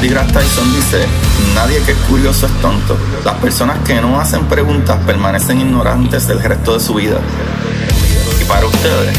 [0.00, 1.06] Neil Tyson dice,
[1.54, 2.96] nadie que es curioso es tonto.
[3.22, 7.20] Las personas que no hacen preguntas permanecen ignorantes del resto de su vida.
[8.40, 9.14] Y para ustedes,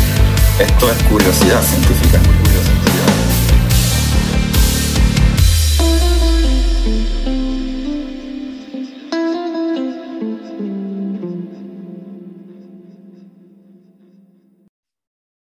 [0.59, 2.20] esto es curiosidad científica.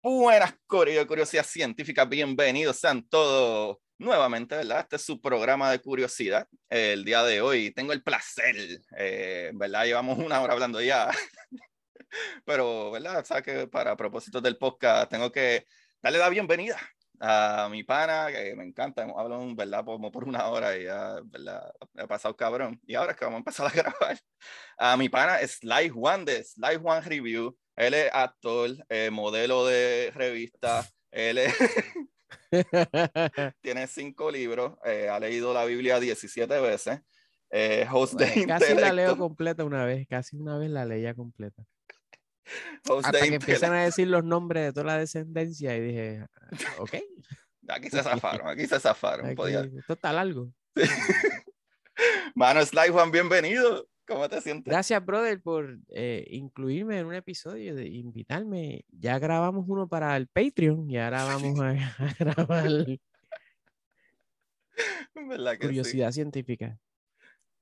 [0.03, 4.79] Buenas, Corio, Curiosidad Científica, bienvenidos sean todos nuevamente, ¿verdad?
[4.81, 6.47] Este es su programa de curiosidad.
[6.69, 8.55] El día de hoy tengo el placer,
[8.97, 9.85] eh, ¿verdad?
[9.85, 11.11] Llevamos una hora hablando ya,
[12.45, 13.19] pero, ¿verdad?
[13.19, 15.65] O sea que para propósitos del podcast tengo que
[16.01, 16.79] darle la bienvenida
[17.19, 19.83] a mi pana, que me encanta, hemos hablado, ¿verdad?
[19.83, 21.71] Como por una hora y ya, ¿verdad?
[21.97, 22.79] Ha pasado cabrón.
[22.87, 24.17] Y ahora es que vamos a empezar a grabar.
[24.77, 27.57] A mi pana Sly Juan de Sly Juan Review.
[27.75, 31.53] Él es actor, eh, modelo de revista, él es...
[33.61, 37.01] tiene cinco libros, eh, ha leído la Biblia 17 veces,
[37.51, 41.13] eh, host de Bueno, casi la leo completa una vez, casi una vez la leía
[41.13, 41.63] completa.
[42.87, 46.57] host Hasta que empiezan a decir los nombres de toda la descendencia y dije, "Ah,
[46.79, 46.95] ok,
[47.71, 49.27] Aquí se zafaron, aquí se zafaron.
[49.27, 50.51] aquí- podía- esto está largo.
[52.35, 53.87] Mano, Sly Juan, bienvenido.
[54.09, 54.71] ¿Cómo te sientes?
[54.71, 58.85] Gracias, brother, por eh, incluirme en un episodio, de invitarme.
[58.91, 62.69] Ya grabamos uno para el Patreon y ahora vamos a, a grabar
[65.29, 65.67] ¿Verdad que sí?
[65.67, 66.79] curiosidad científica.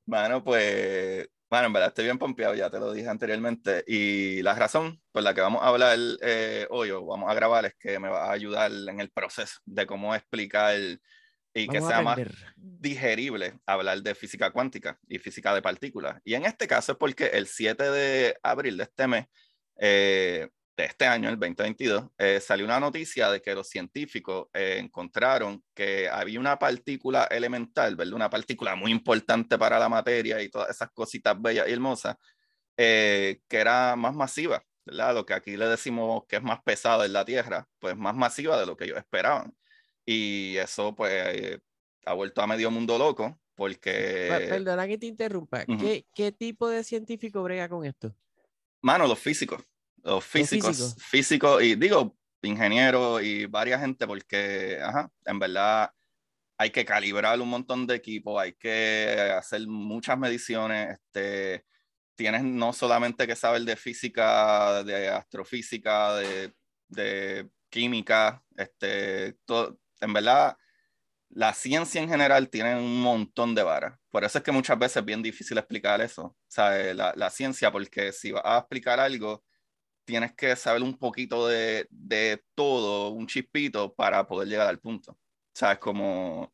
[0.06, 3.84] Mano, pues, bueno, en verdad estoy bien pompeado, ya te lo dije anteriormente.
[3.88, 7.66] Y la razón por la que vamos a hablar eh, hoy o vamos a grabar
[7.66, 10.76] es que me va a ayudar en el proceso de cómo explicar
[11.54, 12.20] y que Vamos a sea más
[12.56, 16.22] digerible hablar de física cuántica y física de partículas.
[16.24, 19.26] Y en este caso es porque el 7 de abril de este mes,
[19.78, 24.78] eh, de este año, el 2022, eh, salió una noticia de que los científicos eh,
[24.80, 28.14] encontraron que había una partícula elemental, ¿verdad?
[28.14, 32.18] Una partícula muy importante para la materia y todas esas cositas bellas y hermosas,
[32.78, 35.16] eh, que era más masiva, ¿verdad?
[35.16, 38.60] Lo que aquí le decimos que es más pesada en la Tierra, pues más masiva
[38.60, 39.56] de lo que ellos esperaban.
[40.10, 41.60] Y eso, pues, eh,
[42.06, 44.28] ha vuelto a medio mundo loco, porque...
[44.30, 45.66] Per- Perdona que te interrumpa.
[45.66, 48.16] ¿Qué, qué tipo de científico brega con esto?
[48.82, 49.62] Mano, los físicos.
[50.04, 50.70] Los físicos.
[50.78, 51.04] físicos.
[51.04, 55.92] Físicos y digo, ingenieros y varias gente, porque, ajá, en verdad
[56.58, 60.92] hay que calibrar un montón de equipos, hay que hacer muchas mediciones.
[60.92, 61.66] Este,
[62.16, 66.54] tienes no solamente que saber de física, de astrofísica, de,
[66.88, 70.58] de química, este, todo, en verdad
[71.30, 74.00] la ciencia en general tiene un montón de varas.
[74.10, 76.96] Por eso es que muchas veces es bien difícil explicar eso, ¿sabes?
[76.96, 79.44] La, la ciencia, porque si vas a explicar algo,
[80.06, 85.18] tienes que saber un poquito de, de todo, un chispito, para poder llegar al punto.
[85.54, 85.80] ¿Sabes?
[85.80, 86.54] Como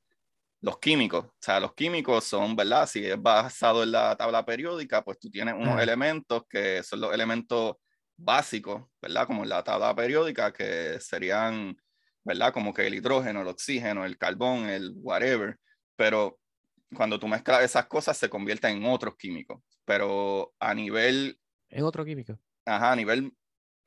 [0.62, 1.26] los químicos.
[1.26, 2.88] O sea, los químicos son, ¿verdad?
[2.88, 5.82] Si es basado en la tabla periódica, pues tú tienes unos Ajá.
[5.82, 7.76] elementos que son los elementos
[8.18, 9.28] básicos, ¿verdad?
[9.28, 11.76] Como en la tabla periódica, que serían,
[12.24, 12.54] ¿verdad?
[12.54, 15.58] Como que el hidrógeno, el oxígeno, el carbón, el whatever.
[15.96, 16.40] Pero
[16.96, 19.62] cuando tú mezclas esas cosas, se convierten en otros químicos.
[19.86, 21.40] Pero a nivel,
[21.70, 22.38] Es otro químico.
[22.66, 23.32] ajá, a nivel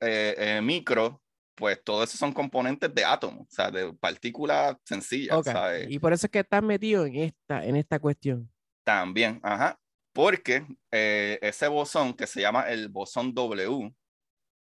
[0.00, 1.22] eh, eh, micro,
[1.54, 5.86] pues todo eso son componentes de átomos, o sea, de partículas sencillas, Ok, ¿sabes?
[5.88, 8.52] Y por eso es que estás metido en esta, en esta cuestión.
[8.84, 9.78] También, ajá.
[10.12, 13.94] Porque eh, ese bosón que se llama el bosón W,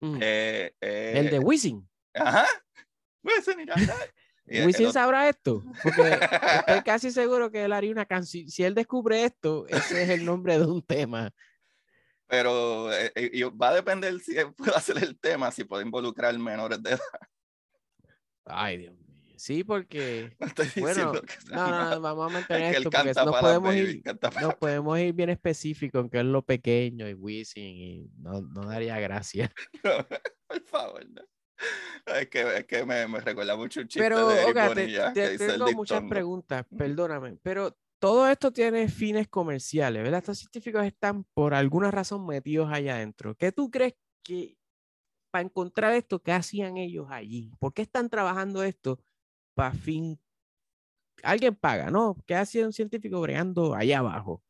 [0.00, 0.18] Mm.
[0.80, 1.88] el de Wisin.
[2.14, 2.44] Ajá.
[3.24, 3.74] Pues, mira,
[4.46, 5.64] y el- Wisin sabrá esto.
[5.82, 6.18] Porque
[6.68, 8.48] estoy casi seguro que él haría una canción.
[8.48, 11.32] Si él descubre esto, ese es el nombre de un tema.
[12.26, 15.84] pero eh, eh, y va a depender si él puede hacer el tema, si puede
[15.84, 17.00] involucrar menores de edad.
[18.44, 19.04] Ay, Dios mío.
[19.36, 20.36] Sí, porque.
[20.40, 23.74] No estoy Bueno, que no, no, no, vamos a mantener que esto porque nos podemos,
[23.74, 28.10] baby, ir, nos podemos ir bien específico en qué es lo pequeño y Wisin y
[28.18, 29.50] no, no daría gracia.
[30.46, 31.22] Por favor, no.
[32.06, 35.30] Es que, es que me, me recuerda mucho un chiste Pero, de Oga, te, te-
[35.30, 40.18] tengo muchas preguntas, perdóname, pero todo esto tiene fines comerciales, ¿verdad?
[40.18, 43.34] Estos científicos están por alguna razón metidos allá adentro.
[43.36, 44.58] ¿Qué tú crees que
[45.32, 47.52] para encontrar esto, qué hacían ellos allí?
[47.60, 49.00] ¿Por qué están trabajando esto
[49.54, 50.20] para fin?
[51.24, 52.16] Alguien paga, ¿no?
[52.26, 54.44] ¿Qué hacía un científico bregando allá abajo?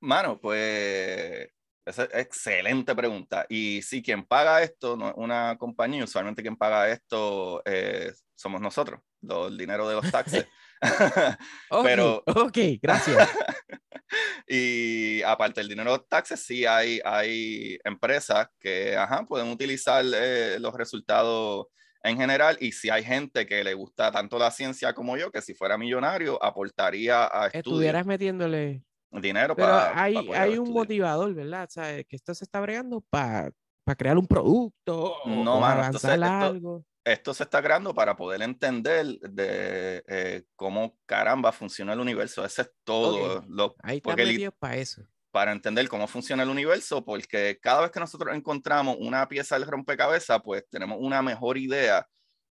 [0.00, 1.48] Mano, pues
[1.84, 3.46] Esa es excelente pregunta.
[3.48, 9.56] Y sí, quien paga esto, una compañía, usualmente quien paga esto eh, somos nosotros, el
[9.56, 10.46] dinero de los taxes.
[11.82, 13.28] Pero, ok, gracias.
[14.48, 20.04] y aparte del dinero de los taxes, sí hay, hay empresas que ajá, pueden utilizar
[20.14, 21.66] eh, los resultados
[22.02, 25.42] en general y si hay gente que le gusta tanto la ciencia como yo, que
[25.42, 27.66] si fuera millonario aportaría a estudios.
[27.66, 30.02] Estuvieras metiéndole dinero Pero para...
[30.02, 31.64] hay, hay un motivador, ¿verdad?
[31.68, 33.52] O sea, que esto se está bregando para
[33.96, 36.84] crear un producto no, o avanzar algo.
[37.02, 42.44] Esto, se está creando para poder entender de eh, cómo caramba funciona el universo.
[42.44, 43.42] Ese es todo.
[43.48, 45.02] Lo, Ahí metido para eso.
[45.32, 49.68] Para entender cómo funciona el universo, porque cada vez que nosotros encontramos una pieza del
[49.68, 52.06] rompecabezas, pues tenemos una mejor idea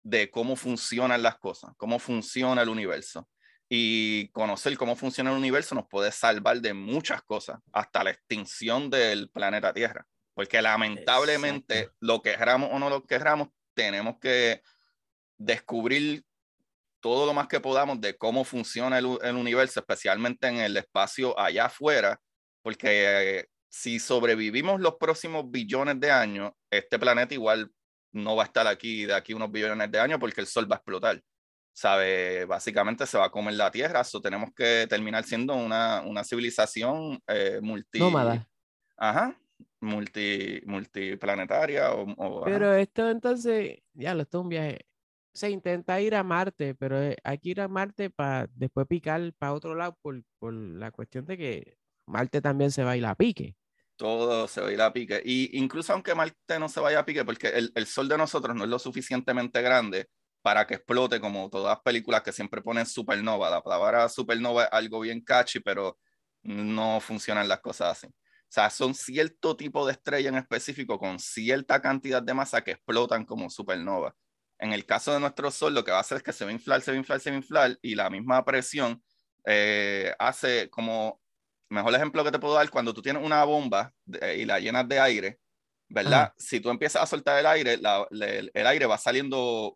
[0.03, 3.27] de cómo funcionan las cosas, cómo funciona el universo
[3.77, 8.89] y conocer cómo funciona el universo nos puede salvar de muchas cosas, hasta la extinción
[8.89, 10.07] del planeta Tierra.
[10.33, 14.62] Porque lamentablemente, lo querramos o no lo querramos, tenemos que
[15.38, 16.24] descubrir
[17.01, 21.66] todo lo más que podamos de cómo funciona el, universo, especialmente en el espacio allá
[21.66, 22.19] afuera,
[22.63, 27.69] porque si sobrevivimos los próximos billones de años, este planeta igual
[28.13, 30.75] no va a estar aquí de aquí unos billones de años porque el Sol va
[30.75, 31.22] a explotar.
[31.75, 32.45] ¿Sabe?
[32.45, 37.22] Básicamente se va a comer la Tierra, eso tenemos que terminar siendo una, una civilización
[37.27, 38.00] eh, multi...
[38.00, 38.48] Nómada.
[38.98, 39.38] Ajá,
[39.81, 41.92] multi, multiplanetaria.
[41.94, 44.86] O, pero esto entonces, ya lo esto es un viaje.
[45.33, 49.33] Se intenta ir a Marte, pero eh, hay que ir a Marte para después picar
[49.38, 53.06] para otro lado por, por, la cuestión de que Marte también se va a ir
[53.06, 53.57] a pique.
[53.98, 55.22] Todo se va a ir a pique.
[55.25, 58.56] Y incluso aunque Marte no se vaya a pique, porque el, el Sol de nosotros
[58.56, 60.07] no es lo suficientemente grande
[60.45, 63.50] para que explote, como todas las películas que siempre ponen supernova.
[63.50, 65.97] La palabra supernova es algo bien catchy, pero
[66.44, 68.06] no funcionan las cosas así.
[68.06, 72.74] O sea, son cierto tipo de estrella en específico con cierta cantidad de masa que
[72.74, 74.15] explotan como supernova.
[74.59, 76.51] En el caso de nuestro Sol, lo que va a hacer es que se va
[76.51, 79.03] a inflar, se va a inflar, se va a inflar, y la misma presión
[79.48, 81.19] eh, hace como,
[81.69, 85.00] mejor ejemplo que te puedo dar, cuando tú tienes una bomba y la llenas de
[85.00, 85.39] aire,
[85.89, 86.33] ¿verdad?
[86.38, 87.80] Si tú empiezas a soltar el aire,
[88.12, 89.75] el aire va saliendo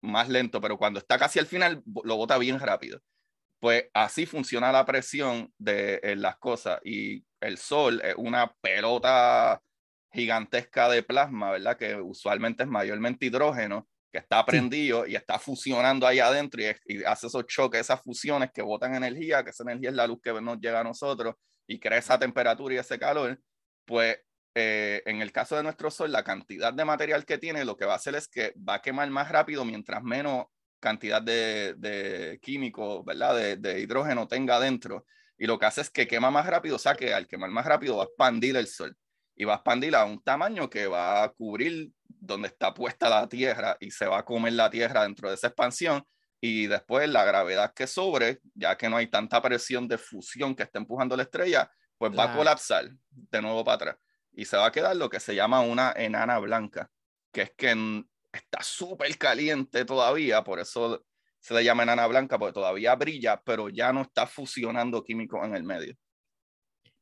[0.00, 3.00] más lento, pero cuando está casi al final lo bota bien rápido.
[3.60, 9.60] Pues así funciona la presión de las cosas y el sol es una pelota
[10.12, 11.76] gigantesca de plasma, ¿verdad?
[11.76, 17.26] Que usualmente es mayormente hidrógeno, que está prendido y está fusionando ahí adentro y, hace
[17.26, 20.58] esos choques, esas fusiones que botan energía, que esa energía es la luz que nos
[20.58, 21.34] llega a nosotros
[21.66, 23.38] y crea esa temperatura y ese calor,
[23.84, 24.18] pues
[24.54, 27.84] eh, en el caso de nuestro Sol, la cantidad de material que tiene lo que
[27.84, 30.46] va a hacer es que va a quemar más rápido mientras menos
[30.80, 33.36] cantidad de, de químicos, ¿verdad?
[33.36, 35.06] De, de, hidrógeno tenga dentro.
[35.36, 37.66] Y lo que hace es que quema más rápido, o sea que al quemar más
[37.66, 38.96] rápido va a expandir el Sol.
[39.36, 43.28] Y va a expandir a un tamaño que va a cubrir donde está puesta la
[43.28, 46.04] Tierra y se va a comer la Tierra dentro de esa expansión.
[46.40, 50.64] Y después la gravedad que sobre, ya que no hay tanta presión de fusión que
[50.64, 53.96] está empujando la estrella, pues va a colapsar de nuevo para atrás
[54.38, 56.88] y se va a quedar lo que se llama una enana blanca,
[57.32, 61.04] que es que está súper caliente todavía, por eso
[61.40, 65.56] se le llama enana blanca, porque todavía brilla, pero ya no está fusionando químicos en
[65.56, 65.96] el medio.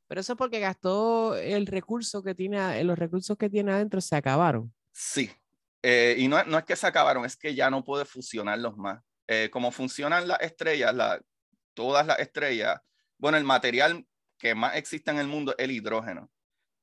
[0.06, 4.17] Pero eso es porque gastó el recurso que tiene, los recursos que tiene adentro se
[4.17, 4.72] acabaron.
[4.93, 5.31] Sí,
[5.82, 9.03] eh, y no, no, es que se acabaron, es que ya no puede fusionarlos más.
[9.27, 11.20] Eh, como funcionan las estrellas, la,
[11.75, 12.81] todas las estrellas,
[13.19, 14.06] bueno, el material
[14.39, 16.31] que más existe en el mundo es el hidrógeno.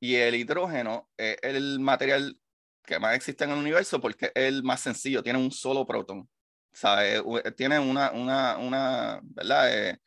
[0.04, 2.38] Y el hidrógeno es el material
[2.84, 6.30] que más existe en el universo porque es el más sencillo, tiene un solo protón.
[6.74, 7.24] ¿Sabes?
[7.56, 9.74] Tiene una, una, una, ¿verdad?
[9.74, 9.98] Eh,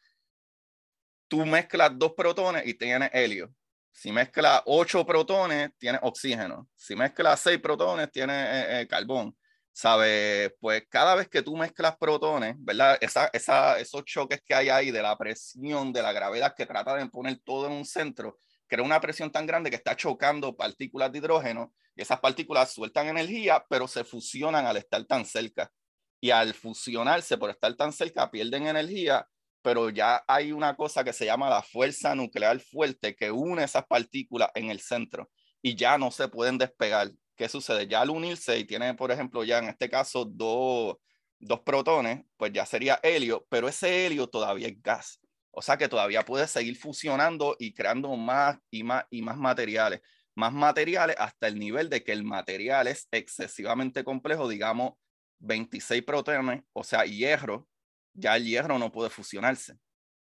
[1.28, 3.54] tú mezclas dos protones y tienes helio.
[3.90, 6.68] Si mezclas ocho protones, tienes oxígeno.
[6.74, 9.34] Si mezclas seis protones, tienes eh, eh, carbón.
[9.72, 10.52] ¿Sabes?
[10.60, 12.98] Pues cada vez que tú mezclas protones, ¿verdad?
[13.00, 16.94] Esa, esa, esos choques que hay ahí de la presión, de la gravedad que trata
[16.96, 18.36] de poner todo en un centro,
[18.68, 23.08] crea una presión tan grande que está chocando partículas de hidrógeno y esas partículas sueltan
[23.08, 25.72] energía, pero se fusionan al estar tan cerca.
[26.20, 29.28] Y al fusionarse por estar tan cerca, pierden energía,
[29.62, 33.86] pero ya hay una cosa que se llama la fuerza nuclear fuerte que une esas
[33.86, 35.30] partículas en el centro
[35.62, 37.10] y ya no se pueden despegar.
[37.34, 37.86] ¿Qué sucede?
[37.86, 40.96] Ya al unirse y tiene, por ejemplo, ya en este caso dos,
[41.38, 45.20] dos protones, pues ya sería helio, pero ese helio todavía es gas.
[45.58, 50.02] O sea que todavía puede seguir fusionando y creando más y más y más materiales.
[50.34, 54.92] Más materiales hasta el nivel de que el material es excesivamente complejo, digamos
[55.38, 57.66] 26 protones, o sea, hierro,
[58.12, 59.78] ya el hierro no puede fusionarse.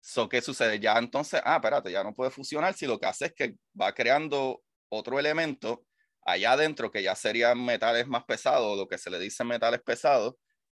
[0.01, 0.79] So, ¿Qué sucede?
[0.81, 3.95] Ya entonces, ah, espérate, ya no puede fusionar si lo que hace es que va
[3.95, 5.87] creando otro elemento
[6.27, 10.35] allá adentro que ya serían metales más pesados, lo que se le dice metales pesados,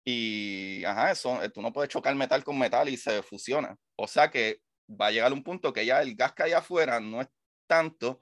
[0.09, 3.77] y ajá, eso, eh, tú no puedes chocar metal con metal y se fusiona.
[3.97, 7.01] O sea que va a llegar un punto que ya el gas que hay afuera
[7.01, 7.27] no es
[7.67, 8.21] tanto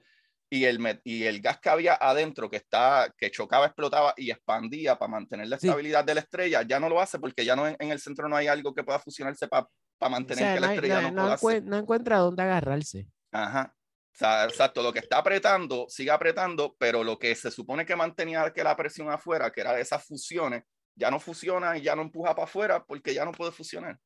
[0.49, 4.97] y el, y el gas que había adentro que, está, que chocaba, explotaba y expandía
[4.97, 7.75] para mantener la estabilidad de la estrella, ya no lo hace porque ya no en,
[7.79, 9.69] el centro no hay algo que pueda fusionarse para
[10.09, 13.07] mantener que la estrella no, no, no encuentra dónde agarrarse.
[13.31, 13.75] Ajá.
[13.75, 17.95] O sea, exacto, lo que está apretando, sigue apretando, pero lo que se supone que
[17.95, 20.63] mantenía que la presión afuera, que era de esas fusiones,
[20.95, 23.99] ya no fusiona y ya no empuja para afuera porque ya no puede fusionar.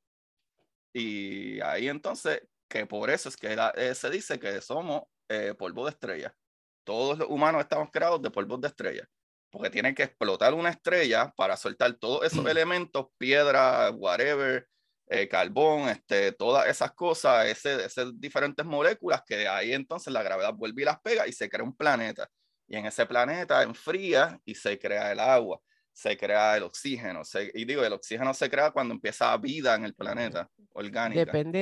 [0.94, 5.86] Y ahí entonces, que por eso es que eh, se dice que somos eh, polvo
[5.86, 6.36] de estrella.
[6.84, 9.08] Todos los humanos estamos creados de polvos de estrella,
[9.52, 14.68] porque tienen que explotar una estrella para soltar todos esos elementos, piedra, whatever,
[15.08, 20.24] eh, carbón, este, todas esas cosas, ese, esas diferentes moléculas que de ahí entonces la
[20.24, 22.30] gravedad vuelve y las pega y se crea un planeta.
[22.68, 25.60] Y en ese planeta enfría y se crea el agua,
[26.00, 27.24] se crea el oxígeno.
[27.54, 31.26] y digo, el oxígeno se crea cuando empieza vida en el planeta orgánica.
[31.26, 31.60] Depende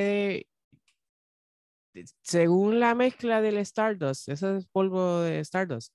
[1.93, 5.91] de, según la mezcla del Stardust, ese es polvo de Stardust,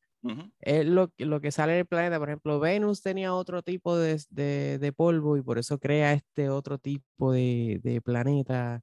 [0.60, 2.18] es lo, lo, que sale del planeta.
[2.18, 6.78] Por ejemplo, Venus tenía otro tipo de, de, polvo y por eso crea este otro
[6.78, 8.80] tipo de, de planeta.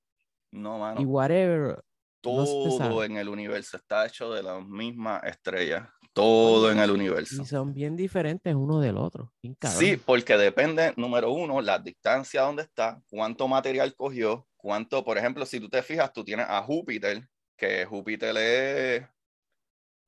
[0.52, 1.02] No, mano.
[1.02, 1.82] Y whatever.
[2.22, 5.94] Todo en el universo está hecho de la misma estrella.
[6.20, 7.42] Todo en el universo.
[7.42, 9.32] Y son bien diferentes uno del otro.
[9.70, 15.46] Sí, porque depende, número uno, la distancia donde está, cuánto material cogió, cuánto, por ejemplo,
[15.46, 19.08] si tú te fijas, tú tienes a Júpiter, que Júpiter es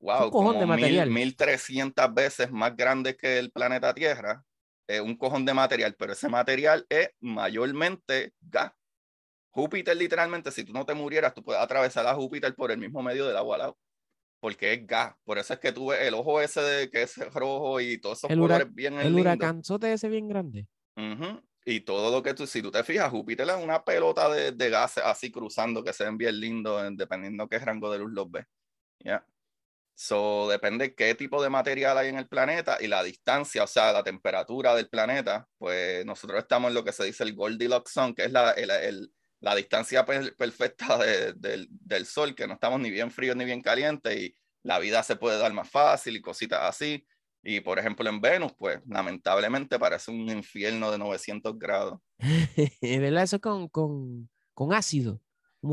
[0.00, 1.10] wow, como de material.
[1.10, 4.44] 1300 veces más grande que el planeta Tierra,
[4.86, 8.72] es un cojón de material, pero ese material es mayormente gas.
[9.50, 13.02] Júpiter, literalmente, si tú no te murieras, tú puedes atravesar a Júpiter por el mismo
[13.02, 13.78] medio del agua al lado,
[14.42, 15.14] porque es gas.
[15.22, 18.18] Por eso es que tú ves el ojo ese de que es rojo y todos
[18.18, 20.66] esos colores bien El huracanzote ese bien grande.
[21.64, 24.68] Y todo lo que tú, si tú te fijas, Júpiter es una pelota de, de
[24.68, 28.46] gases así cruzando que se ven bien lindos, dependiendo qué rango de luz los ves.
[28.98, 29.24] ¿Ya?
[29.94, 33.92] So, depende qué tipo de material hay en el planeta y la distancia, o sea,
[33.92, 35.48] la temperatura del planeta.
[35.56, 39.12] Pues nosotros estamos en lo que se dice el Goldilocks zone, que es la, el,
[39.42, 44.16] la distancia perfecta del, del, Sol, que no estamos ni bien fríos ni bien calientes
[44.16, 47.04] y la vida se puede dar más fácil y cositas así.
[47.42, 52.00] Y por ejemplo en Venus, pues lamentablemente parece un infierno de 900 grados.
[52.80, 53.24] ¿Verdad?
[53.24, 55.20] Eso con, con, con ácido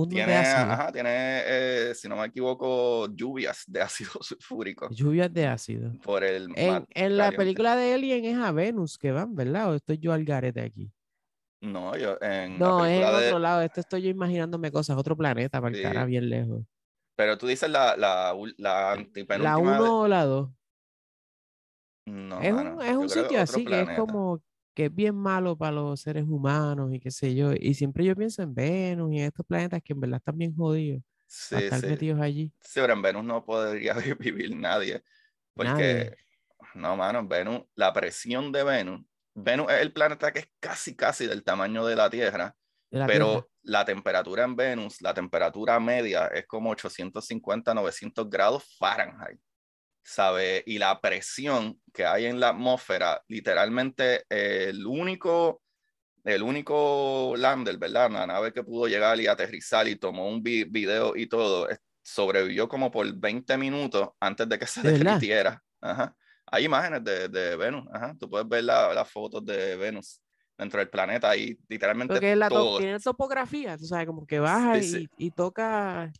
[0.07, 4.87] tiene, ajá, tiene eh, si no me equivoco, lluvias de ácido sulfúrico.
[4.91, 5.93] Lluvias de ácido.
[6.03, 9.71] Por el en, en la película de Alien es a Venus que van, ¿verdad?
[9.71, 10.91] ¿O estoy yo al garete aquí?
[11.61, 13.61] No, yo en No, es en otro lado.
[13.61, 16.63] Esto estoy yo imaginándome cosas, otro planeta para el cara bien lejos.
[17.15, 19.05] Pero tú dices la, la, la
[19.37, 20.49] ¿La 1 o la 2?
[22.05, 24.41] No, es un, es un sitio así que es como
[24.73, 27.51] que es bien malo para los seres humanos y qué sé yo.
[27.53, 30.55] Y siempre yo pienso en Venus y en estos planetas que en verdad están bien
[30.55, 31.03] jodidos.
[31.27, 32.51] Sí, estar metidos allí.
[32.61, 35.03] Sí, pero en Venus no podría vivir nadie.
[35.53, 36.15] Porque,
[36.73, 39.01] no, mano, Venus, la presión de Venus,
[39.43, 42.55] Venus es el planeta que es casi, casi del tamaño de la Tierra,
[42.89, 49.39] pero la temperatura en Venus, la temperatura media es como 850, 900 grados Fahrenheit.
[50.09, 50.63] ¿sabe?
[50.65, 55.61] Y la presión que hay en la atmósfera, literalmente el único,
[56.23, 58.09] el único lander, ¿verdad?
[58.09, 61.67] La nave que pudo llegar y aterrizar y tomó un video y todo,
[62.01, 65.63] sobrevivió como por 20 minutos antes de que se derritiera.
[66.51, 68.15] Hay imágenes de, de Venus, Ajá.
[68.19, 70.21] tú puedes ver las fotos de Venus
[70.57, 72.79] dentro del planeta y literalmente Porque la todo.
[72.79, 76.11] tiene topografía, tú sabes, como que baja y, y, toca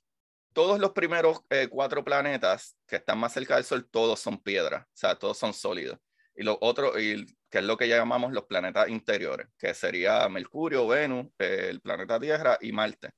[0.54, 4.84] todos los primeros eh, cuatro planetas que están más cerca del Sol, todos son piedras,
[4.84, 5.98] o sea, todos son sólidos.
[6.36, 10.88] Y lo otro, y, que es lo que llamamos los planetas interiores, que sería Mercurio,
[10.88, 13.12] Venus, el planeta Tierra y Marte.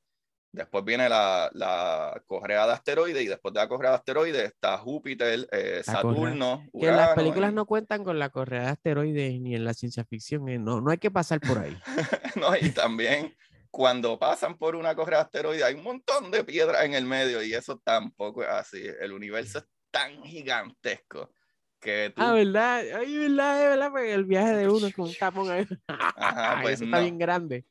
[0.54, 4.78] Después viene la, la, correa de asteroides y después de la correa de asteroides está
[4.78, 6.66] Júpiter, eh, Saturno.
[6.78, 10.50] que las películas no cuentan con la correa de asteroides ni en la ciencia ficción,
[10.50, 11.78] eh, no, no hay que pasar por ahí.
[12.36, 13.34] no, y también
[13.70, 17.42] cuando pasan por una correa de asteroides hay un montón de piedras en el medio
[17.42, 18.84] y eso tampoco es así.
[19.00, 21.32] El universo es tan gigantesco
[21.80, 22.22] que tú...
[22.22, 22.84] Ah, ¿verdad?
[22.98, 23.70] Ay, ¿verdad?
[23.70, 23.92] ¿verdad?
[23.92, 25.66] Porque el viaje de uno es con un tapón ahí.
[25.88, 27.66] Ajá, pues eso está bien grande.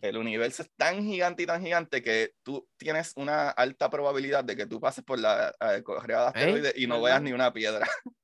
[0.00, 4.56] El universo es tan gigante y tan gigante que tú tienes una alta probabilidad de
[4.56, 7.86] que tú pases por la eh, correa de asteroides y no veas ni una piedra.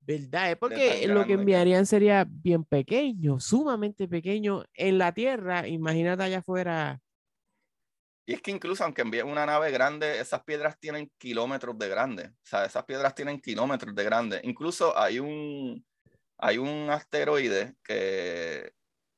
[0.00, 0.52] ¿Verdad?
[0.52, 5.66] Es porque lo que enviarían sería bien pequeño, sumamente pequeño en la Tierra.
[5.66, 7.00] Imagínate allá afuera.
[8.24, 12.26] Y es que incluso aunque envíen una nave grande, esas piedras tienen kilómetros de grande.
[12.26, 14.40] O sea, esas piedras tienen kilómetros de grande.
[14.44, 15.84] Incluso hay un,
[16.38, 18.75] hay un asteroide que,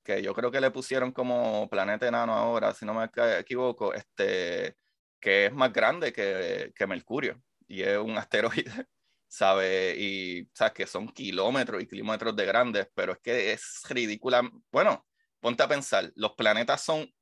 [0.09, 4.77] que yo creo que le pusieron como planeta enano ahora, si no me equivoco, este,
[5.21, 7.43] que es más grande que, que Mercurio.
[7.67, 8.87] Y es un asteroide,
[9.29, 9.95] ¿sabe?
[9.99, 10.73] Y, ¿sabes?
[10.73, 14.51] Que son kilómetros y kilómetros de grandes, pero es que es ridícula.
[14.73, 15.07] Bueno,
[15.41, 17.13] ponte a pensar, los planetas son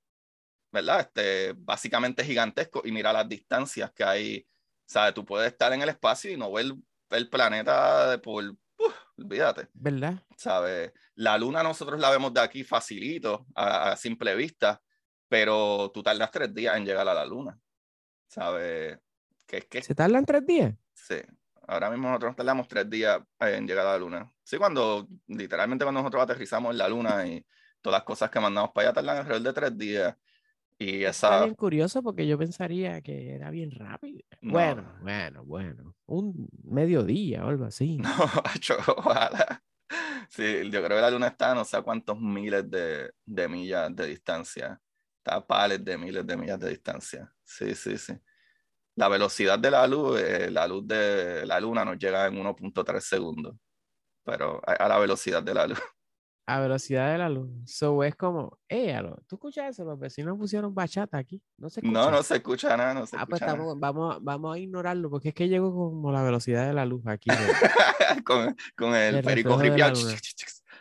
[0.72, 1.00] ¿verdad?
[1.00, 4.46] Este, básicamente gigantesco y mira las distancias que hay,
[4.84, 5.14] ¿sabes?
[5.14, 6.66] Tú puedes estar en el espacio y no ver
[7.10, 8.56] el planeta por,
[9.18, 9.68] olvídate.
[9.72, 10.22] ¿Verdad?
[10.36, 10.92] ¿Sabes?
[11.14, 14.80] La luna nosotros la vemos de aquí facilito, a, simple vista,
[15.28, 17.58] pero tú tardas tres días en llegar a la luna,
[18.26, 18.98] ¿sabes?
[19.46, 19.82] ¿Qué, qué?
[19.82, 20.74] ¿Se tardan tres días?
[20.92, 21.16] Sí.
[21.68, 24.32] Ahora mismo nosotros tardamos tres días en llegar a la luna.
[24.42, 27.44] Sí, cuando, literalmente cuando nosotros aterrizamos en la luna y
[27.80, 30.16] todas las cosas que mandamos para allá tardan alrededor de tres días.
[30.78, 31.28] Y esa...
[31.28, 34.20] Está bien curioso porque yo pensaría que era bien rápido.
[34.42, 35.94] Bueno, bueno, bueno.
[36.06, 37.96] Un mediodía o algo así.
[37.96, 38.10] No,
[38.96, 39.62] ojalá.
[40.28, 43.94] Sí, yo creo que la luna está no sé a cuántos miles de, de millas
[43.94, 44.80] de distancia.
[45.18, 47.32] Está a pares de miles de millas de distancia.
[47.42, 48.12] Sí, sí, sí.
[48.96, 53.00] La velocidad de la luz, eh, la luz de la luna nos llega en 1.3
[53.00, 53.56] segundos.
[54.24, 55.78] Pero a la velocidad de la luz
[56.46, 57.50] a velocidad de la luz.
[57.66, 59.84] So es como, eh, ¿tú escuchas eso?
[59.84, 61.42] Los vecinos pusieron bachata aquí.
[61.58, 61.92] No se escucha.
[61.92, 62.94] No, no se escucha nada.
[62.94, 63.42] No se ah, pues
[63.78, 67.30] Vamos, vamos a ignorarlo porque es que llegó como la velocidad de la luz aquí.
[68.24, 69.60] con, con, el perico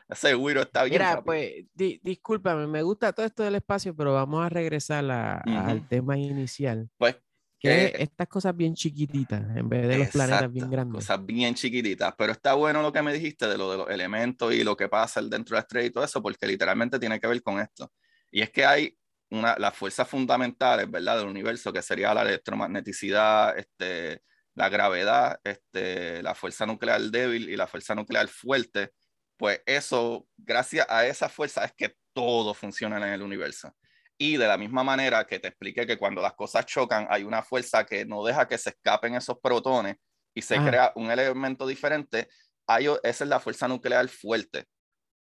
[0.08, 0.94] Ese güiro está bien.
[0.94, 6.16] Mira, pues, discúlpame, me gusta todo esto del espacio, pero vamos a regresar al tema
[6.16, 6.90] inicial.
[6.98, 7.18] Pues
[7.66, 10.96] estas cosas bien chiquititas en vez de los planetas bien grandes.
[10.96, 14.54] Cosas bien chiquititas, pero está bueno lo que me dijiste de lo de los elementos
[14.54, 17.28] y lo que pasa dentro de la estrella y todo eso, porque literalmente tiene que
[17.28, 17.92] ver con esto.
[18.32, 18.98] Y es que hay
[19.30, 21.20] una, las fuerzas fundamentales, ¿verdad?
[21.20, 24.22] Del universo, que sería la electromagneticidad, este,
[24.56, 28.92] la gravedad, este, la fuerza nuclear débil y la fuerza nuclear fuerte,
[29.38, 33.76] pues eso, gracias a esa fuerza es que todo funciona en el universo.
[34.18, 37.44] Y de la misma manera que te expliqué que cuando las cosas chocan hay una
[37.44, 39.98] fuerza que no deja que se escapen esos protones
[40.34, 42.30] y se crea un elemento diferente,
[42.68, 44.66] hay, esa es la fuerza nuclear fuerte,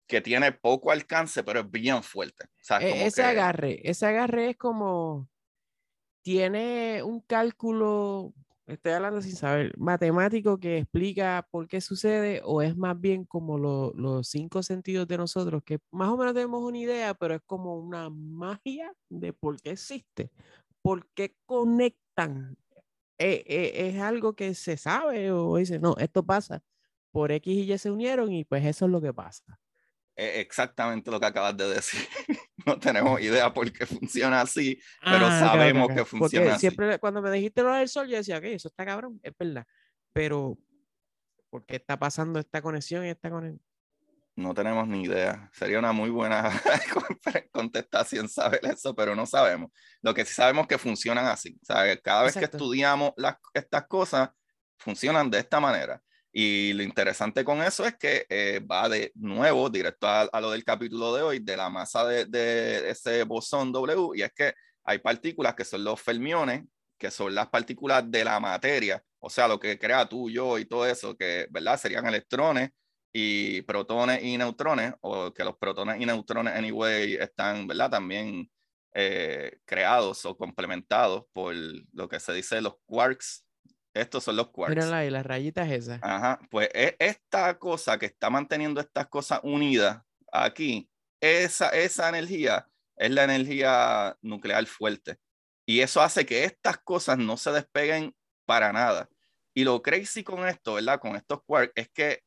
[0.07, 2.45] que tiene poco alcance, pero es bien fuerte.
[2.79, 5.29] E, ese agarre, ese agarre es como,
[6.21, 8.33] tiene un cálculo
[8.67, 13.57] estoy hablando sin saber, matemático que explica por qué sucede o es más bien como
[13.57, 17.77] los cinco sentidos de nosotros, que más o menos tenemos una idea, pero es como
[17.77, 20.31] una magia de por qué existe,
[20.81, 22.57] por qué conectan.
[23.17, 26.63] Eh, eh, es algo que se sabe o dice, no, esto pasa
[27.11, 29.59] por X y Y se unieron y pues eso es lo que pasa
[30.15, 32.07] exactamente lo que acabas de decir.
[32.75, 37.21] no tenemos idea por qué funciona así, pero ah, sabemos que funciona Porque Siempre cuando
[37.21, 39.65] me dijiste lo del sol, yo decía, que eso está cabrón, es verdad.
[40.13, 40.57] Pero,
[41.49, 43.61] ¿por qué está pasando esta conexión y esta conexión?
[44.37, 45.49] No tenemos ni idea.
[45.53, 46.51] Sería una muy buena
[47.53, 49.71] contestación saber eso, pero no sabemos.
[50.01, 51.57] Lo que sí sabemos es que funcionan así.
[51.61, 54.29] O sea, cada vez que estudiamos las, estas cosas,
[54.77, 56.01] funcionan de esta manera.
[56.37, 60.65] Y lo interesante con eso es que eh, va de nuevo directo a, lo del
[60.65, 65.55] capítulo de hoy, de la masa de, ese bosón W, y es que hay partículas
[65.55, 66.65] que son los fermiones,
[66.97, 70.65] que son las partículas de la materia, o sea, lo que crea tú, yo y
[70.65, 71.79] todo eso, que, ¿verdad?
[71.79, 72.71] Serían electrones
[73.13, 77.91] y protones y neutrones, o que los protones y neutrones, anyway, están, ¿verdad?
[77.91, 78.51] También
[78.93, 81.55] eh, creados o complementados por
[81.93, 83.45] lo que se dice los quarks
[83.95, 84.75] estos son los quarks.
[84.75, 85.99] Mírala ahí, las rayitas esas.
[86.03, 90.89] Ajá, pues e, esta cosa que está manteniendo estas cosas unidas aquí,
[91.21, 95.17] esa, esa energía es la energía nuclear fuerte.
[95.65, 98.13] Y eso hace que estas cosas no se despeguen
[98.45, 99.09] para nada.
[99.53, 100.99] Y lo crazy con esto, ¿verdad?
[100.99, 102.21] Con estos quarks, es que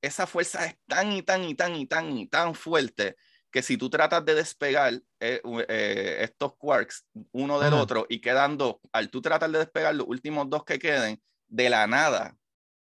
[0.00, 3.16] esa fuerza es tan y tan y tan y tan y tan fuerte
[3.50, 8.80] que si tú tratas de despegar eh, eh, estos quarks uno del otro y quedando,
[8.92, 12.36] al tú tratar de despegar los últimos dos que queden, de la nada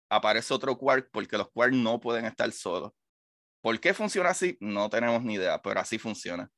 [0.10, 2.92] aparece otro quark porque los quarks no pueden estar solos.
[3.62, 4.58] ¿Por qué funciona así?
[4.60, 6.50] No tenemos ni idea, pero así funciona.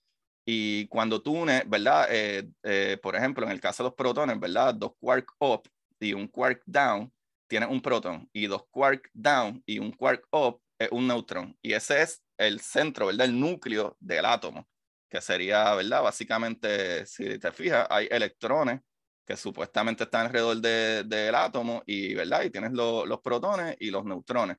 [0.45, 2.07] Y cuando tú unes, ¿verdad?
[2.09, 4.73] Eh, por ejemplo, en el caso de los protones, ¿verdad?
[4.73, 7.11] Dos quark up y un quark down,
[7.47, 8.29] tienen un protón.
[8.33, 11.57] Y dos quark down y un quark up es un neutrón.
[11.61, 13.27] Y ese es el centro, ¿verdad?
[13.27, 14.67] El núcleo del átomo,
[15.07, 16.01] que sería, ¿verdad?
[16.01, 18.81] Básicamente, si te fijas, hay electrones
[19.25, 22.43] que supuestamente están alrededor del átomo y, ¿verdad?
[22.43, 24.57] Y tienes los protones y los neutrones.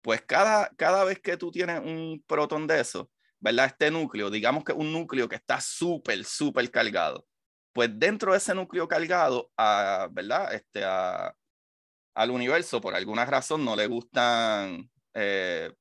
[0.00, 3.08] Pues cada, cada vez que tú tienes un protón de eso,
[3.38, 3.66] ¿verdad?
[3.66, 7.24] Este núcleo, digamos que un núcleo que está súper, súper cargado.
[7.72, 10.52] Pues dentro de ese núcleo cargado, a, ¿verdad?
[10.52, 11.32] Este, a,
[12.14, 15.72] al universo, por alguna razón, no le gustan eh,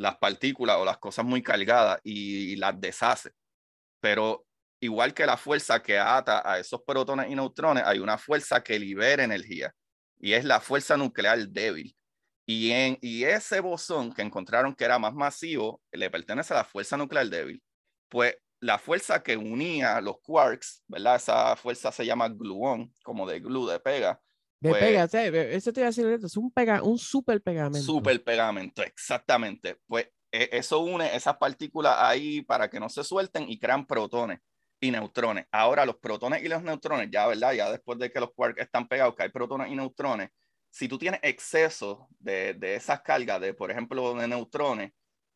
[0.00, 3.32] las partículas o las cosas muy cargadas y, las deshace.
[4.00, 4.46] Pero
[4.80, 8.78] igual que la fuerza que ata a esos protones y neutrones, hay una fuerza que
[8.78, 9.74] libera energía
[10.18, 11.94] y es la fuerza nuclear débil.
[12.46, 16.64] Y, en, y ese bosón que encontraron que era más masivo le pertenece a la
[16.64, 17.62] fuerza nuclear débil.
[18.08, 21.16] Pues la fuerza que unía los quarks, ¿verdad?
[21.16, 24.18] Esa fuerza se llama gluón, como de glue, de pega.
[24.60, 27.80] De pues, pega, eso te iba a decir, es un, pega, un super pegamento.
[27.80, 29.78] Super pegamento, exactamente.
[29.86, 34.40] Pues e, eso une esas partículas ahí para que no se suelten y crean protones
[34.78, 35.46] y neutrones.
[35.50, 37.54] Ahora los protones y los neutrones, ya, ¿verdad?
[37.54, 40.28] Ya después de que los quarks están pegados, que hay protones y neutrones,
[40.68, 44.92] si tú tienes exceso de, de esas cargas, de, por ejemplo, de neutrones,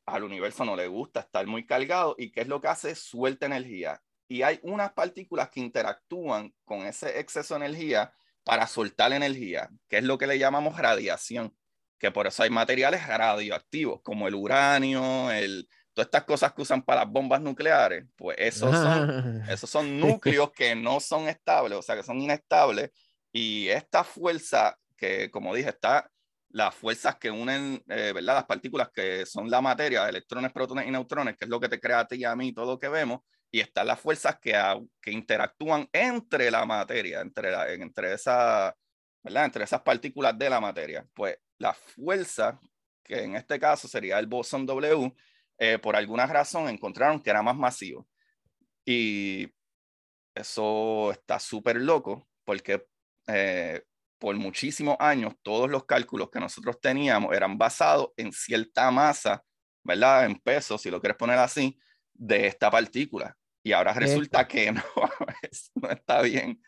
[0.06, 2.94] al universo no le gusta estar muy cargado y qué es lo que hace?
[2.94, 4.02] Suelta energía.
[4.28, 8.12] Y hay unas partículas que interactúan con ese exceso de energía
[8.44, 11.56] para soltar energía, que es lo que le llamamos radiación,
[11.98, 16.82] que por eso hay materiales radioactivos como el uranio, el, todas estas cosas que usan
[16.82, 21.82] para las bombas nucleares, pues esos son, esos son núcleos que no son estables, o
[21.82, 22.90] sea, que son inestables,
[23.32, 26.08] y esta fuerza que, como dije, está
[26.50, 28.34] las fuerzas que unen, eh, ¿verdad?
[28.34, 31.80] Las partículas que son la materia, electrones, protones y neutrones, que es lo que te
[31.80, 33.22] crea a ti y a mí, todo lo que vemos,
[33.54, 34.52] y están las fuerzas que,
[35.00, 38.76] que interactúan entre la materia, entre, la, entre, esa,
[39.22, 39.44] ¿verdad?
[39.44, 41.06] entre esas partículas de la materia.
[41.14, 42.58] Pues la fuerza,
[43.04, 45.14] que en este caso sería el bosón W,
[45.56, 48.08] eh, por alguna razón encontraron que era más masivo.
[48.84, 49.48] Y
[50.34, 52.84] eso está súper loco porque
[53.28, 53.84] eh,
[54.18, 59.44] por muchísimos años todos los cálculos que nosotros teníamos eran basados en cierta masa,
[59.84, 60.24] ¿verdad?
[60.24, 61.78] En peso, si lo quieres poner así,
[62.12, 63.36] de esta partícula.
[63.64, 64.84] Y ahora resulta que no,
[65.74, 66.62] no está bien.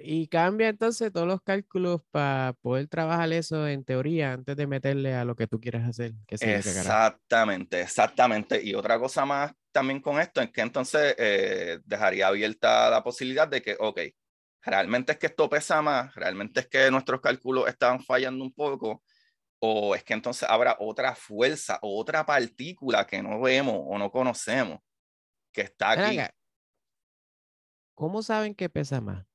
[0.00, 5.14] Y cambia entonces todos los cálculos para poder trabajar eso en teoría antes de meterle
[5.14, 6.12] a lo que tú quieres hacer.
[6.26, 8.62] Que exactamente, exactamente.
[8.62, 13.48] Y otra cosa más también con esto es que entonces eh, dejaría abierta la posibilidad
[13.48, 14.00] de que, ok,
[14.62, 19.02] realmente es que esto pesa más, realmente es que nuestros cálculos están fallando un poco,
[19.60, 24.78] o es que entonces habrá otra fuerza, otra partícula que no vemos o no conocemos,
[25.52, 26.18] que está aquí.
[27.94, 29.26] ¿Cómo saben que pesa más?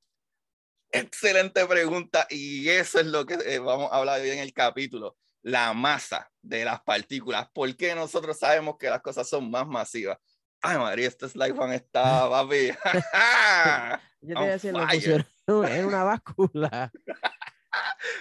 [0.90, 5.16] Excelente pregunta y eso es lo que eh, vamos a hablar hoy en el capítulo,
[5.42, 7.48] la masa de las partículas.
[7.52, 10.18] ¿Por qué nosotros sabemos que las cosas son más masivas?
[10.62, 12.68] Ay, María, este slide one está, papi.
[14.20, 16.92] Yo te voy a decir, lo pusieron en una báscula.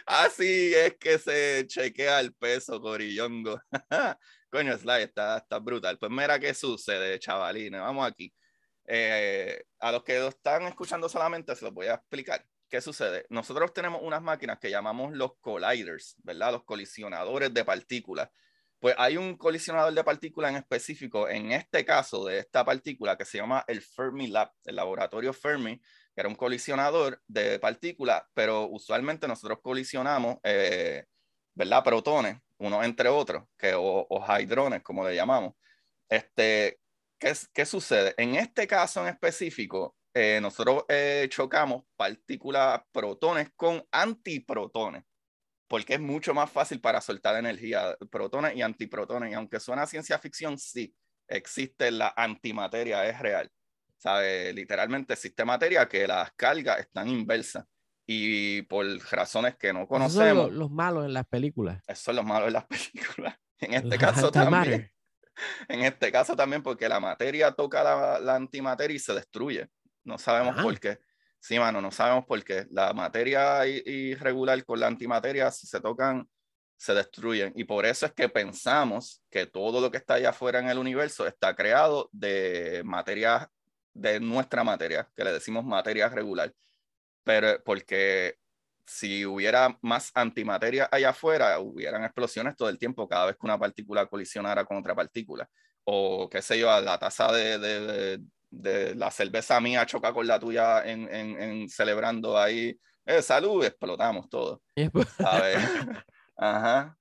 [0.06, 3.62] Así es que se chequea el peso, Corillongo.
[4.54, 5.98] Coño, slide está, está brutal.
[5.98, 7.82] Pues mira qué sucede, chavalines.
[7.82, 8.32] Vamos aquí.
[8.86, 12.46] Eh, a los que lo están escuchando solamente se los voy a explicar.
[12.70, 13.26] ¿Qué sucede?
[13.30, 16.52] Nosotros tenemos unas máquinas que llamamos los colliders, ¿verdad?
[16.52, 18.30] Los colisionadores de partículas.
[18.78, 23.26] Pues hay un colisionador de partículas en específico, en este caso de esta partícula, que
[23.26, 28.68] se llama el Fermi Lab, el laboratorio Fermi, que era un colisionador de partículas, pero
[28.68, 31.06] usualmente nosotros colisionamos, eh,
[31.56, 31.84] ¿verdad?
[31.84, 35.54] Protones, uno entre otros, que, o, o hadrones, como le llamamos.
[36.10, 36.80] Este,
[37.20, 38.14] ¿qué, ¿Qué sucede?
[38.18, 45.04] En este caso en específico, eh, nosotros eh, chocamos partículas protones con antiprotones
[45.74, 49.32] porque es mucho más fácil para soltar energía, protones y antiprotones.
[49.32, 50.94] Y aunque suena ciencia ficción, sí,
[51.28, 53.50] existe la antimateria, es real.
[53.98, 54.54] ¿Sabe?
[54.54, 57.66] Literalmente existe materia que las cargas están inversas.
[58.06, 60.48] Y por razones que no conocemos.
[60.48, 61.82] son los, malos en las películas.
[61.88, 63.36] Eso son los malos en las películas.
[63.60, 64.90] En este caso también.
[65.68, 69.68] En este caso también, porque la materia toca la, antimateria y se destruye.
[70.04, 71.00] No sabemos por qué.
[71.40, 72.68] Sí, mano, no sabemos por qué.
[72.70, 76.30] La materia irregular con la antimateria, si se tocan,
[76.78, 77.54] se destruyen.
[77.56, 80.78] Y por eso es que pensamos que todo lo que está allá afuera en el
[80.78, 83.50] universo está creado de materia,
[83.94, 86.54] de nuestra materia, que le decimos materia regular.
[87.24, 88.36] Pero porque
[88.86, 93.58] si hubiera más antimateria allá afuera, hubieran explosiones todo el tiempo cada vez que una
[93.58, 95.50] partícula colisionara con otra partícula.
[95.86, 98.20] O qué sé yo, a la tasa de,
[98.54, 104.30] de la cerveza mía choca con la tuya en, en, celebrando ahí, eh, salud, explotamos
[104.30, 104.62] todo.
[106.38, 106.96] Ajá.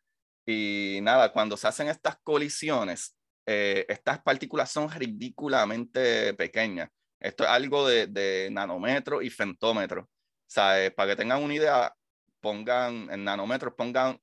[0.47, 6.89] Y nada, cuando se hacen estas colisiones, eh, estas partículas son ridículamente pequeñas.
[7.21, 10.09] Esto es algo de, de nanómetro y femtómetro.
[10.53, 11.95] Sea, Para que tengan una idea,
[12.41, 14.21] pongan en nanómetros, pongan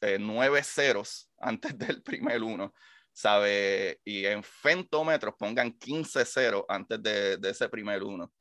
[0.00, 2.72] eh, nueve ceros antes del primer uno.
[3.12, 4.00] ¿sabe?
[4.04, 8.32] Y en fentómetros pongan 15 ceros antes de, de, ese primer uno.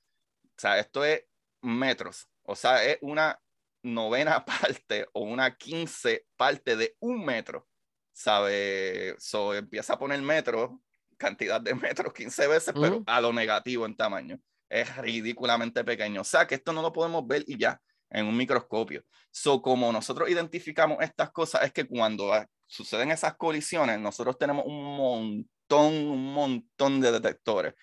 [0.57, 1.23] sea, esto es
[1.61, 2.27] metros.
[2.43, 3.39] O sea, es una
[3.83, 7.67] novena parte o una quince parte de un metro.
[8.13, 9.15] ¿Sabe?
[9.19, 10.71] So, empieza a poner metros,
[11.17, 14.39] cantidad de metros 15 veces, pero a lo negativo en tamaño.
[14.71, 16.21] Es ridículamente pequeño.
[16.21, 17.79] O sea, que esto no lo podemos ver y ya
[18.09, 19.03] en un microscopio.
[19.29, 22.31] So, como nosotros identificamos estas cosas, es que cuando
[22.67, 27.73] suceden esas colisiones, nosotros tenemos un montón, un montón de detectores.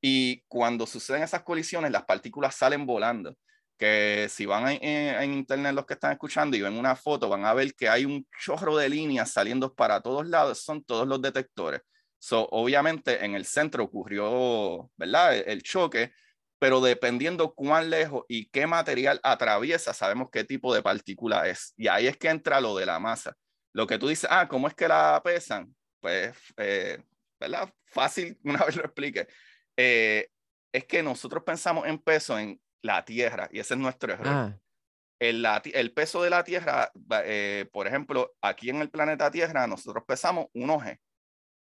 [0.00, 3.34] Y cuando suceden esas colisiones, las partículas salen volando.
[3.78, 7.54] Que si van en, internet los que están escuchando y ven una foto, van a
[7.54, 11.82] ver que hay un chorro de líneas saliendo para todos lados, son todos los detectores.
[12.18, 15.36] So, obviamente en el centro ocurrió, ¿verdad?
[15.36, 16.12] el choque,
[16.60, 21.72] pero dependiendo cuán lejos y qué material atraviesa, sabemos qué tipo de partícula es.
[21.78, 23.34] Y ahí es que entra lo de la masa.
[23.72, 25.74] Lo que tú dices, ah, ¿cómo es que la pesan?
[26.00, 27.02] Pues, eh,
[27.40, 27.72] ¿verdad?
[27.86, 29.26] Fácil, una vez lo explique.
[29.74, 30.28] Eh,
[30.70, 34.26] es que nosotros pensamos en peso en la Tierra y ese es nuestro error.
[34.28, 34.58] Ah.
[35.18, 36.92] El, el, peso de la Tierra,
[37.24, 41.00] eh, por ejemplo, aquí en el planeta Tierra, nosotros pesamos un oje.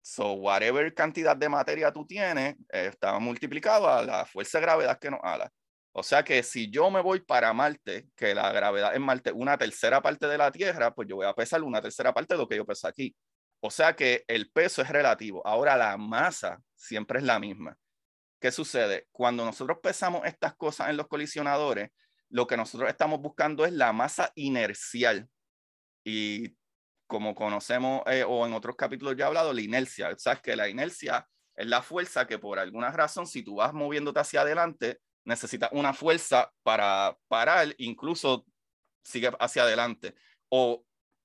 [0.00, 4.98] So, whatever cantidad de materia tú tienes, eh, está multiplicado a la fuerza de gravedad
[4.98, 5.50] que nos ala.
[5.92, 9.58] O sea que si yo me voy para Marte, que la gravedad en Marte una
[9.58, 12.48] tercera parte de la Tierra, pues yo voy a pesar una tercera parte de lo
[12.48, 13.14] que yo peso aquí.
[13.60, 15.44] O sea que el peso es relativo.
[15.46, 17.76] Ahora la masa siempre es la misma.
[18.40, 19.08] ¿Qué sucede?
[19.10, 21.90] Cuando nosotros pesamos estas cosas en los colisionadores,
[22.30, 25.28] lo que nosotros estamos buscando es la masa inercial.
[26.04, 26.56] Y
[27.08, 30.14] como conocemos eh, o en otros capítulos ya he hablado, la inercia.
[30.18, 34.20] Sabes que la inercia es la fuerza que por alguna razón, si tú vas moviéndote
[34.20, 38.46] hacia adelante, necesitas una fuerza para parar, incluso
[39.02, 40.14] sigue hacia adelante.
[40.50, 40.84] O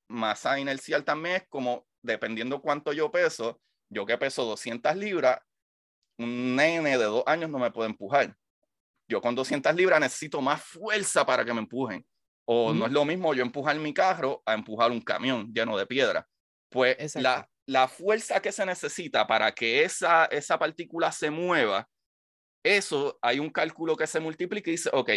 [0.10, 5.40] masa inercial también es como, dependiendo cuánto yo peso, yo que peso 200 libras,
[6.18, 8.36] un nene de dos años no me puede empujar.
[9.08, 12.06] Yo con 200 libras necesito más fuerza para que me empujen.
[12.46, 15.86] O no es lo mismo yo empujar mi carro a empujar un camión lleno de
[15.86, 16.28] piedra.
[16.70, 21.88] Pues la, la, fuerza que se necesita para que esa, esa partícula se mueva,
[22.64, 25.10] eso hay un cálculo que se multiplica y dice, ok,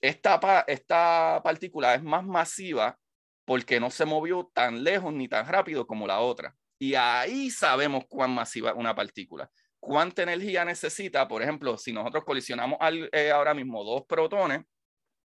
[0.00, 2.98] esta, esta partícula es más masiva
[3.44, 6.54] porque no se movió tan lejos ni tan rápido como la otra.
[6.78, 9.50] Y ahí sabemos cuán masiva es una partícula.
[9.78, 12.78] Cuánta energía necesita, por ejemplo, si nosotros colisionamos
[13.12, 14.62] eh, ahora mismo dos protones,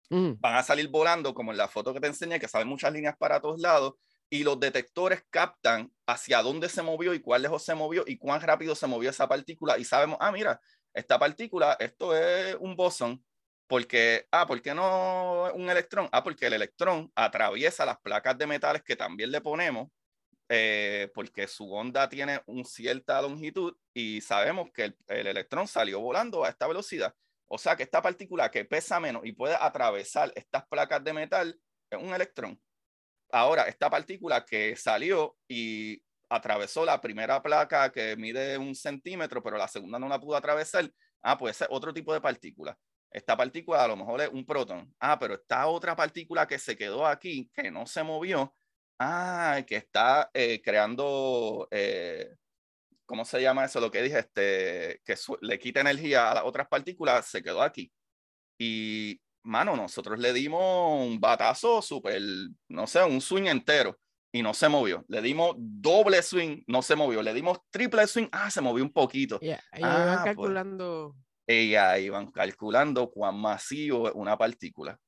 [0.10, 0.34] Mm.
[0.40, 3.16] van a salir volando, como en la foto que te enseñé, que salen muchas líneas
[3.18, 3.94] para todos lados,
[4.30, 8.42] y los detectores captan hacia dónde se movió y cuán lejos se movió y cuán
[8.42, 10.60] rápido se movió esa partícula, y sabemos, ah, mira,
[10.94, 13.24] esta partícula, esto es un bosón,
[13.68, 16.10] porque, ah, ¿por qué no un electrón?
[16.12, 19.90] Ah, porque el electrón atraviesa las placas de metales que también le ponemos,
[20.50, 26.02] eh, porque su onda tiene una cierta longitud y sabemos que el, el electrón salió
[26.02, 27.16] volando a esta velocidad.
[27.54, 31.56] O sea que esta partícula que pesa menos y puede atravesar estas placas de metal
[31.88, 32.60] es un electrón.
[33.32, 39.56] Ahora, esta partícula que salió y atravesó la primera placa que mide un centímetro, pero
[39.56, 42.76] la segunda no la pudo atravesar, ah, puede ser otro tipo de partícula.
[43.12, 44.92] Esta partícula a lo mejor es un protón.
[45.00, 48.52] Ah, pero esta otra partícula que se quedó aquí, que no se movió,
[48.98, 52.34] ah, que está eh, creando eh,
[53.06, 53.80] ¿cómo se llama eso?
[53.80, 57.92] Lo que dije, este, que le quita energía a las otras partículas, se quedó aquí.
[58.60, 60.62] Y, mano, nosotros le dimos
[61.02, 62.22] un batazo súper,
[62.70, 64.00] no sé, un swing entero
[64.32, 65.06] y no se movió.
[65.08, 67.22] Le dimos doble swing, no se movió.
[67.22, 69.38] Le dimos triple swing, ah, se movió un poquito.
[69.42, 70.36] Y ahí ah, pues.
[70.36, 71.16] calculando.
[71.46, 75.00] ella iban calculando cuán masivo es una partícula.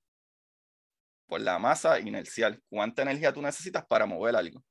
[1.28, 2.62] Por la masa inercial.
[2.70, 4.64] ¿Cuánta energía tú necesitas para mover algo?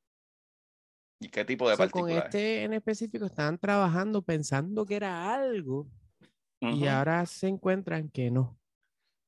[1.21, 2.17] ¿Y qué tipo de partículas?
[2.17, 5.89] Con este en específico estaban trabajando pensando que era algo
[6.61, 8.59] y ahora se encuentran que no.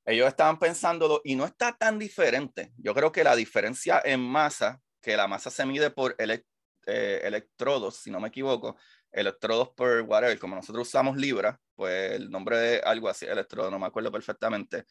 [0.04, 2.72] Ellos estaban pensándolo y no está tan diferente.
[2.76, 7.96] Yo creo que la diferencia en masa, que la masa se mide por eh, electrodos,
[7.96, 8.76] si no me equivoco,
[9.10, 13.78] electrodos por whatever, como nosotros usamos libra, pues el nombre de algo así, electrodo, no
[13.78, 14.84] me acuerdo perfectamente,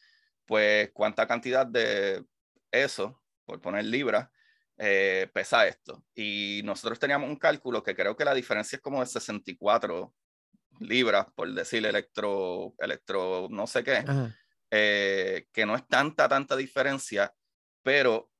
[0.44, 2.24] pues cuánta cantidad de
[2.70, 4.30] eso, por poner libra,
[4.78, 6.04] eh, pesa esto.
[6.14, 10.14] Y nosotros teníamos un cálculo que creo que la diferencia es como de 64
[10.80, 14.04] libras, por decir electro, electro no sé qué,
[14.70, 17.32] eh, que no es tanta, tanta diferencia,
[17.82, 18.30] pero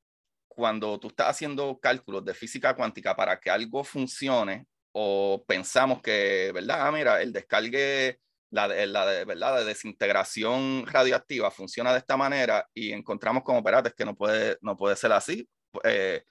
[0.46, 6.50] cuando tú estás haciendo cálculos de física cuántica para que algo funcione o pensamos que,
[6.54, 6.86] ¿verdad?
[6.86, 8.20] Ah, mira, el descargue,
[8.50, 9.58] la, la, de, ¿verdad?
[9.58, 14.76] de desintegración radioactiva funciona de esta manera y encontramos como, espérate, que no puede, no
[14.76, 15.48] puede ser así,
[15.84, 16.24] eh,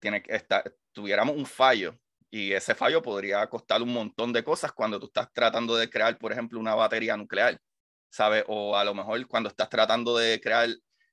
[0.00, 1.98] tiene que estar, tuviéramos un fallo
[2.30, 6.18] y ese fallo podría costar un montón de cosas cuando tú estás tratando de crear,
[6.18, 7.60] por ejemplo, una batería nuclear.
[8.10, 8.44] ¿sabes?
[8.48, 10.68] O a lo mejor cuando estás tratando de crear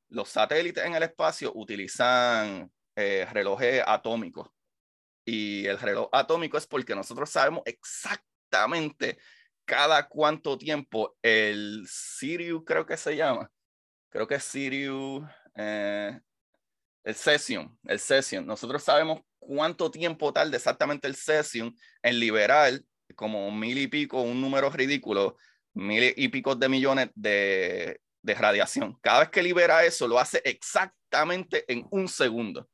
[0.09, 4.49] los satélites en el espacio, utilizan eh, relojes atómicos.
[5.25, 9.17] Y el reloj atómico es porque nosotros sabemos exactamente
[9.65, 13.51] cada cuánto tiempo el Sirius, creo que se llama,
[14.09, 15.23] creo que es Sirius,
[15.55, 16.19] eh,
[17.05, 18.45] el Cesium, el Cesium.
[18.45, 22.81] Nosotros sabemos cuánto tiempo tarda exactamente el Cesium en liberar
[23.15, 25.37] como mil y pico, un número ridículo,
[25.73, 28.97] mil y pico de millones de, de radiación.
[29.01, 32.67] Cada vez que libera eso, lo hace exactamente en un segundo.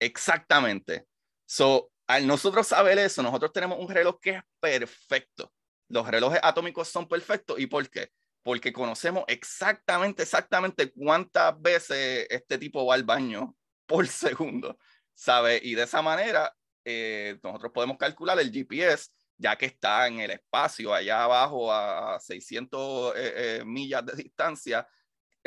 [0.00, 1.06] Exactamente.
[1.46, 5.52] So, al nosotros saber eso, nosotros tenemos un reloj que es perfecto.
[5.88, 7.58] Los relojes atómicos son perfectos.
[7.60, 8.10] ¿Y por qué?
[8.48, 14.78] Porque conocemos exactamente, exactamente cuántas veces este tipo va al baño por segundo,
[15.12, 15.60] ¿sabe?
[15.62, 20.30] Y de esa manera, eh, nosotros podemos calcular el GPS ya que está en el
[20.30, 24.88] espacio allá abajo a 600 eh, eh, millas de distancia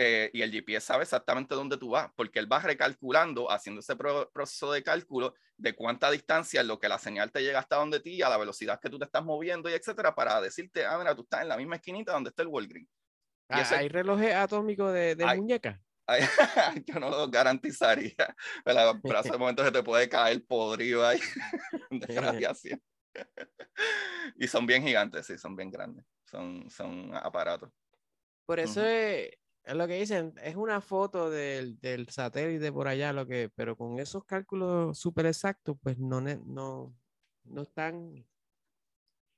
[0.03, 3.95] eh, y el GPS sabe exactamente dónde tú vas, porque él va recalculando, haciendo ese
[3.95, 8.19] proceso de cálculo de cuánta distancia, lo que la señal te llega hasta donde ti,
[8.23, 11.21] a la velocidad que tú te estás moviendo y etcétera, para decirte, ah, mira, tú
[11.21, 12.89] estás en la misma esquinita donde está el Walgreens.
[13.47, 15.79] Ah, ¿Hay relojes atómicos de, de muñeca?
[16.87, 18.35] yo no lo garantizaría,
[18.65, 21.19] pero, pero hace momentos se te puede caer podrido ahí
[21.91, 22.81] de radiación.
[24.35, 26.03] y son bien gigantes, sí, son bien grandes.
[26.25, 27.69] Son, son aparatos.
[28.47, 28.81] Por eso
[29.63, 33.75] es, lo que dicen, es una foto del, del, satélite por allá, lo que, pero
[33.75, 36.95] con esos cálculos súper exactos, pues no, no,
[37.43, 38.25] no están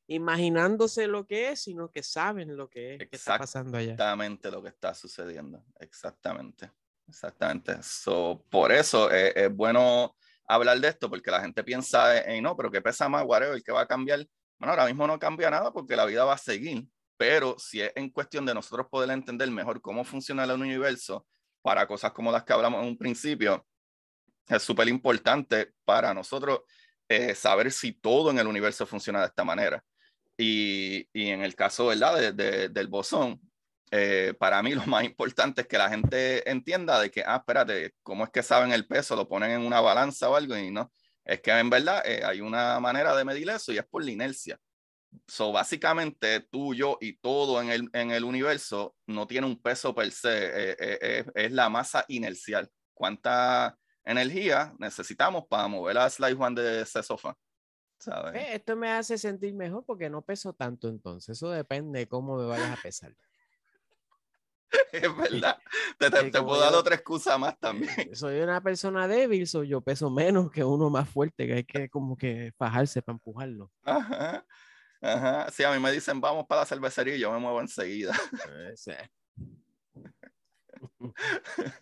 [0.07, 3.93] imaginándose lo que es, sino que saben lo que es, que está pasando allá.
[3.93, 6.71] Exactamente lo que está sucediendo, exactamente,
[7.07, 7.81] exactamente.
[7.81, 10.15] So, por eso es, es bueno
[10.47, 13.71] hablar de esto porque la gente piensa en, no, pero ¿qué pesa más, whatever, ¿qué
[13.71, 14.25] va a cambiar?
[14.57, 16.85] Bueno, ahora mismo no cambia nada porque la vida va a seguir,
[17.17, 21.25] pero si es en cuestión de nosotros poder entender mejor cómo funciona el universo
[21.61, 23.65] para cosas como las que hablamos en un principio,
[24.47, 26.61] es súper importante para nosotros
[27.07, 29.83] eh, saber si todo en el universo funciona de esta manera.
[30.37, 32.33] Y, y en el caso ¿verdad?
[32.33, 33.39] De, del bosón,
[33.91, 37.93] eh, para mí lo más importante es que la gente entienda de que, ah, espérate,
[38.01, 39.15] ¿cómo es que saben el peso?
[39.15, 40.91] Lo ponen en una balanza o algo y no.
[41.23, 44.11] Es que en verdad eh, hay una manera de medir eso y es por la
[44.11, 44.59] inercia.
[45.27, 49.93] So, básicamente tú, yo y todo en el, en el universo no tiene un peso
[49.93, 52.69] per se, eh, es la masa inercial.
[52.93, 57.37] ¿Cuánta energía necesitamos para mover a Slide One de ese sofá?
[58.33, 61.37] Esto me hace sentir mejor porque no peso tanto entonces.
[61.37, 63.15] Eso depende de cómo me vayas a pesar.
[64.91, 65.57] es verdad.
[65.97, 67.89] Te, te, puedo dar otra excusa más también.
[68.15, 71.89] Soy una persona débil, soy yo peso menos que uno más fuerte, que hay que
[71.89, 73.71] como que fajarse para empujarlo.
[73.83, 74.45] Ajá.
[75.03, 75.51] Ajá.
[75.51, 78.13] Sí, a mí me dicen vamos para la cervecería y yo me muevo enseguida.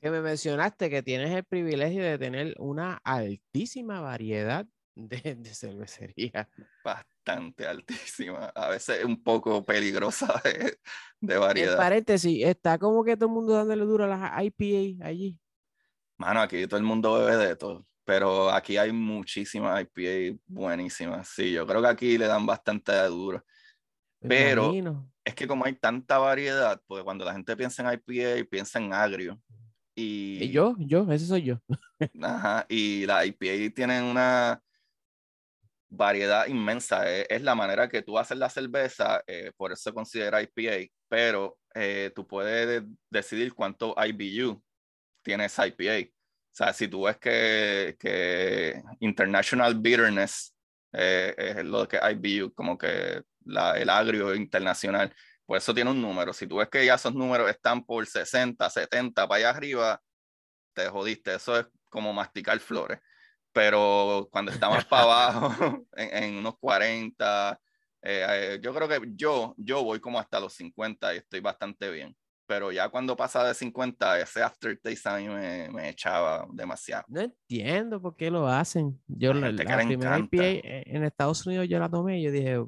[0.02, 6.50] que me mencionaste que tienes el privilegio de tener una altísima variedad de, de cervecería
[7.22, 10.78] bastante altísima, a veces un poco peligrosa de,
[11.20, 11.74] de variedad.
[11.74, 15.38] En paréntesis, está como que todo el mundo dándole duro a las IPA allí.
[16.18, 21.30] Mano, aquí todo el mundo bebe de todo, pero aquí hay muchísimas IPA buenísimas.
[21.30, 23.42] Sí, yo creo que aquí le dan bastante de duro.
[24.20, 24.74] Pero
[25.24, 28.94] es que como hay tanta variedad, pues cuando la gente piensa en IPA, piensa en
[28.94, 29.42] agrio.
[29.96, 31.62] Y, ¿Y yo, yo, ese soy yo.
[32.22, 34.62] Ajá, y la IPA tienen una
[35.90, 37.10] variedad inmensa.
[37.10, 40.92] Eh, es, la manera que tú haces la cerveza, eh, por eso se considera IPA,
[41.08, 44.62] pero eh, tú puedes decidir cuánto IBU
[45.24, 46.12] tiene esa IPA.
[46.52, 50.54] O sea, si tú ves que, que International Bitterness
[50.92, 55.14] es lo que IBU, como que la, el agrio internacional,
[55.46, 56.34] pues eso tiene un número.
[56.34, 60.02] Si tú ves que ya esos números están por 60, 70 para allá arriba,
[60.74, 61.36] te jodiste.
[61.36, 63.00] Eso es como masticar flores
[63.52, 67.60] pero cuando está más para abajo, en, unos 40,
[68.02, 71.90] eh, eh, yo creo que yo, yo voy como hasta los 50 y estoy bastante
[71.92, 72.16] bien.
[72.52, 77.06] Pero ya cuando pasa de 50, ese aftertaste a mí me, me echaba demasiado.
[77.08, 79.02] No entiendo por qué lo hacen.
[79.08, 82.62] Yo la, la primera IPA en Estados Unidos yo la tomé y yo dije,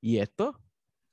[0.00, 0.58] ¿y esto?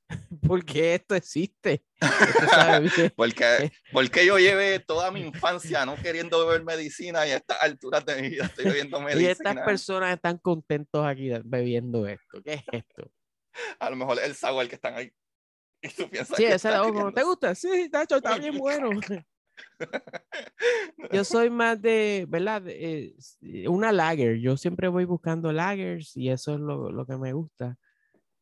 [0.47, 1.83] ¿Por qué esto existe?
[3.17, 8.05] porque, porque yo llevé toda mi infancia no queriendo beber medicina y a estas alturas
[8.05, 9.27] de mi vida estoy bebiendo medicina.
[9.27, 12.41] Y estas personas están contentos aquí bebiendo esto.
[12.41, 13.11] ¿Qué es esto?
[13.79, 15.11] A lo mejor el sabor que están ahí.
[15.83, 16.69] Y tú piensas sí, ese
[17.15, 17.55] ¿te gusta?
[17.55, 18.89] Sí, Tacho, está bien bueno.
[21.11, 22.63] Yo soy más de, ¿verdad?
[22.67, 23.15] Eh,
[23.67, 24.39] una lager.
[24.39, 27.77] Yo siempre voy buscando lagers y eso es lo, lo que me gusta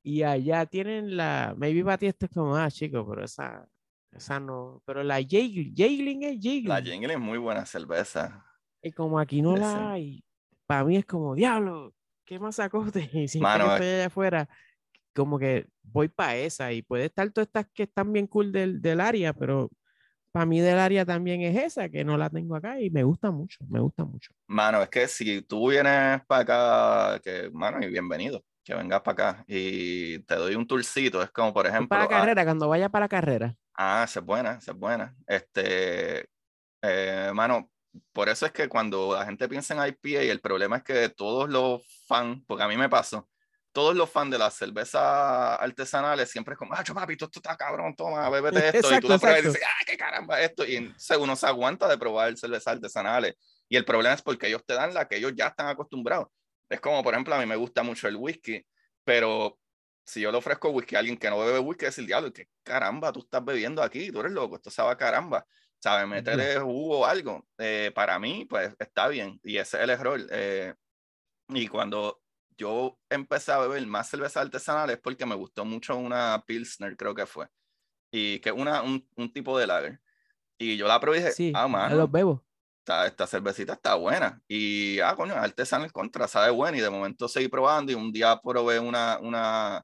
[0.03, 3.67] Y allá tienen la, maybe ti esto es como, ah, chico, pero esa,
[4.11, 6.69] esa no, pero la Jaegling es Jaegling.
[6.69, 8.45] La Jaegling es muy buena cerveza.
[8.81, 10.23] Y como aquí no la hay,
[10.65, 11.93] para mí es como, diablo,
[12.25, 13.09] ¿qué más acoste?
[13.13, 13.73] Y siempre Mano, que eh.
[13.73, 14.49] estoy allá afuera,
[15.13, 18.81] como que voy para esa y puede estar todas estas que están bien cool del,
[18.81, 19.69] del área, pero
[20.31, 23.31] para mí del área también es esa, que no la tengo acá y me gusta
[23.31, 24.31] mucho, me gusta mucho.
[24.47, 29.13] Mano, es que si tú vienes para acá, que, mano, y bienvenido, que vengas para
[29.13, 32.67] acá y te doy un tourcito, es como, por ejemplo, para la ah, carrera, cuando
[32.67, 33.55] vaya para la carrera.
[33.73, 35.15] Ah, esa es buena, esa es buena.
[35.25, 36.27] Este,
[36.81, 37.71] eh, mano,
[38.13, 41.49] por eso es que cuando la gente piensa en IPA, el problema es que todos
[41.49, 43.27] los fans, porque a mí me pasó,
[43.77, 44.99] todos los fans de las cervezas
[45.59, 48.79] artesanales siempre es como, ah, papi, esto, esto está cabrón, toma, bébete esto.
[48.79, 49.59] y tú Exacto, lo pruebas y exacto.
[49.59, 50.65] dices, ah, qué caramba esto.
[50.65, 53.35] Y uno se aguanta de probar cervezas artesanales.
[53.69, 56.25] Y el problema es porque ellos te dan la que ellos ya están acostumbrados.
[56.67, 58.65] Es como, por ejemplo, a mí me gusta mucho el whisky,
[59.03, 59.59] pero
[60.03, 62.47] si yo le ofrezco whisky a alguien que no bebe whisky, es el diablo, ¿qué
[62.63, 64.11] caramba tú estás bebiendo aquí?
[64.11, 65.45] Tú eres loco, esto sabe a caramba.
[65.77, 66.07] ¿Sabes?
[66.07, 67.45] Métele jugo o algo.
[67.59, 69.39] Eh, para mí, pues está bien.
[69.43, 70.19] Y ese es el error.
[70.31, 70.73] Eh,
[71.49, 72.21] y cuando
[72.57, 77.15] yo empecé a beber más cerveza artesanal es porque me gustó mucho una Pilsner, creo
[77.15, 77.47] que fue.
[78.11, 80.01] Y que es una, un, un tipo de lager.
[80.59, 82.45] Y yo la probé y dije, Sí, ah, mano, los bebo.
[82.81, 84.41] esta, esta cervecita está buena.
[84.47, 86.77] Y, ah, coño, artesanal contra, sabe buena.
[86.77, 89.83] Y de momento seguí probando y un día probé una, una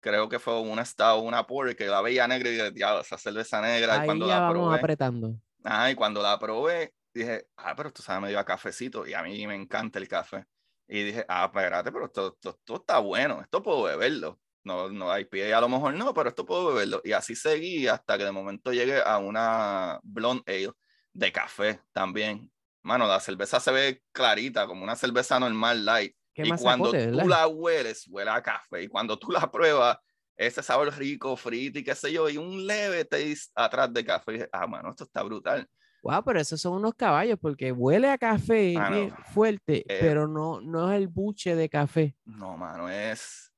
[0.00, 3.18] creo que fue una stout, una porter, que la veía negra y dije, diablo, esa
[3.18, 3.98] cerveza negra.
[3.98, 5.40] y Ahí cuando ya la vamos probé, apretando.
[5.64, 9.06] ah, y cuando la probé, dije, ah, pero esto sabe medio a cafecito.
[9.06, 10.46] Y a mí me encanta el café.
[10.88, 14.40] Y dije, ah, espérate, pero esto, esto, esto está bueno, esto puedo beberlo.
[14.64, 17.00] No, no hay pie, a lo mejor no, pero esto puedo beberlo.
[17.04, 20.72] Y así seguí hasta que de momento llegué a una blonde ale
[21.12, 22.50] de café también.
[22.82, 26.14] Mano, la cerveza se ve clarita, como una cerveza normal light.
[26.34, 27.26] ¿Qué y cuando sacote, tú verdad?
[27.26, 28.82] la hueles, huele a café.
[28.82, 29.98] Y cuando tú la pruebas,
[30.36, 34.32] ese sabor rico, frito y qué sé yo, y un leve taste atrás de café.
[34.32, 35.68] Y dije, ah, mano, esto está brutal.
[36.02, 39.16] Wow, pero esos son unos caballos porque huele a café Ah, no.
[39.32, 42.16] fuerte, Eh, pero no, no es el buche de café.
[42.24, 43.52] No, mano, es,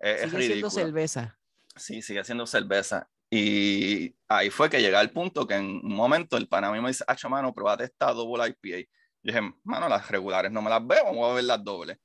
[0.00, 0.70] es, es Sigue siendo ridículo.
[0.70, 1.38] cerveza.
[1.76, 3.08] Sí, sigue siendo cerveza.
[3.30, 7.04] Y ahí fue que llegué al punto que en un momento el pana me dice,
[7.06, 8.78] ah, mano, probate esta double IPA.
[9.24, 11.98] Yo dije, mano, las regulares no me las veo, vamos a ver las dobles.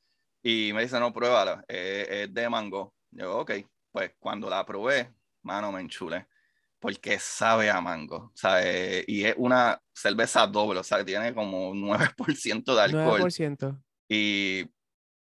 [0.44, 2.94] Y me dice, no, pruébala, eh, es de mango.
[3.12, 3.52] Yo, ok,
[3.92, 6.28] pues cuando la probé, mano, me enchulé.
[6.80, 9.04] Porque sabe a mango, ¿sabes?
[9.08, 13.22] Y es una cerveza doble, o sea, tiene como 9% de alcohol.
[13.22, 13.84] 9%.
[14.10, 14.66] Y,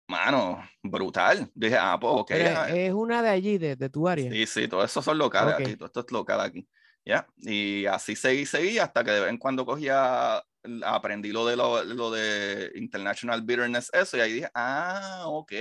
[0.08, 1.50] mano, brutal.
[1.54, 2.28] Dije, ah, pues, ok.
[2.30, 4.30] Pero es una de allí, de, de tu área.
[4.30, 5.60] Sí, sí, todo eso son locales Ok.
[5.60, 6.66] aquí, todo esto es local aquí.
[7.04, 7.26] ¿Ya?
[7.36, 10.42] Y así seguí, seguí, hasta que de vez en cuando cogía,
[10.84, 15.52] aprendí lo de, lo, lo de International Bitterness, eso, y ahí dije, ah, ok,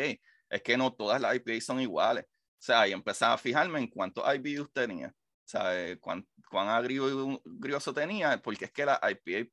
[0.50, 2.26] es que no todas las IPA son iguales.
[2.26, 5.12] O sea, ahí empecé a fijarme en cuántos IBUs tenía,
[5.52, 5.98] ¿sabes?
[6.00, 9.50] Cuán, cuán agrio- agrioso tenía, porque es que la IPA,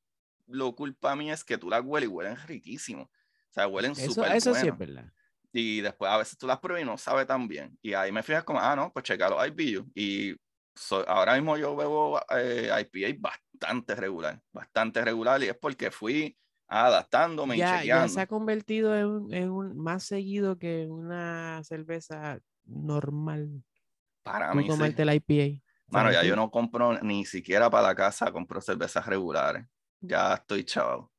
[0.46, 3.02] lo culpa a mí es que tú las hueles y huelen riquísimo.
[3.02, 5.12] O sea, huelen Eso, súper eso sí es verdad.
[5.52, 7.76] y después a veces tú las pruebas y no sabe tan bien.
[7.82, 9.90] Y ahí me fijas como, ah, no, pues checa los IBU.
[9.94, 10.36] Y
[10.74, 16.36] so- ahora mismo yo bebo eh, IPA bastante regular, bastante regular, y es porque fui
[16.68, 18.08] adaptándome y Ya, ya chequeando.
[18.08, 23.64] se ha convertido en, en un más seguido que una cerveza normal.
[24.22, 24.68] Para mí, sí.
[24.68, 25.62] tomarte la IPA.
[25.90, 29.66] Mano, ¿sabes ya yo no compro ni siquiera para la casa, compro cervezas regulares.
[30.00, 31.12] Ya estoy chavo.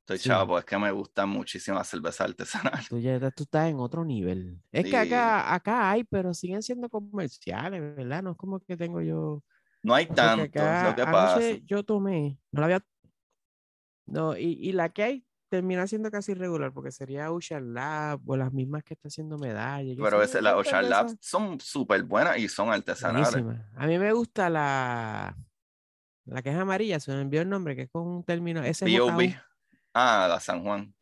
[0.00, 0.28] Estoy Sí.
[0.28, 2.88] chavo, pues es que me gustan muchísimo las cervezas artesanales.
[2.88, 4.62] Tú ya tú estás en otro nivel.
[4.70, 8.22] Es que acá, acá hay, pero siguen siendo comerciales, ¿verdad?
[8.22, 9.42] No es como que tengo yo.
[9.84, 11.60] No hay tanto, acá lo que pasa.
[11.66, 12.86] yo tomé, no la había.
[14.06, 15.26] No, y, y la que hay
[15.56, 19.94] termina siendo casi regular, porque sería Ocean Lab o las mismas que está haciendo medalla.
[19.96, 23.34] Pero yo, las son Ocean cervezas son súper buenas y son artesanales.
[23.76, 25.36] A mí me gusta la.
[26.24, 28.62] La que es amarilla, se me envió el nombre, que es con un término.
[28.62, 29.38] B.O.B.
[29.92, 30.92] Ah, la San Juan.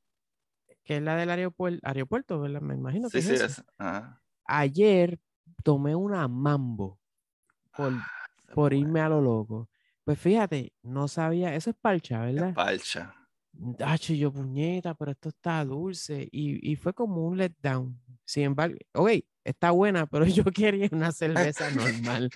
[0.85, 2.61] que es la del aeropuerto, aeropuerto, ¿verdad?
[2.61, 3.47] Me imagino que Sí, es sí, esa.
[3.63, 3.65] es.
[3.79, 4.21] Ajá.
[4.45, 5.19] Ayer
[5.63, 6.99] tomé una mambo
[7.77, 8.77] por, es buena.
[8.77, 9.71] irme a lo loco.
[10.05, 12.53] Pues fíjate, no sabía, eso es parcha, ¿verdad?
[12.53, 13.15] Parcha.
[13.85, 16.29] Hacho, yo puñeta, pero esto está dulce.
[16.33, 18.01] Y, y fue como un letdown.
[18.25, 19.11] Sin embargo, ok,
[19.45, 22.31] está buena, pero yo quería una cerveza normal.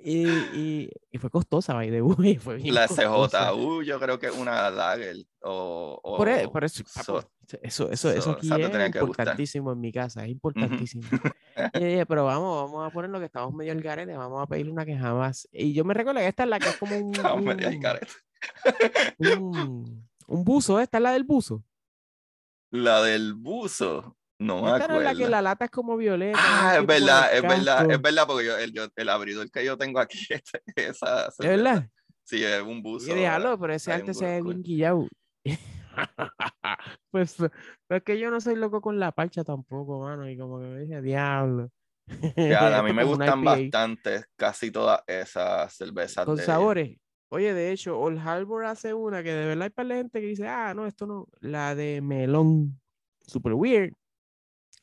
[0.00, 3.50] Y, y, y fue costosa, by the way, Fue bien La costosa.
[3.52, 5.16] CJU, yo creo que una lager.
[5.42, 7.20] O, o- Por, e- por eso, so-
[7.62, 11.02] eso, eso, eso so- aquí es importantísimo en mi casa, es importantísimo.
[11.74, 14.46] Y dije, pero vamos, vamos a poner lo que estamos medio al garete, vamos a
[14.46, 15.48] pedir una que jamás.
[15.52, 17.78] Y yo me recuerdo que esta es la que es como un, Estamos medio al
[17.78, 18.06] garete.
[19.18, 21.64] Un, un buzo, esta es la del buzo.
[22.70, 24.16] La del buzo.
[24.40, 26.38] No me no es la que la lata es como violeta.
[26.40, 29.76] Ah, es verdad, es verdad, es verdad, porque yo, el, yo- el abridor que yo
[29.76, 31.88] tengo aquí, este- esa ¿Es verdad?
[32.24, 33.14] Sí, es un buzo.
[33.14, 35.08] Diablo, pero ese arte se ve bien guillado.
[37.10, 37.36] pues,
[37.88, 40.28] es que yo no soy loco con la parcha tampoco, mano.
[40.28, 41.70] Y como que me dije, diablo.
[42.36, 46.42] Ya, a mí me gustan bastante casi todas esas cervezas Con de...
[46.44, 46.98] sabores.
[47.30, 50.48] Oye, de hecho, Old Harbor hace una que de verdad hay para gente que dice,
[50.48, 51.26] ah, no, esto no.
[51.40, 52.80] La de melón.
[53.20, 53.92] Super weird.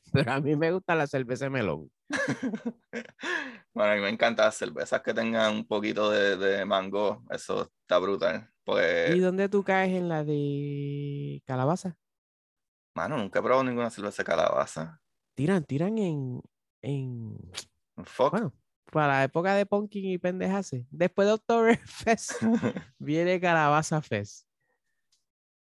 [0.12, 1.90] Pero a mí me gusta la cerveza de melón.
[3.74, 7.70] Bueno, a mí me encantan las cervezas que tengan un poquito de, de mango, eso
[7.82, 8.50] está brutal.
[9.04, 11.96] ¿Y Pues, dónde tú caes en la de calabaza?
[12.94, 15.00] mano, nunca he probado ninguna cerveza de calabaza.
[15.36, 16.40] Tiran, tiran en,
[16.82, 17.38] en,
[18.04, 18.32] Fuck.
[18.32, 18.52] bueno,
[18.92, 20.86] para la época de Pumpkin y pendejase.
[20.90, 22.32] Después de Oktoberfest
[22.98, 24.46] viene Calabaza Fest.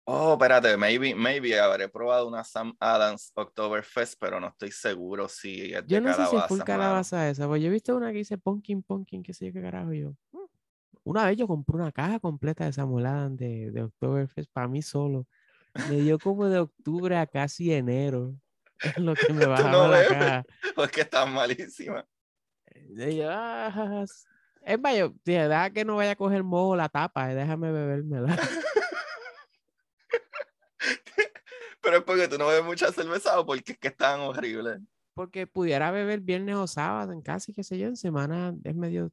[0.06, 5.74] Oh, espérate, maybe, maybe habré probado una Sam Adams Oktoberfest, pero no estoy seguro si
[5.74, 7.32] es de Yo no sé si es full calabaza, mano.
[7.32, 9.94] esa, porque yo he visto una que dice Pumpkin, Pumpkin, qué sé yo qué carajo
[9.94, 10.12] yo.
[10.34, 10.40] "Mm".
[11.06, 14.82] Una vez yo compré una caja completa de esa molada de, de Oktoberfest para mí
[14.82, 15.28] solo.
[15.84, 18.36] Me dio como de octubre a casi enero.
[18.98, 20.46] Es lo que me bajaba no la caja.
[20.76, 22.06] Pues que está malísima.
[22.90, 24.28] Y yo, "Ah, s-".
[24.62, 28.28] es yo dije, deja que no vaya a coger moho la tapa, eh, déjame bebérmela.
[31.82, 34.80] Pero es porque tú no bebes mucha cerveza o porque es que están horribles.
[35.14, 38.76] Porque pudiera beber viernes o sábado en casa y qué sé yo, en semana es
[38.76, 39.12] medio.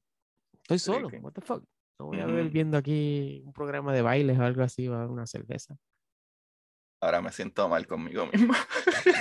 [0.63, 1.65] Estoy solo, what the fuck.
[1.99, 5.27] No voy a beber viendo aquí un programa de bailes o algo así, o una
[5.27, 5.77] cerveza.
[7.03, 8.53] Ahora me siento mal conmigo mismo.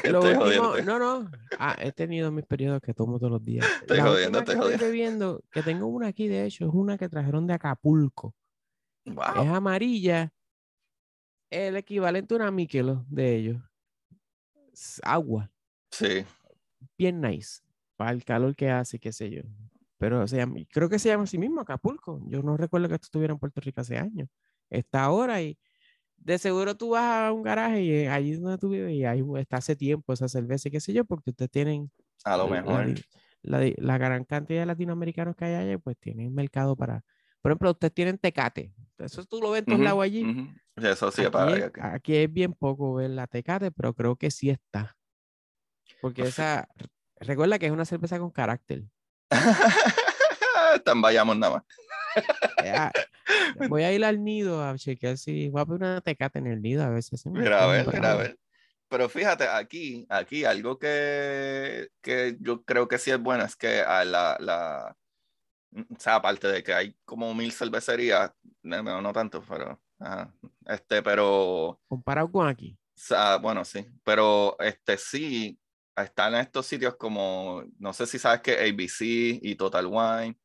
[0.09, 1.31] Lo Estoy último, no, no.
[1.57, 3.65] Ah, he tenido mis periodos que tomo todos los días.
[3.81, 6.71] Estoy La jodiendo, última que estoy estoy bebiendo, que tengo una aquí de hecho, es
[6.73, 8.35] una que trajeron de Acapulco.
[9.05, 9.43] Wow.
[9.43, 10.33] Es amarilla.
[11.49, 13.61] El equivalente a una Michelob de ellos.
[14.73, 15.49] Es agua.
[15.91, 16.23] Sí.
[16.97, 17.61] bien nice
[17.95, 19.41] para el calor que hace, qué sé yo.
[19.97, 22.21] Pero se llama- creo que se llama así mismo Acapulco.
[22.27, 24.29] Yo no recuerdo que esto estuviera en Puerto Rico hace años.
[24.69, 25.57] Está ahora y
[26.19, 29.05] de seguro tú vas a un garaje y eh, allí es donde tú vives y
[29.05, 31.91] ahí está hace tiempo esa cerveza y qué sé yo, porque ustedes tienen
[32.23, 32.93] A lo mejor.
[33.41, 37.03] la la gran cantidad de latinoamericanos que hay allá, pues tienen mercado para,
[37.41, 38.73] por ejemplo, ustedes tienen tecate.
[38.99, 40.25] Eso tú lo ves en todos lados allí.
[40.75, 44.31] Eso sí, Aquí para es, aquí es bien poco ver la Tecate, pero creo que
[44.31, 44.97] sí está.
[46.01, 46.67] Porque esa,
[47.17, 48.83] recuerda que es una cerveza con carácter.
[50.85, 51.63] Tan vayamos nada más.
[53.69, 56.61] Voy a ir al nido a chequear si voy a poner una Tecate en el
[56.61, 58.39] nido a ver si Mira, a ver, mira, a ver.
[58.87, 63.81] Pero fíjate, aquí, aquí algo que, que yo creo que sí es bueno es que
[63.81, 64.97] a la, la,
[65.71, 68.31] o sea, aparte de que hay como mil cervecerías,
[68.63, 70.33] no, no tanto, pero, ajá,
[70.65, 72.79] este, pero, Comparado con aquí.
[72.79, 75.59] o sea, bueno, sí, pero este sí,
[75.95, 80.35] están en estos sitios como, no sé si sabes que ABC y Total Wine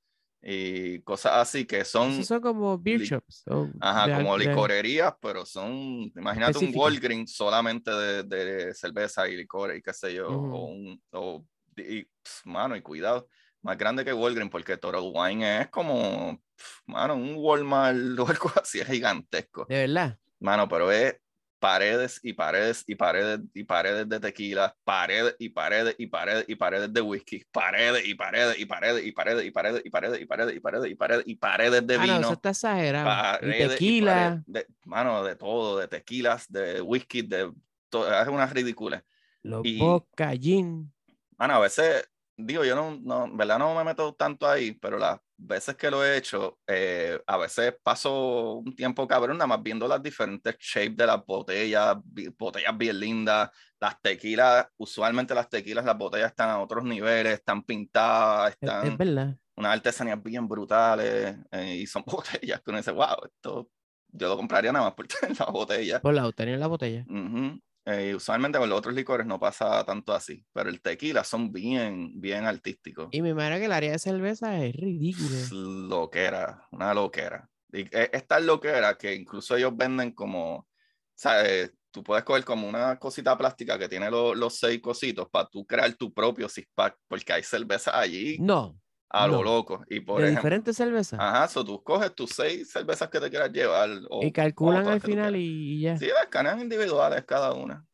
[0.46, 3.44] y cosas así que son, Esos son como beer shops.
[3.48, 5.72] o ajá, de como de- licorerías, pero son,
[6.14, 6.82] imagínate un Específicas.
[6.82, 10.54] Walgreens solamente de, de cerveza y licor y qué sé yo, Ujú.
[10.54, 13.26] o un, o, y, pf, mano, y cuidado,
[13.62, 18.52] más grande que Walgreens, porque Total Wine es como, pf, mano, un Walmart o algo
[18.62, 19.64] así, es gigantesco.
[19.66, 20.18] De verdad.
[20.40, 21.16] Mano, pero es
[21.64, 26.56] paredes y paredes y paredes y paredes de tequila, paredes y paredes y paredes y
[26.56, 30.26] paredes de whisky, paredes y paredes y paredes y paredes y paredes y paredes y
[30.26, 33.40] paredes y paredes y paredes y paredes de ah, no, eso vino, está exagerado.
[33.40, 34.44] Tequila.
[34.84, 37.50] mano, de todo, de tequilas, de whisky, de
[37.88, 39.02] todo, es una ridícula.
[39.42, 40.92] Los y- vodka, gin.
[41.38, 42.06] Mano, a veces,
[42.36, 45.90] digo, yo no, no, en verdad no me meto tanto ahí, pero las veces que
[45.90, 50.56] lo he hecho, eh, a veces paso un tiempo cabrón, nada más viendo las diferentes
[50.58, 51.96] shapes de las botellas,
[52.38, 57.62] botellas bien lindas, las tequilas, usualmente las tequilas, las botellas están a otros niveles, están
[57.62, 59.36] pintadas, Es, es están verdad.
[59.56, 63.70] unas artesanías bien brutales, eh, y son botellas que uno dice, wow, esto
[64.08, 66.00] yo lo compraría nada más por tener la botella.
[66.00, 67.04] Por la tener la botella.
[67.08, 67.60] Ujú.
[67.86, 72.18] Eh, usualmente con los otros licores no pasa tanto así, pero el tequila son bien,
[72.20, 73.08] bien artísticos.
[73.10, 75.36] Y me imagino que el área de cerveza es ridículo.
[75.36, 77.50] Es loquera, una loquera.
[77.72, 80.68] Y e- es tan loquera que incluso ellos venden como,
[81.14, 81.72] ¿sabes?
[81.90, 85.66] Tú puedes coger como una cosita plástica que tiene lo- los seis cositos para tú
[85.66, 88.76] crear tu propio six pack, porque hay cervezas allí No,
[89.10, 89.84] a lo loco.
[89.88, 91.20] Y por de ejemplo, diferentes cervezas.
[91.20, 93.90] ajá, so tú coges tus seis cervezas que te quieras llevar.
[94.10, 95.96] O, y calculan o al final y, ya.
[95.96, 97.84] Sí, las canas individuales cada una.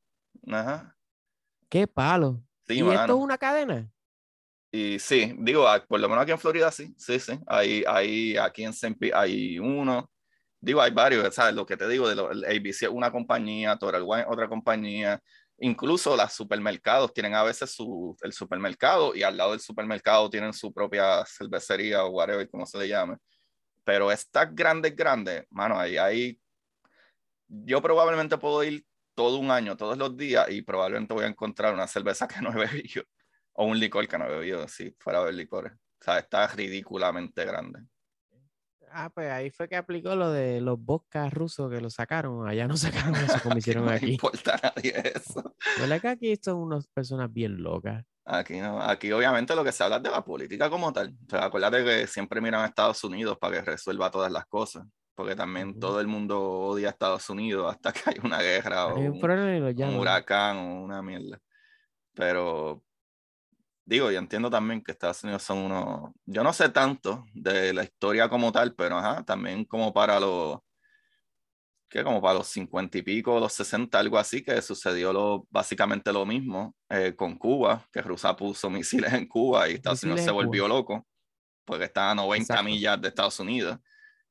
[0.47, 0.97] Ajá.
[1.69, 2.43] Qué palo.
[2.67, 3.01] Sí, ¿Y mano.
[3.01, 3.91] esto es una cadena?
[4.73, 7.39] Y sí, digo, ah, por lo menos aquí en Florida sí, sí, sí.
[7.47, 8.73] Hay, hay aquí en.
[8.95, 10.11] Pete hay uno.
[10.61, 11.55] Digo, hay varios, ¿sabes?
[11.55, 15.21] Lo que te digo, de lo, el ABC es una compañía, Total Wine otra compañía,
[15.61, 20.55] Incluso los supermercados tienen a veces su, el supermercado y al lado del supermercado tienen
[20.55, 23.17] su propia cervecería o whatever, como se le llame.
[23.85, 26.41] Pero estas grandes, grandes, mano, ahí hay...
[27.47, 28.85] Yo probablemente puedo ir
[29.15, 32.51] todo un año, todos los días, y probablemente voy a encontrar una cerveza que no
[32.53, 33.05] he bebido
[33.53, 35.73] o un licor que no he bebido, si fuera a ver licores.
[35.73, 37.81] O sea, está ridículamente grande.
[38.93, 42.49] Ah, pues ahí fue que aplicó lo de los vodkas rusos que lo sacaron.
[42.49, 44.07] Allá no sacaron eso como hicieron no aquí.
[44.07, 45.55] No importa a nadie eso.
[45.79, 48.05] ¿Verdad que aquí son unas personas bien locas?
[48.25, 51.15] Aquí no, aquí obviamente lo que se habla es de la política como tal.
[51.27, 54.85] O sea, acuérdate que siempre miran a Estados Unidos para que resuelva todas las cosas.
[55.15, 58.99] Porque también todo el mundo odia a Estados Unidos hasta que hay una guerra o
[58.99, 61.39] un, un huracán o una mierda.
[62.15, 62.83] Pero
[63.91, 67.83] digo, yo entiendo también que Estados Unidos son unos, yo no sé tanto de la
[67.83, 70.61] historia como tal, pero ajá, también como para los,
[71.89, 76.13] que como para los 50 y pico, los 60, algo así, que sucedió lo, básicamente
[76.13, 80.31] lo mismo eh, con Cuba, que Rusia puso misiles en Cuba y Estados Unidos se
[80.31, 81.05] volvió loco,
[81.65, 83.77] porque estaba a 90 millas de Estados Unidos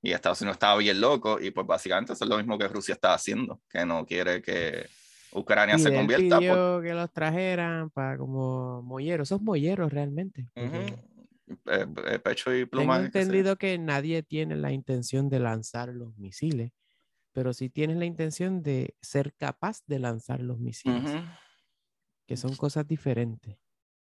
[0.02, 2.94] y Estados Unidos estaba bien loco y pues básicamente eso es lo mismo que Rusia
[2.94, 4.88] está haciendo, que no quiere que
[5.32, 6.38] Ucrania se convierta.
[6.38, 6.50] Pues.
[6.50, 10.50] Pidió que los trajeran para como molleros, esos molleros realmente.
[10.56, 10.96] Eh,
[11.66, 12.96] eh, pecho y pluma.
[12.96, 16.72] Tengo entendido que, nadie tiene la intención de lanzar los misiles,
[17.32, 21.24] pero sí tienes la intención de ser capaz de lanzar los misiles,
[22.28, 23.58] que son cosas diferentes.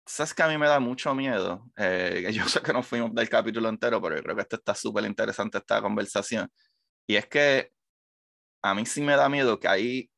[0.06, 1.66] Sabes que a mí me da mucho miedo.
[1.76, 4.74] Eh, yo sé que no fuimos del capítulo entero, pero yo creo que esto está
[4.74, 6.48] súper interesante esta conversación.
[7.06, 7.72] Y es que
[8.62, 10.10] a mí sí me da miedo que ahí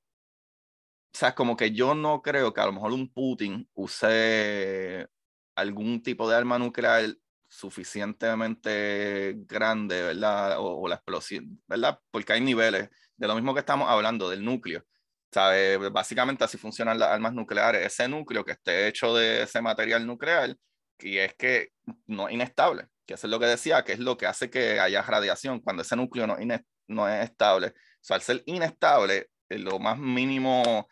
[1.17, 5.09] o sea, como que yo no creo que a lo mejor un Putin use
[5.55, 7.07] algún tipo de arma nuclear
[7.49, 10.57] suficientemente grande, ¿verdad?
[10.59, 11.99] O, la explosión, ¿verdad?
[12.11, 14.85] Porque hay niveles de lo mismo que estamos hablando del núcleo.
[15.33, 15.79] ¿Sabe?
[15.89, 17.87] Básicamente así funcionan las armas nucleares.
[17.87, 20.55] Ese núcleo que esté hecho de ese material nuclear,
[20.99, 21.71] y es que
[22.07, 24.81] no es inestable, que eso es lo que decía, que es lo que hace que
[24.81, 26.37] haya radiación, cuando ese núcleo no,
[26.89, 27.69] no es estable.
[27.69, 30.87] O sea, al ser inestable, lo más mínimo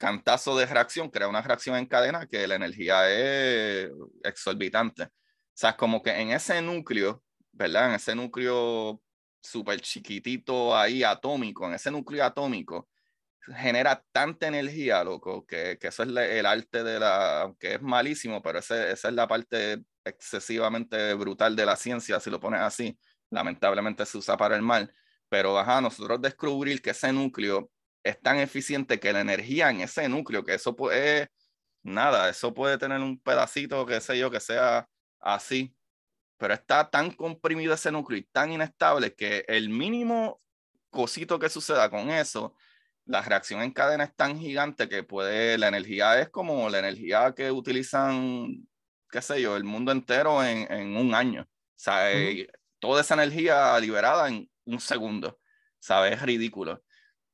[0.00, 3.90] cantazo de reacción crea una reacción en cadena que la energía es
[4.24, 5.04] exorbitante.
[5.04, 5.08] O
[5.52, 7.22] sea, es como que en ese núcleo,
[7.52, 7.90] ¿verdad?
[7.90, 9.02] En ese núcleo
[9.42, 12.88] súper chiquitito ahí atómico, en ese núcleo atómico,
[13.56, 18.40] genera tanta energía, loco, que, que eso es el arte de la, aunque es malísimo,
[18.42, 22.98] pero ese, esa es la parte excesivamente brutal de la ciencia, si lo pones así.
[23.28, 24.92] Lamentablemente se usa para el mal.
[25.28, 27.70] Pero, ajá, nosotros descubrir que ese núcleo
[28.02, 31.28] es tan eficiente que la energía en ese núcleo, que eso puede,
[31.82, 34.88] nada, eso puede tener un pedacito, qué sé yo, que sea
[35.20, 35.74] así,
[36.38, 40.40] pero está tan comprimido ese núcleo y tan inestable que el mínimo
[40.90, 42.54] cosito que suceda con eso,
[43.04, 47.34] la reacción en cadena es tan gigante que puede, la energía es como la energía
[47.36, 48.68] que utilizan,
[49.10, 51.42] qué sé yo, el mundo entero en, en un año.
[51.42, 52.48] O sea, eh,
[52.78, 55.38] toda esa energía liberada en un segundo.
[55.78, 56.12] ¿Sabes?
[56.14, 56.82] Es ridículo.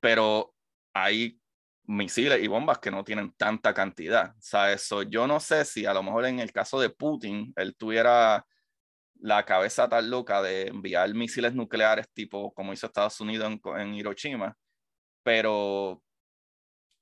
[0.00, 0.54] Pero
[1.04, 1.38] hay
[1.84, 4.30] misiles y bombas que no tienen tanta cantidad.
[4.30, 7.52] O sea, eso yo no sé si a lo mejor en el caso de Putin,
[7.56, 8.44] él tuviera
[9.18, 14.56] la cabeza tan loca de enviar misiles nucleares tipo como hizo Estados Unidos en, Hiroshima,
[15.22, 16.02] pero,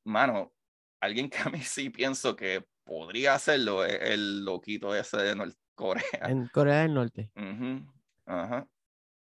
[0.05, 0.53] mano,
[1.01, 5.57] alguien que a mí sí pienso que podría hacerlo es el loquito ese de Norte
[5.75, 6.05] Corea.
[6.23, 7.31] En Corea del Norte.
[8.27, 8.69] Ajá.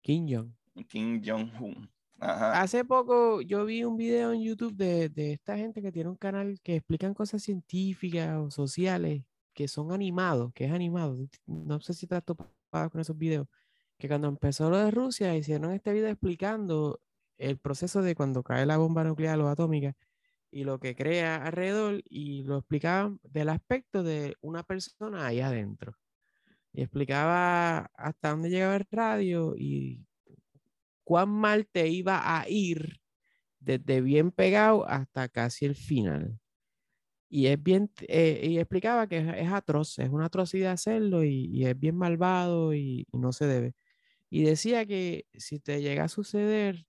[0.02, 0.52] Kim Jong.
[0.86, 1.90] Kim Jong-un.
[2.20, 6.16] Hace poco yo vi un video en YouTube de, de, esta gente que tiene un
[6.16, 9.22] canal que explican cosas científicas o sociales
[9.54, 11.16] que son animados, que es animado.
[11.46, 13.48] No sé si te has topado con esos videos.
[13.98, 17.00] Que cuando empezó lo de Rusia hicieron este video explicando
[17.38, 19.96] el proceso de cuando cae la bomba nuclear o atómica
[20.50, 25.94] y lo que crea alrededor y lo explicaban del aspecto de una persona ahí adentro.
[26.72, 30.07] Y explicaba hasta dónde llegaba el radio y
[31.08, 33.00] cuán mal te iba a ir
[33.60, 36.38] desde bien pegado hasta casi el final.
[37.30, 41.80] Y es bien, eh, y explicaba que es, atroz, es una atrocidad hacerlo y, es
[41.80, 43.74] bien malvado y, no se debe.
[44.28, 46.86] Y decía que si te llega a suceder,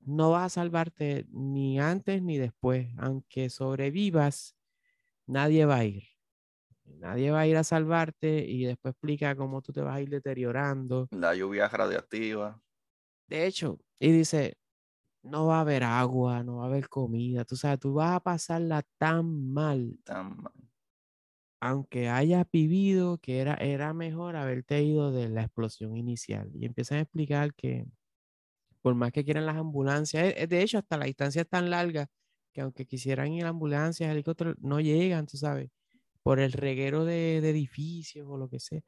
[0.00, 2.88] no vas a salvarte ni antes ni después.
[2.98, 4.56] Aunque sobrevivas,
[5.26, 6.02] nadie va a ir.
[6.84, 10.08] Nadie va a ir a salvarte y después explica cómo tú te vas a ir
[10.08, 11.06] deteriorando.
[11.12, 12.60] La lluvia radiactiva.
[13.26, 14.56] De hecho, y dice,
[15.22, 18.20] no va a haber agua, no va a haber comida, tú sabes, tú vas a
[18.20, 19.98] pasarla tan mal.
[20.04, 20.52] Tan mal.
[21.60, 26.50] Aunque hayas vivido que era, era mejor haberte ido de la explosión inicial.
[26.54, 27.86] Y empiezan a explicar que
[28.82, 32.08] por más que quieran las ambulancias, eh, de hecho, hasta la distancia es tan larga
[32.52, 35.70] que aunque quisieran ir a ambulancias, helicópteros, no llegan, tú sabes,
[36.22, 38.80] por el reguero de, edificios o lo que sea.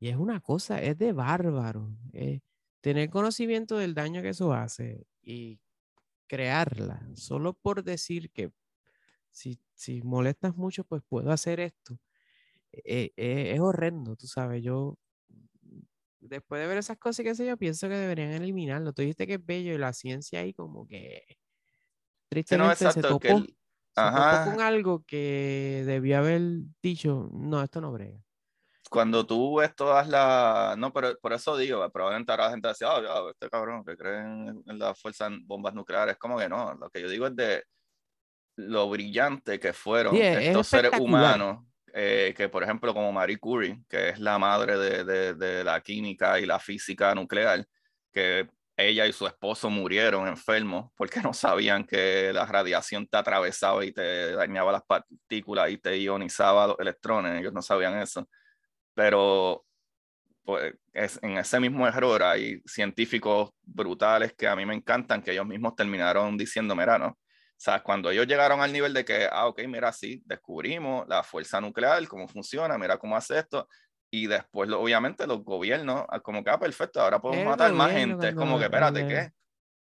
[0.00, 1.96] Y es una cosa, es de bárbaro.
[2.12, 2.40] Eh,
[2.80, 5.60] tener conocimiento del daño que eso hace y
[6.26, 8.52] crearla, solo por decir que
[9.30, 11.98] si, si molestas mucho, pues puedo hacer esto.
[12.72, 14.96] Eh, eh, es horrendo, tú sabes, yo
[16.20, 18.92] después de ver esas cosas que sé yo, pienso que deberían eliminarlo.
[18.92, 21.38] Tú dijiste que es bello y la ciencia ahí como que
[22.28, 23.44] tristemente se, topó,
[24.44, 26.42] con algo que debió haber
[26.82, 28.24] dicho, no, esto no brega.
[28.90, 30.76] Cuando tú ves todas las...
[30.76, 34.62] No, pero por eso digo, probablemente ahora la gente decía, oh, este cabrón que creen
[34.66, 37.64] en las fuerzas bombas nucleares, como que no, lo que yo digo es de
[38.56, 44.10] lo brillante que fueron estos seres humanos eh, que por ejemplo como Marie Curie, que
[44.10, 47.66] es la madre de, de, la química y la física nuclear,
[48.12, 53.84] que ella y su esposo murieron enfermos porque no sabían que la radiación te atravesaba
[53.84, 58.28] y te dañaba las partículas y te ionizaba los electrones, ellos no sabían eso.
[59.00, 59.64] Pero
[60.44, 65.32] pues, es, en ese mismo error hay científicos brutales que a mí me encantan, que
[65.32, 67.16] ellos mismos terminaron diciendo, mira, no, o
[67.56, 71.62] sea, cuando ellos llegaron al nivel de que, ah, ok, mira, sí, descubrimos la fuerza
[71.62, 73.66] nuclear, cómo funciona, mira cómo hace esto,
[74.10, 78.28] y después, obviamente, los gobiernos, ah, como que, ah, perfecto, ahora podemos matar más gente.
[78.28, 79.30] Es como que, espérate, ¿qué?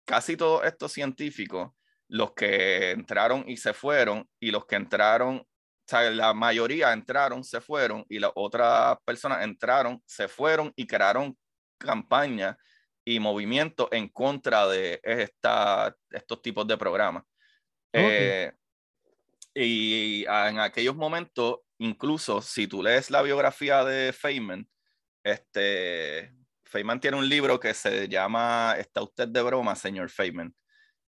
[0.06, 1.72] Casi todos estos científicos,
[2.08, 5.46] los que entraron y se fueron, y los que entraron,
[5.90, 11.38] sea, la mayoría entraron, se fueron, y las otras personas entraron, se fueron y crearon
[11.78, 12.56] campañas
[13.04, 17.24] y movimientos en contra de esta, estos tipos de programas.
[17.92, 18.52] Eh,
[19.56, 24.70] y en aquellos momentos, incluso si tú lees la biografía de Feynman,
[25.24, 26.32] este,
[26.64, 30.54] Feynman tiene un libro que se llama ¿Está usted de broma, señor Feynman?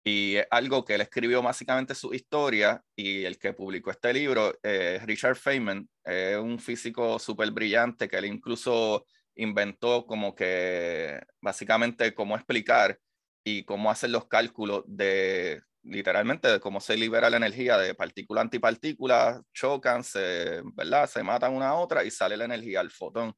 [0.08, 4.53] Y es algo que él escribió básicamente su historia y el que publicó este libro,
[4.62, 12.14] eh, Richard Feynman, es un físico súper brillante que él incluso inventó como que básicamente
[12.14, 12.99] cómo explicar
[13.43, 18.41] y cómo hacer los cálculos de literalmente de cómo se libera la energía de partícula
[18.41, 21.10] antipartícula, chocan, se, ¿verdad?
[21.10, 23.34] se matan una a otra y sale la energía al fotón.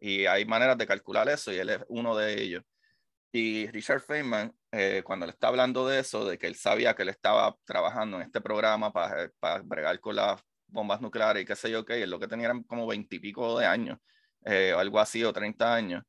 [0.00, 2.62] Y hay maneras de calcular eso y él es uno de ellos.
[3.32, 7.02] Y Richard Feynman, eh, cuando le está hablando de eso, de que él sabía que
[7.02, 11.54] él estaba trabajando en este programa para, para bregar con las bombas nucleares y qué
[11.54, 13.98] sé yo qué, y él lo que tenía eran como veintipico de años,
[14.44, 16.02] eh, o algo así, o 30 años,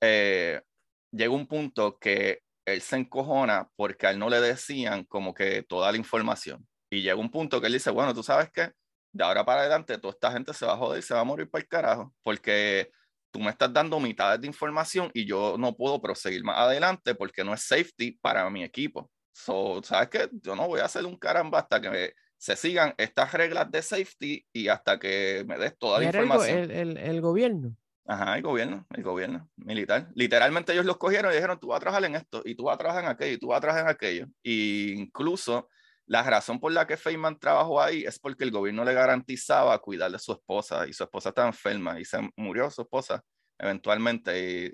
[0.00, 0.62] eh,
[1.10, 5.62] llegó un punto que él se encojona porque a él no le decían como que
[5.62, 6.66] toda la información.
[6.90, 8.72] Y llega un punto que él dice, bueno, tú sabes que
[9.12, 11.24] de ahora para adelante toda esta gente se va a joder y se va a
[11.24, 12.90] morir para el carajo, porque
[13.36, 17.44] tú me estás dando mitades de información y yo no puedo proseguir más adelante porque
[17.44, 19.10] no es safety para mi equipo.
[19.32, 20.30] So, ¿sabes qué?
[20.42, 24.46] Yo no voy a hacer un caramba hasta que se sigan estas reglas de safety
[24.54, 26.70] y hasta que me des toda la información.
[26.70, 27.76] el, el gobierno.
[28.06, 30.08] Ajá, el gobierno, el gobierno militar.
[30.14, 32.76] Literalmente ellos los cogieron y dijeron, tú vas a trabajar en esto, y tú vas
[32.76, 34.26] a trabajar en aquello, y tú vas a trabajar en aquello.
[34.44, 35.68] Incluso
[36.06, 40.10] la razón por la que Feynman trabajó ahí es porque el gobierno le garantizaba cuidar
[40.12, 43.22] de su esposa, y su esposa estaba enferma, y se murió su esposa
[43.58, 44.72] eventualmente,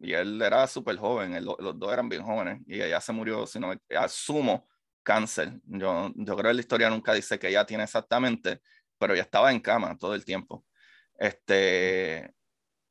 [0.00, 3.44] y, y él era súper joven, los dos eran bien jóvenes, y ella se murió,
[3.98, 4.68] asumo,
[5.02, 5.60] cáncer.
[5.64, 8.60] Yo, yo creo que la historia nunca dice que ella tiene exactamente,
[8.98, 10.64] pero ella estaba en cama todo el tiempo.
[11.18, 12.32] Este,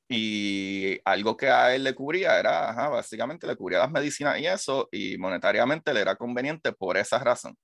[0.07, 4.89] y algo que a él le cubría era, básicamente le cubría las medicinas y eso,
[4.91, 7.55] y monetariamente le era conveniente por esa razón.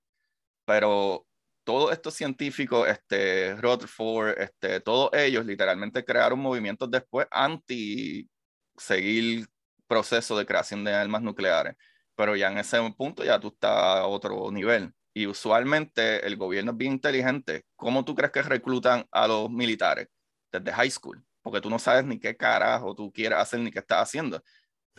[0.66, 1.26] Pero
[1.64, 8.28] todos estos científicos, este, Rutherford, este, todos ellos literalmente crearon movimientos después anti
[8.76, 9.46] seguir
[9.86, 11.74] proceso de creación de armas nucleares.
[12.16, 14.92] Pero ya en ese punto ya tú estás a otro nivel.
[15.14, 17.64] Y usualmente el gobierno es bien inteligente.
[17.76, 20.08] ¿Cómo tú crees que reclutan a los militares?
[20.52, 23.78] Desde high school porque tú no sabes ni qué carajo tú quieres hacer ni qué
[23.78, 24.42] estás haciendo.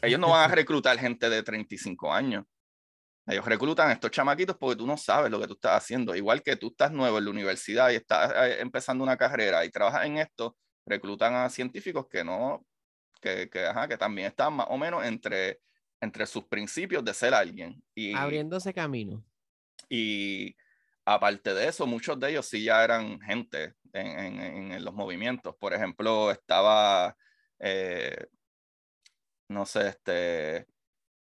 [0.01, 2.45] Ellos no van a reclutar gente de 35 años.
[3.27, 6.15] Ellos reclutan a estos chamaquitos porque tú no sabes lo que tú estás haciendo.
[6.15, 9.69] Igual que tú estás nuevo en la universidad y estás eh, empezando una carrera y
[9.69, 10.55] trabajas en esto,
[10.85, 12.65] reclutan a científicos que no,
[13.21, 15.59] que, que, ajá, que también están más o menos entre,
[15.99, 17.83] entre sus principios de ser alguien.
[17.93, 19.23] Y, Abriéndose camino.
[19.89, 20.55] Y
[21.05, 25.55] aparte de eso, muchos de ellos sí ya eran gente en, los movimientos.
[25.57, 27.15] Por ejemplo, estaba,
[27.59, 28.27] eh,
[29.49, 30.65] no sé, este,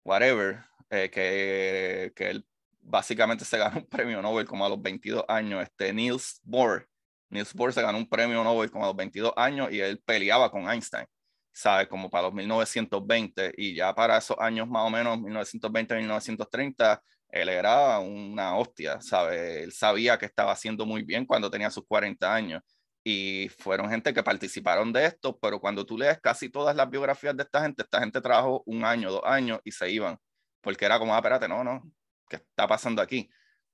[0.06, 2.46] whatever, eh, que, que él
[2.82, 6.88] básicamente se ganó un premio Nobel como a los 22 años, este Niels Bohr.
[7.30, 10.50] Niels Bohr se ganó un premio Nobel como a los 22 años y él peleaba
[10.52, 11.06] con Einstein,
[11.52, 11.88] ¿sabes?
[11.88, 17.50] Como para los 1920 y ya para esos años más o menos, 1920, 1930, él
[17.50, 19.64] era una hostia, ¿sabes?
[19.64, 22.62] Él sabía que estaba haciendo muy bien cuando tenía sus 40 años.
[23.04, 27.36] Y fueron gente que participaron de esto, pero cuando tú lees casi todas las biografías
[27.36, 30.18] de esta gente, esta gente trabajó un año, dos años y se iban,
[30.62, 31.92] porque era como, ah, espérate, no, no,
[32.30, 33.30] ¿qué está pasando aquí?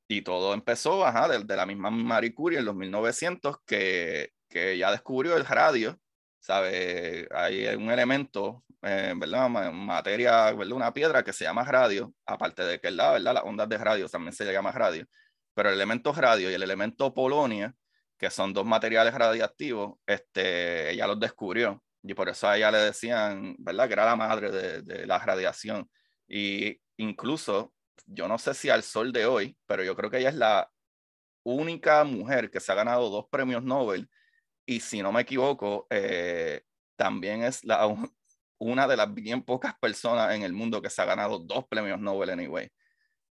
[0.07, 4.77] Y todo empezó, ajá, de, de la misma Marie Curie en los 1900, que, que
[4.77, 5.99] ya descubrió el radio,
[6.39, 7.27] ¿sabe?
[7.31, 9.49] Hay un elemento eh, ¿verdad?
[9.49, 10.73] Materia, ¿verdad?
[10.73, 13.19] Una piedra que se llama radio, aparte de que ¿verdad?
[13.19, 15.07] Las ondas de radio también se llama radio,
[15.55, 17.73] pero el elemento radio y el elemento polonia,
[18.17, 22.77] que son dos materiales radiactivos, este, ella los descubrió y por eso a ella le
[22.77, 23.87] decían, ¿verdad?
[23.87, 25.89] Que era la madre de, de la radiación.
[26.27, 27.73] Y incluso,
[28.05, 30.71] yo no sé si al sol de hoy, pero yo creo que ella es la
[31.43, 34.09] única mujer que se ha ganado dos premios Nobel
[34.65, 36.63] y si no me equivoco, eh,
[36.95, 37.85] también es la,
[38.57, 41.99] una de las bien pocas personas en el mundo que se ha ganado dos premios
[41.99, 42.69] Nobel anyway.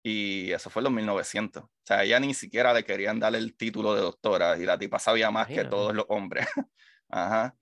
[0.03, 1.63] Y eso fue en los 1900.
[1.63, 4.99] O sea, ella ni siquiera le querían dar el título de doctora y la tipa
[4.99, 6.47] sabía más que todos los hombres.
[7.09, 7.55] Ajá.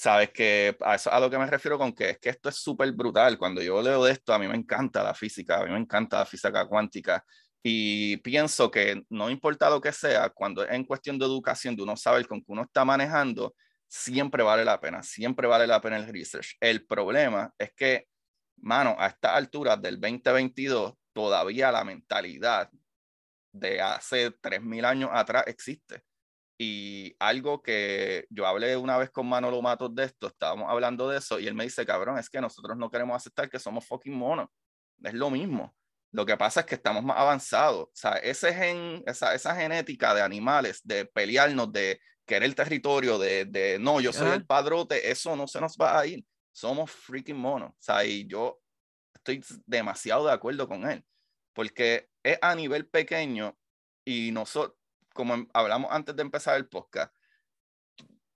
[0.00, 2.54] Sabes que a eso a lo que me refiero con que es que esto es
[2.56, 3.36] súper brutal.
[3.36, 6.20] Cuando yo leo de esto, a mí me encanta la física, a mí me encanta
[6.20, 7.24] la física cuántica.
[7.64, 11.82] Y pienso que no importa lo que sea, cuando es en cuestión de educación, de
[11.82, 13.56] uno saber con que uno está manejando,
[13.88, 16.56] siempre vale la pena, siempre vale la pena el research.
[16.60, 18.06] El problema es que,
[18.58, 22.70] mano, a estas alturas del 2022, todavía la mentalidad
[23.52, 26.04] de hace 3.000 años atrás existe.
[26.60, 31.18] Y algo que yo hablé una vez con Manolo Matos de esto, estábamos hablando de
[31.18, 34.14] eso, y él me dice, cabrón, es que nosotros no queremos aceptar que somos fucking
[34.14, 34.48] monos.
[35.02, 35.74] Es lo mismo.
[36.10, 37.84] Lo que pasa es que estamos más avanzados.
[37.84, 43.18] O sea, ese gen, esa, esa genética de animales, de pelearnos, de querer el territorio,
[43.18, 46.24] de, de no, yo soy el padrote, eso no se nos va a ir.
[46.52, 47.70] Somos freaking monos.
[47.70, 48.60] O sea, y yo
[49.14, 51.04] estoy demasiado de acuerdo con él,
[51.52, 53.56] porque es a nivel pequeño
[54.04, 54.77] y nosotros,
[55.18, 57.12] como hablamos antes de empezar el podcast,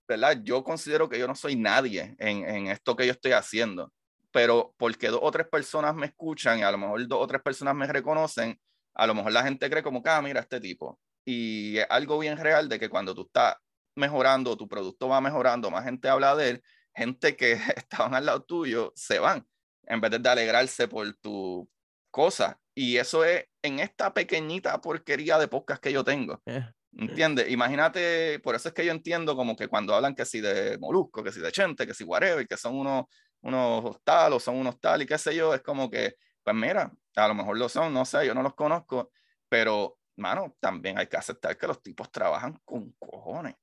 [0.05, 0.41] ¿verdad?
[0.43, 3.93] Yo considero que yo no soy nadie en, en esto que yo estoy haciendo,
[4.33, 7.41] pero porque dos o tres personas me escuchan y a lo mejor dos o tres
[7.41, 8.59] personas me reconocen,
[8.95, 10.99] a lo mejor la gente cree como ah, mira este tipo.
[11.23, 13.55] Y es algo bien real de que cuando tú estás
[13.95, 16.63] mejorando, tu producto va mejorando, más gente habla de él,
[16.93, 19.47] gente que estaban al lado tuyo se van
[19.83, 21.65] en vez de alegrarse por tu
[22.11, 22.59] cosa.
[22.75, 26.41] Y eso es en esta pequeñita porquería de podcast que yo tengo.
[26.45, 26.65] Eh.
[26.95, 27.49] ¿Entiendes?
[27.49, 31.23] Imagínate, por eso es que yo entiendo como que cuando hablan que si de Molusco,
[31.23, 33.05] que si de Chente, que si whatever, que son unos,
[33.41, 36.91] unos tal o son unos tal y qué sé yo, es como que, pues mira,
[37.15, 39.11] a lo mejor lo son, no sé, yo no los conozco,
[39.49, 43.55] pero, mano, también hay que aceptar que los tipos trabajan con cojones.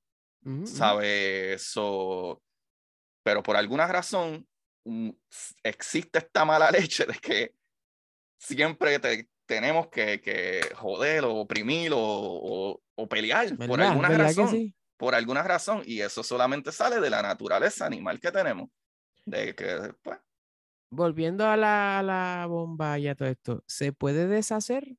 [0.64, 1.52] ¿Sabe?
[1.52, 2.42] Eso.
[3.22, 4.48] Pero por alguna razón
[4.86, 5.10] mm,
[5.62, 7.54] existe esta mala leche de que
[8.40, 8.98] siempre
[9.46, 14.74] tenemos que, que, joder o oprimir o, o, pelear por alguna razón.
[14.96, 15.82] Por alguna razón.
[15.84, 18.68] Y eso solamente sale de la naturaleza animal que tenemos.
[19.24, 20.18] De que, pues.
[20.92, 24.96] Volviendo a la, a la bomba y a todo esto, ¿se puede deshacer?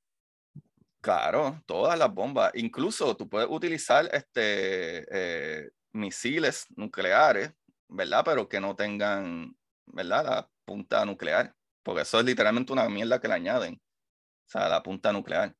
[1.02, 2.52] Claro, todas las bombas.
[2.56, 7.52] Incluso tú puedes utilizar este, eh, misiles nucleares,
[7.90, 8.22] ¿verdad?
[8.24, 9.56] Pero que no tengan,
[9.88, 10.26] ¿verdad?
[10.26, 11.54] La punta nuclear.
[11.84, 13.76] Porque eso es literalmente una mierda que le añaden.
[13.76, 15.56] O sea, la punta nuclear.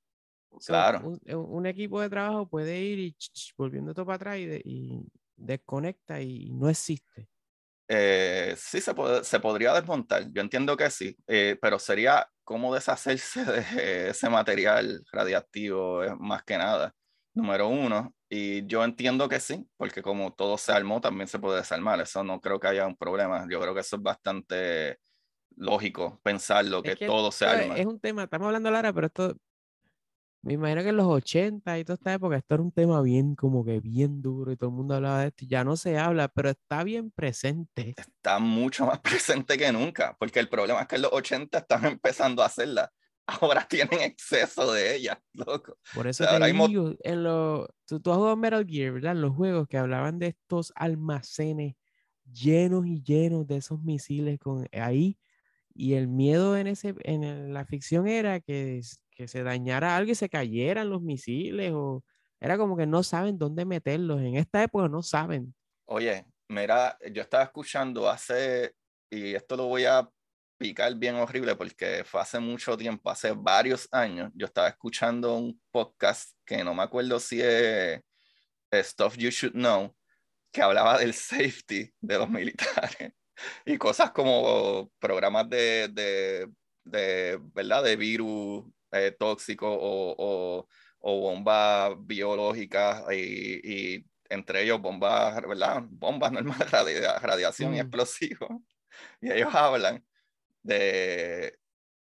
[0.66, 1.14] claro.
[1.36, 3.16] Un, equipo de trabajo puede ir y
[3.58, 5.06] volviendo todo para atrás y,
[5.36, 7.28] desconecta y no existe.
[7.88, 8.94] Eh, sí, se,
[9.24, 10.32] se podría desmontar.
[10.32, 16.58] Yo entiendo que sí, eh, pero sería cómo deshacerse de ese material radiactivo más que
[16.58, 16.94] nada,
[17.34, 18.14] número uno.
[18.30, 22.00] Y yo entiendo que sí, porque como todo se armó, también se puede desarmar.
[22.00, 23.46] Eso no creo que haya un problema.
[23.50, 25.00] Yo creo que eso es bastante
[25.56, 27.76] lógico pensarlo, que, que todo se arma.
[27.78, 29.36] Es un tema, estamos hablando Lara, pero esto
[30.44, 33.36] me imagino que en los 80 y toda esta época esto era un tema bien,
[33.36, 35.46] como que bien duro y todo el mundo hablaba de esto.
[35.48, 37.94] Ya no se habla, pero está bien presente.
[37.96, 41.92] Está mucho más presente que nunca, porque el problema es que en los 80 estaban
[41.92, 42.92] empezando a hacerla.
[43.28, 45.78] Ahora tienen exceso de ella, loco.
[45.94, 49.16] Por eso te digo, en lo, tú, tú has jugado Metal Gear, ¿verdad?
[49.16, 51.76] Los juegos que hablaban de estos almacenes
[52.32, 55.20] llenos y llenos de esos misiles con ahí.
[55.74, 58.82] Y el miedo en, ese, en la ficción era que
[59.22, 62.04] que se dañara algo y se cayeran los misiles o
[62.40, 64.20] era como que no saben dónde meterlos.
[64.22, 65.54] En esta época no saben.
[65.86, 68.74] Oye, mira, yo estaba escuchando hace,
[69.12, 70.10] y esto lo voy a
[70.58, 75.62] picar bien horrible porque fue hace mucho tiempo, hace varios años, yo estaba escuchando un
[75.72, 78.02] podcast que no me acuerdo si es
[78.74, 79.96] Stuff You Should Know,
[80.52, 83.14] que hablaba del safety de los militares
[83.66, 86.50] y cosas como programas de, de,
[86.84, 87.84] de ¿verdad?
[87.84, 90.68] De virus eh, tóxicos o,
[91.02, 95.84] bombas biológicas y, entre ellos bombas, ¿verdad?
[95.90, 96.72] Bombas normales,
[97.22, 97.82] radiación y mm.
[97.82, 98.50] explosivos.
[99.22, 100.06] Y ellos hablan
[100.62, 101.58] de,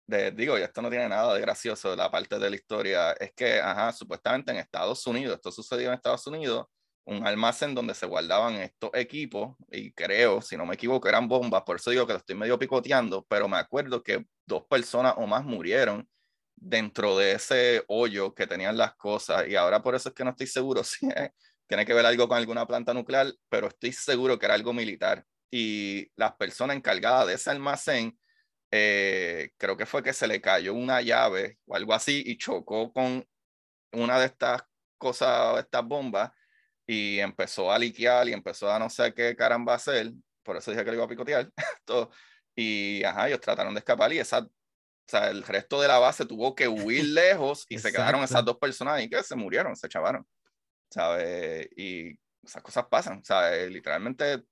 [0.06, 3.32] de, digo, y esto no tiene nada de gracioso, la parte de la historia es
[3.34, 6.66] que, ajá, supuestamente en Estados Unidos, esto sucedió en Estados Unidos,
[7.08, 11.62] un almacén donde se guardaban estos equipos, y creo, si no me equivoco, eran bombas,
[11.62, 15.26] por eso digo que lo estoy medio picoteando, pero me acuerdo que dos personas o
[15.26, 16.06] más murieron
[16.54, 20.30] dentro de ese hoyo que tenían las cosas, y ahora por eso es que no
[20.30, 21.08] estoy seguro si
[21.66, 25.24] tiene que ver algo con alguna planta nuclear, pero estoy seguro que era algo militar.
[25.50, 28.18] Y las personas encargadas de ese almacén,
[28.70, 32.92] eh, creo que fue que se le cayó una llave o algo así y chocó
[32.92, 33.24] con
[33.92, 34.62] una de estas
[34.98, 36.30] cosas, estas bombas,
[36.88, 40.10] y empezó a liquear y empezó a no sé qué caramba hacer,
[40.42, 41.52] por eso dije que lo iba a picotear,
[41.84, 42.10] todo,
[42.56, 44.50] y ajá, ellos trataron de escapar y esa, o
[45.06, 48.56] sea, el resto de la base tuvo que huir lejos y se quedaron esas dos
[48.56, 50.26] personas ahí que se murieron, se chavaron,
[50.90, 51.68] ¿sabes?
[51.76, 53.70] Y esas cosas pasan, ¿sabes?
[53.70, 54.42] Literalmente,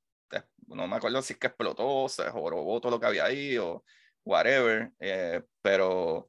[0.67, 3.83] no me acuerdo si es que explotó, se jorobó todo lo que había ahí o
[4.27, 6.29] whatever, eh, pero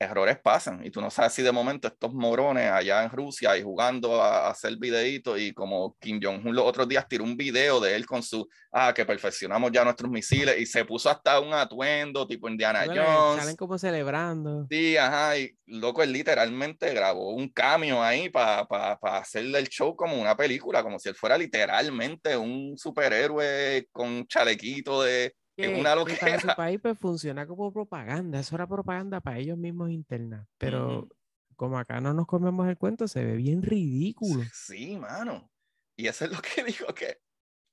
[0.00, 3.62] errores pasan y tú no sabes si de momento estos morones allá en Rusia y
[3.62, 7.94] jugando a, hacer videitos y como Kim Jong-un los otros días tiró un video de
[7.94, 12.26] él con su, ah, que perfeccionamos ya nuestros misiles y se puso hasta un atuendo
[12.26, 13.42] tipo Indiana Jones.
[13.42, 14.66] Salen como celebrando.
[14.70, 19.68] Sí, ajá, y loco, él literalmente grabó un cambio ahí para pa, pa hacerle el
[19.68, 25.34] show como una película, como si él fuera literalmente un superhéroe con chalequito de
[25.68, 30.46] una Para su país pues funciona como propaganda, eso era propaganda para ellos mismos interna,
[30.58, 31.08] pero
[31.56, 34.42] como acá no nos comemos el cuento, se ve bien ridículo.
[34.52, 35.50] Sí, mano.
[35.94, 37.20] Y eso es lo que digo que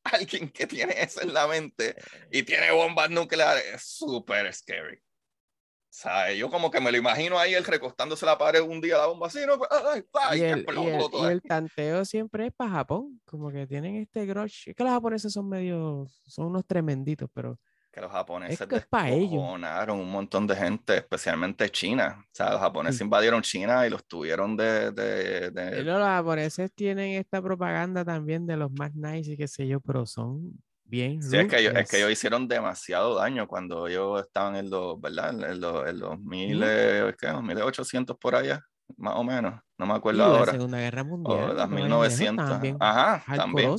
[0.04, 1.96] alguien que tiene eso en la mente
[2.32, 5.00] y tiene bombas nucleares es súper scary.
[5.90, 6.38] ¿Sabes?
[6.38, 9.28] Yo como que me lo imagino ahí él recostándose la pared un día la bomba
[9.28, 9.58] así, ¿no?
[10.36, 14.70] y, el, y, el, tanteo siempre es para Japón, como que tienen este grosh.
[14.70, 17.58] Es que los japoneses son medio, son unos tremenditos, pero
[17.98, 22.24] que los japoneses es un montón de gente, especialmente China.
[22.24, 24.91] O sea, los japoneses invadieron China y los tuvieron de...
[24.91, 25.84] de, de...
[25.84, 30.06] los japoneses tienen esta propaganda también de los más nice y qué sé yo, pero
[30.06, 31.24] son bien...
[31.24, 35.02] Sí, es que, ellos, es que ellos hicieron demasiado daño cuando ellos estaban en los,
[35.02, 35.30] ¿verdad?
[35.52, 36.64] En los, en los mil,
[37.20, 37.34] ¿qué?
[37.34, 38.64] 1800 por allá,
[38.95, 39.60] más o menos.
[39.80, 40.45] No me acuerdo ahora.
[40.45, 41.50] La Segunda Guerra Mundial.
[41.50, 42.48] O las 1900.
[42.48, 43.76] También, ajá, también.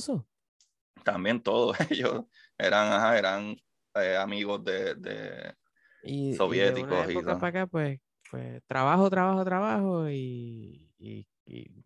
[1.05, 2.25] También todos ellos
[2.57, 3.55] eran, ajá, eran
[4.01, 7.09] eh, amigos de, de soviéticos.
[7.09, 11.27] Y, de para acá, pues, pues, trabajo, trabajo, trabajo y, y,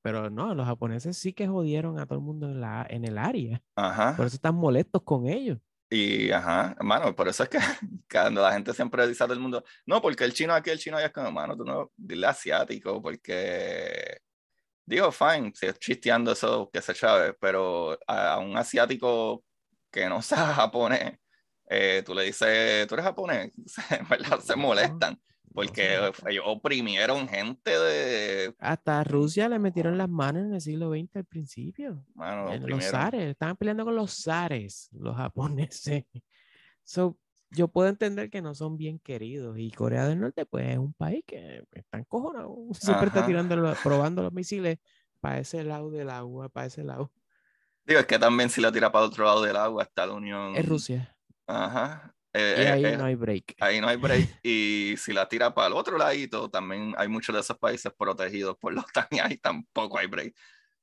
[0.02, 3.18] pero no, los japoneses sí que jodieron a todo el mundo en, la, en el
[3.18, 3.62] área.
[3.76, 4.16] Ajá.
[4.16, 5.58] Por eso están molestos con ellos.
[5.90, 7.60] Y, ajá, hermano, por eso es que
[8.12, 11.08] cuando la gente siempre dice del mundo, no, porque el chino aquí, el chino allá
[11.08, 14.18] es como, hermano, tú no, dile asiático, porque,
[14.86, 19.44] digo, fine, si es chisteando eso, que se sabe, pero a, a, un asiático
[19.92, 21.20] que no sabe japonés,
[21.68, 23.52] eh, tú le dices, tú eres japonés,
[24.44, 25.20] Se molestan
[25.54, 28.56] porque ellos oprimieron gente de...
[28.58, 32.06] Hasta Rusia le metieron las manos en el siglo XX al principio.
[32.16, 36.06] los zares, estaban peleando con los zares, los japoneses.
[36.86, 37.18] So,
[37.52, 40.92] yo puedo entender que no son bien queridos y Corea del Norte pues es un
[40.92, 44.80] país que está encojonado, siempre está tirando, probando los misiles
[45.22, 47.10] para ese lado del agua, para ese lado.
[47.86, 50.58] Digo, es que también si la tira para otro lado del agua está la Unión...
[50.58, 51.16] Es Rusia.
[51.48, 52.14] Ajá.
[52.34, 53.56] y eh, ahí eh, no hay break.
[53.60, 54.40] Ahí no hay break.
[54.44, 58.58] Y si la tira para el otro ladito, también hay muchos de esos países protegidos
[58.58, 60.36] por los OTAN y ahí tampoco hay break.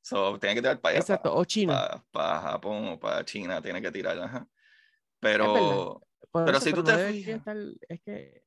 [0.03, 1.01] So, tiene que tirar para allá.
[1.01, 2.03] Exacto, o China.
[2.11, 4.19] Para, Japón o para China, tiene que tirar.
[4.19, 4.47] Ajá.
[5.21, 6.01] Pero,
[6.33, 7.43] pero si tú te fijas.
[7.89, 8.43] es que...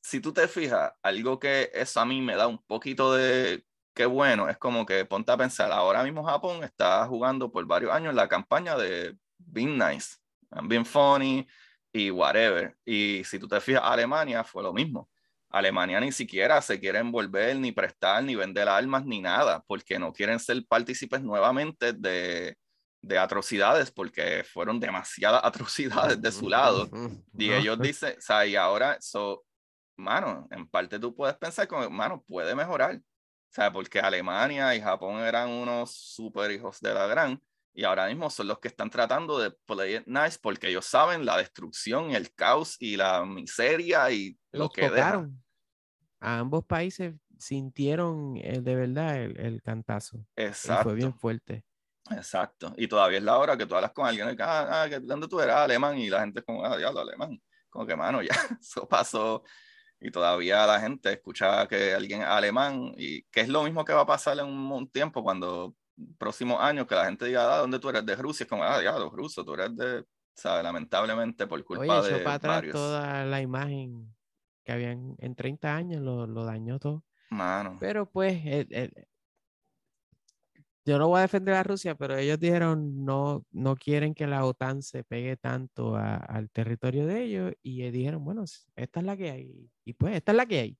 [0.00, 4.06] Si tú te fijas, algo que eso a mí me da un poquito de qué
[4.06, 8.14] bueno, es como que ponte a pensar, ahora mismo Japón está jugando por varios años
[8.14, 10.16] la campaña de being nice,
[10.52, 11.46] I'm being funny
[11.92, 12.76] y whatever.
[12.84, 15.08] Y si tú te fijas, Alemania fue lo mismo.
[15.50, 20.12] Alemania ni siquiera se quiere envolver, ni prestar, ni vender armas, ni nada, porque no
[20.12, 22.56] quieren ser partícipes nuevamente de,
[23.00, 26.88] de atrocidades, porque fueron demasiadas atrocidades de su lado.
[27.36, 29.44] Y ellos dicen, o sea, y ahora, so,
[29.96, 32.96] mano, en parte tú puedes pensar como, mano, puede mejorar.
[32.96, 37.40] O sea, porque Alemania y Japón eran unos super hijos de la gran,
[37.78, 41.24] y ahora mismo son los que están tratando de play it nice porque ellos saben
[41.24, 45.40] la destrucción, el caos y la miseria y lo que tocaron.
[46.18, 50.26] A ambos países sintieron eh, de verdad el, cantazo.
[50.34, 50.82] Exacto.
[50.82, 51.64] fue bien fuerte.
[52.10, 52.74] Exacto.
[52.76, 55.38] Y todavía es la hora que tú hablas con alguien, que, ah, ah ¿dónde tú
[55.40, 55.58] eras?
[55.58, 55.96] Alemán.
[55.98, 57.40] Y la gente es como, ah, diablo, alemán.
[57.70, 59.44] Como que, mano, ya, eso pasó
[60.00, 63.92] y todavía la gente escucha que alguien es alemán y que es lo mismo que
[63.92, 65.74] va a pasar en un, tiempo cuando
[66.18, 68.44] próximos años que la gente diga, ah, ¿dónde tú eres de Rusia?
[68.44, 70.62] Es como, ah, ya, los rusos, tú eres de, ¿sabes?
[70.64, 72.72] Lamentablemente por culpa Oye, de para atrás varios.
[72.74, 74.14] toda la imagen
[74.64, 77.04] que habían en 30 años, lo, lo dañó todo.
[77.30, 77.76] Mano.
[77.80, 78.92] Pero pues, el- el-
[80.84, 84.44] yo no voy a defender a Rusia, pero ellos dijeron no, no quieren que la
[84.46, 88.44] OTAN se pegue tanto a- al territorio de ellos y eh, dijeron, bueno,
[88.74, 89.70] esta es la que hay.
[89.84, 90.78] Y pues, esta es la que hay.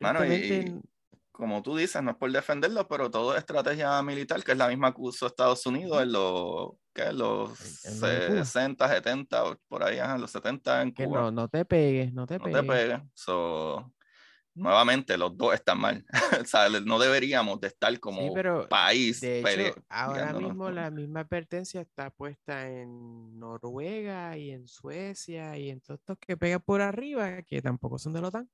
[0.00, 0.78] Mano, y-
[1.36, 4.68] como tú dices, no es por defenderlo, pero todo es estrategia militar, que es la
[4.68, 7.12] misma que usó Estados Unidos en los, ¿qué?
[7.12, 8.44] los En- en lo de Cuba.
[8.44, 11.20] 60, 70, o por ahí, en los 70 en Cuba.
[11.22, 12.66] no, no te pegues, no te no te pegues.
[12.68, 13.00] pegues.
[13.14, 13.92] So,
[14.54, 16.04] nuevamente, los dos están mal.
[16.42, 20.90] o sea, no deberíamos de estar como Sí, pero país de hecho, ahora mismo la
[20.90, 26.62] misma advertencia está puesta en Noruega y en Suecia y en todos estos que pegan
[26.62, 28.50] por arriba, que tampoco son de la OTAN.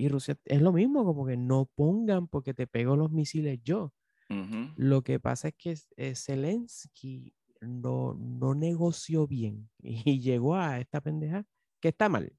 [0.00, 3.92] Y Rusia es lo mismo, como que no pongan porque te pego los misiles yo.
[4.30, 4.72] Ujú.
[4.76, 11.02] Lo que pasa es que eh, Zelensky no, no negoció bien y llegó a esta
[11.02, 11.46] pendeja
[11.80, 12.32] que está mal.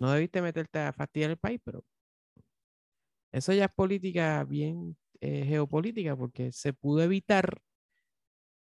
[0.00, 1.84] No debiste meterte a fastidiar el país, pero
[3.32, 7.62] eso ya es política bien eh, geopolítica porque se pudo evitar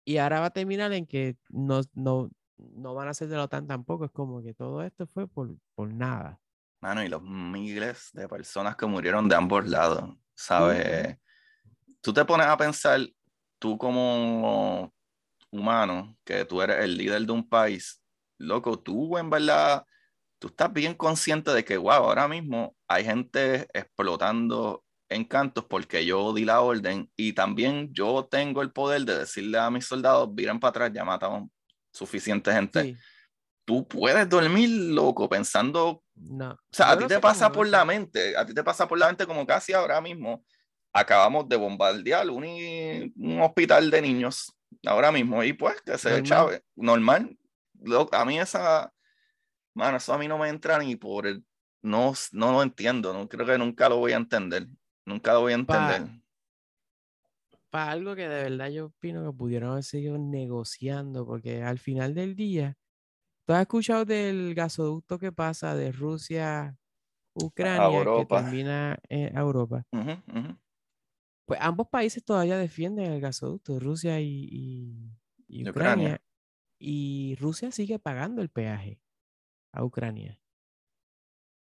[0.05, 3.45] y ahora va a terminar en que no, no, no van a ser de la
[3.45, 4.05] OTAN tampoco.
[4.05, 6.41] Es como que todo esto fue por, por nada.
[6.81, 11.19] Mano, y los miles de personas que murieron de ambos lados, ¿sabes?
[12.01, 13.01] Tú te pones a pensar,
[13.59, 14.95] tú como
[15.51, 18.03] humano, que tú eres el líder de un país,
[18.39, 19.85] loco, tú en verdad,
[20.39, 26.33] tú estás bien consciente de que, wow, ahora mismo hay gente explotando encantos porque yo
[26.33, 30.59] di la orden y también yo tengo el poder de decirle a mis soldados, miren
[30.59, 31.51] para atrás, ya matamos
[31.93, 32.83] suficiente gente.
[32.83, 32.97] Sí,
[33.71, 36.53] Tú puedes dormir, loco, pensando no.
[36.53, 38.87] o sea, Yo a ti no te pasa por la mente, a ti te pasa
[38.87, 40.45] por la mente como casi ahora mismo
[40.93, 44.53] acabamos de bombardear un, hospital de niños,
[44.85, 47.37] ahora mismo, y pues que se chave, normal.
[47.83, 48.93] Lo- a mí esa,
[49.75, 51.45] mano, eso a mí no me entra ni por el,
[51.83, 54.67] no, no lo entiendo, no creo que nunca lo voy a entender,
[55.05, 56.21] nunca lo voy a Pa- entender.
[57.71, 62.15] Para algo que de verdad yo opino que pudieron haber seguido negociando, porque al final
[62.15, 62.77] del día,
[63.51, 66.79] ¿tú has escuchado del gasoducto que pasa de Rusia
[67.75, 69.85] a Ucrania que termina en Europa?
[71.47, 75.11] Pues ambos países todavía defienden el gasoducto, Rusia y, y-
[75.49, 76.17] y Y Ucrania.
[76.17, 76.23] Ucrania.
[76.79, 79.01] Y Rusia sigue pagando el peaje
[79.73, 80.41] a Ucrania.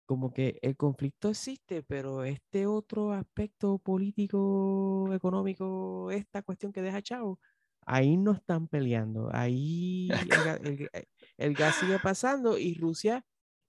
[0.06, 7.00] Como que el conflicto existe, pero este otro aspecto político, económico, esta cuestión que deja
[7.02, 7.40] Chavo,
[7.86, 9.30] ahí no están peleando.
[9.32, 11.04] Ahí el, el eh,
[11.42, 13.24] el gas sigue pasando y Rusia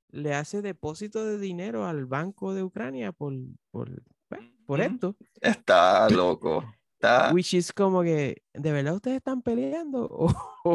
[0.10, 3.34] le hace depósito de dinero al Banco de Ucrania por,
[3.72, 3.90] por,
[4.30, 5.16] pues, por esto.
[5.42, 6.64] Está loco.
[6.94, 7.32] Está...
[7.34, 10.08] Which is como que, ¿de verdad ustedes están peleando?
[10.10, 10.32] O,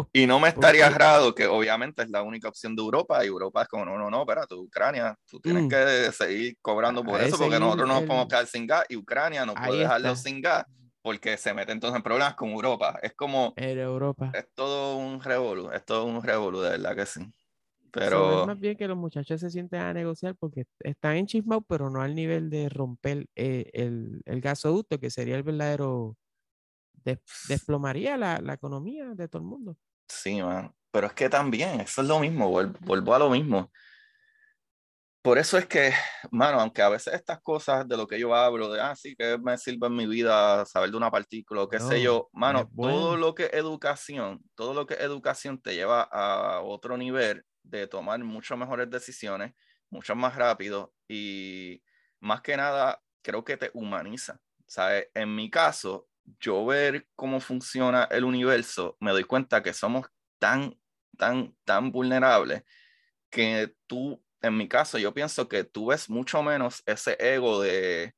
[0.12, 3.62] Y no me estaría raro que obviamente es la única opción de Europa y Europa
[3.62, 5.68] es como, no, no, no, espérate, Ucrania, tú tienes Mm.
[5.68, 8.84] que seguir cobrando por Ah, eso porque nosotros no nos el- podemos quedar sin gas
[8.88, 10.22] y Ucrania no puede dejarlo está.
[10.28, 10.64] sin gas
[11.08, 12.98] porque se mete entonces en problemas con Europa.
[13.02, 14.32] Es como, en Europa.
[14.32, 17.20] es todo un revolú, es todo un revolú, de verdad que sí.
[18.00, 21.64] So, es Pero más bien que los muchachos se sienten a negociar porque están enchismados,
[21.68, 26.16] pero no al nivel de romper eh, el, el gasoducto, que sería el verdadero.
[27.04, 29.76] des- desplomaría la, la economía de todo el mundo.
[30.08, 30.74] sí, man.
[30.90, 33.70] Pero es que también, eso es lo mismo, vuel- vuelvo a lo mismo.
[35.28, 35.92] Por eso es que,
[36.30, 39.36] mano, aunque a veces estas cosas de lo que yo hablo, de, ah, sí, que
[39.36, 42.98] me sirve en mi vida saber de una partícula, qué sé No, yo, mano, bueno.
[42.98, 48.18] todo lo que educación, todo lo que educación te lleva a otro nivel de tomar
[48.24, 49.52] mucho mejores decisiones,
[49.90, 51.82] mucho más rápido y
[52.20, 54.40] más que nada, creo que te humaniza.
[54.66, 55.08] ¿Sabes?
[55.12, 56.08] En mi caso,
[56.40, 60.06] yo ver cómo funciona el universo, me doy cuenta que somos
[60.38, 60.74] tan,
[61.18, 62.64] tan, tan vulnerables
[63.30, 68.14] que tú, en mi caso, yo pienso que tú ves mucho menos ese ego de,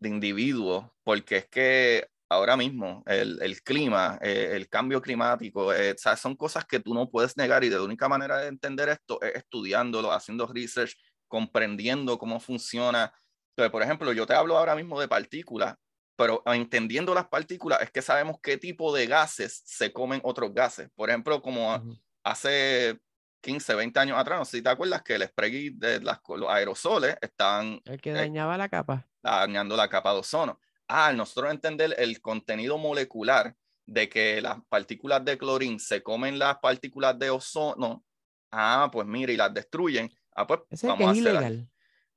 [0.00, 5.92] de individuo, porque es que ahora mismo el, el clima, eh, el cambio climático, eh,
[5.92, 8.48] o sea, son cosas que tú no puedes negar y de la única manera de
[8.48, 10.94] entender esto es estudiándolo, haciendo research,
[11.28, 13.12] comprendiendo cómo funciona.
[13.50, 15.74] Entonces, por ejemplo, yo te hablo ahora mismo de partículas,
[16.16, 20.88] pero entendiendo las partículas es que sabemos qué tipo de gases se comen otros gases.
[20.94, 21.96] Por ejemplo, como Ujú.
[22.24, 22.98] hace
[23.40, 26.48] 15, 20 años atrás, no sé si te acuerdas que el spray de las, los
[26.50, 29.06] aerosoles estaban El que eh, dañaba la capa.
[29.22, 30.60] dañando la capa de ozono.
[30.88, 33.56] Ah, nosotros entender el contenido molecular
[33.86, 38.04] de que las partículas de clorín se comen las partículas de ozono,
[38.50, 40.10] ah, pues mira, y las destruyen.
[40.34, 41.70] Ah, pues Ese vamos que a es hacer ilegal.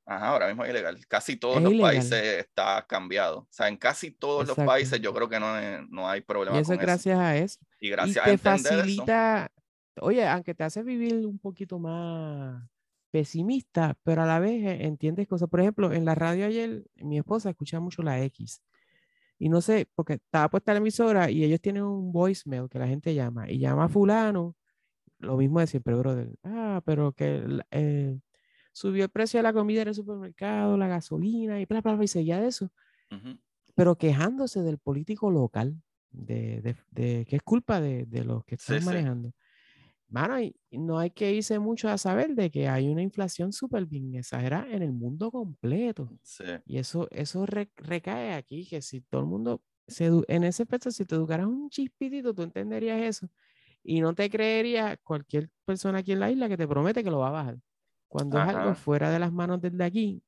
[0.05, 1.07] Ajá, ahora mismo es ilegal.
[1.07, 1.91] Casi todos Es los ilegal.
[1.91, 3.39] países está cambiado.
[3.39, 4.65] O sea, en casi todos los Exacto.
[4.65, 5.53] países yo creo que no,
[5.89, 7.59] no hay problema Y eso con gracias a eso.
[7.59, 7.59] eso.
[7.79, 8.43] Y Y gracias a te eso.
[8.43, 9.51] facilita,
[10.01, 12.63] oye, aunque te hace vivir un poquito más
[13.11, 15.49] pesimista, pero a la vez eh, entiendes cosas.
[15.49, 18.63] Por ejemplo, en la radio ayer, mi esposa escuchaba mucho la X.
[19.39, 22.87] Y no sé, porque estaba puesta la emisora y ellos tienen un voicemail que la
[22.87, 24.55] gente llama y llama a fulano,
[25.19, 26.35] lo mismo de siempre, brother.
[26.43, 28.19] Ah, pero que eh,
[28.73, 32.05] subió el precio de la comida en el supermercado, la gasolina y bla, bla, bla,
[32.05, 32.71] y seguía de eso
[33.11, 33.37] Ujú.
[33.75, 38.55] pero quejándose del político local, de, de- de- que es culpa de, de los que
[38.57, 38.85] Sí, están sí.
[38.85, 39.33] manejando.
[40.13, 43.87] Mano, y no hay que irse mucho a saber de que hay una inflación súper
[43.87, 46.13] bien exagerada en el mundo completo.
[46.23, 46.43] Sí.
[46.65, 50.91] Y eso, eso re- recae aquí, que si todo el mundo, se en ese aspecto,
[50.91, 53.29] si te educaras un chispitito, tú entenderías eso.
[53.83, 57.19] Y no te creería cualquier persona aquí en la isla que te promete que lo
[57.19, 57.59] va a bajar.
[58.07, 58.75] Cuando es algo Ajá.
[58.75, 60.23] fuera de las manos del de aquí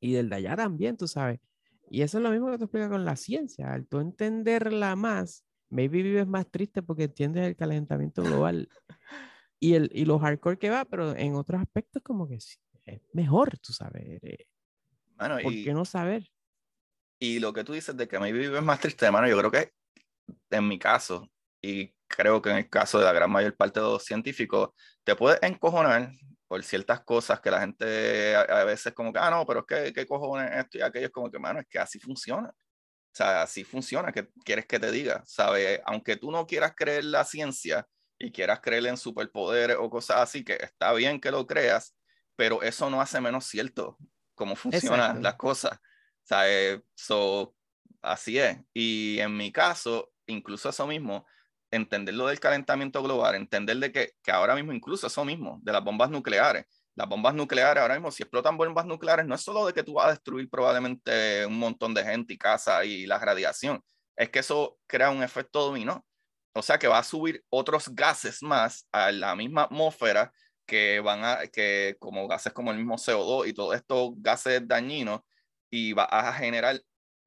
[0.00, 1.40] y del de allá también, tú sabes.
[1.88, 3.72] Y eso es lo mismo que te explica con la ciencia.
[3.72, 8.68] Al tú entenderla más, maybe vives más triste porque entiendes el calentamiento global
[9.60, 13.00] y, el, y lo hardcore que va, pero en otros aspectos como que sí, es
[13.12, 14.20] mejor, tú sabes.
[15.16, 16.30] ¿Por y, qué no saber?
[17.20, 19.72] y lo que tú dices de que maybe vives más triste, hermano, yo creo que
[20.50, 21.30] en mi caso,
[21.62, 24.70] y creo que en el caso de la gran mayor parte de los científicos,
[25.04, 26.12] te puedes encojonar
[26.48, 29.66] por ciertas cosas que la gente a, a veces como que, ah, no, pero es
[29.66, 31.06] que, ¿qué cojones esto y aquello?
[31.06, 32.52] Es como que, mano, es que así funciona.
[33.12, 35.22] O sea, así funciona, ¿qué quieres que te diga?
[35.26, 35.80] ¿Sabes?
[35.84, 37.86] Aunque tú no quieras creer la ciencia
[38.18, 41.96] y quieras creer en superpoderes o cosas así, que está bien que lo creas,
[42.36, 43.98] pero eso no hace menos cierto
[44.34, 45.20] cómo funcionan Exacto.
[45.22, 45.78] las cosas.
[46.22, 47.54] Sea, eh, so,
[48.00, 48.58] así es.
[48.72, 51.26] Y en mi caso, incluso eso mismo,
[51.70, 55.72] entender lo del calentamiento global, entender de que, que ahora mismo, incluso eso mismo, de
[55.72, 56.64] las bombas nucleares,
[57.00, 59.94] las bombas nucleares ahora mismo, si explotan bombas nucleares, no es solo de que tú
[59.94, 63.82] vas a destruir probablemente un montón de gente y casa y la radiación,
[64.16, 66.04] es que eso crea un efecto dominó.
[66.52, 70.30] O sea que va a subir otros gases más a la misma atmósfera
[70.66, 75.20] que van a, que como gases como el mismo CO2 y todos estos gases dañinos,
[75.70, 76.80] y va a generar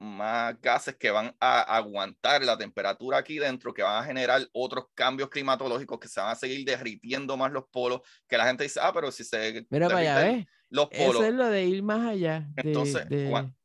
[0.04, 4.86] más gases que van a aguantar la temperatura aquí dentro, que van a generar otros
[4.94, 8.80] cambios climatológicos que se van a seguir derritiendo más los polos, que la gente dice,
[8.84, 10.46] ah, pero si se Mira para allá, ¿ves?
[10.70, 12.48] los polos, Eso es lo de ir más allá.
[12.56, 13.56] De, Entonces, de- Juan,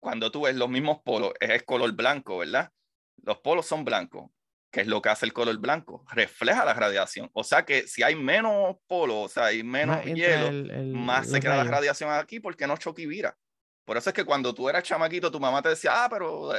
[0.00, 2.70] cuando tú ves los mismos polos, es color blanco, ¿verdad?
[3.22, 4.30] Los polos son blancos.
[4.70, 6.04] ¿Qué es lo que hace el color blanco?
[6.10, 7.30] Refleja la radiación.
[7.32, 10.92] O sea que si hay menos polos, o sea, hay menos más hielo, el- el-
[10.92, 11.70] más se queda la rayos.
[11.76, 13.38] radiación aquí porque no choque y vira.
[13.84, 16.52] Por eso es que cuando tú eras chamaquito, tu mamá te decía, ah, pero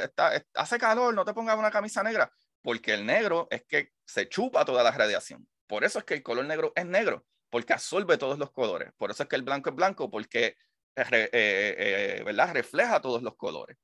[0.54, 2.30] hace calor, no te pongas una camisa negra,
[2.62, 5.46] porque el negro es que se chupa toda la radiación.
[5.66, 8.92] Por eso es que el color negro es negro, porque absorbe todos los colores.
[8.96, 10.56] Por eso es que el blanco es blanco, porque
[10.94, 12.52] re- eh, eh, ¿verdad?
[12.54, 13.76] refleja todos los colores.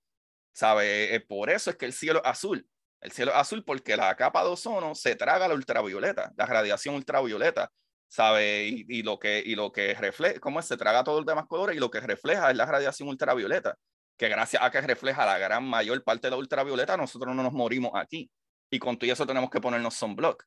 [0.54, 1.14] ¿Sabe?
[1.14, 2.68] Eh, por eso es que el cielo es azul.
[3.00, 6.94] El cielo es azul porque la capa de ozono se traga la ultravioleta, la radiación
[6.94, 7.72] ultravioleta.
[8.12, 8.66] ¿Sabe?
[8.66, 10.66] Y, y lo que, y lo que refleja, ¿cómo es?
[10.66, 13.78] Se traga todos los demás colores y lo que refleja es la radiación ultravioleta,
[14.18, 17.54] que gracias a que refleja la gran mayor parte de la ultravioleta, nosotros no nos
[17.54, 18.30] morimos aquí.
[18.70, 20.42] Y con todo eso tenemos que ponernos sunblock.
[20.42, 20.46] O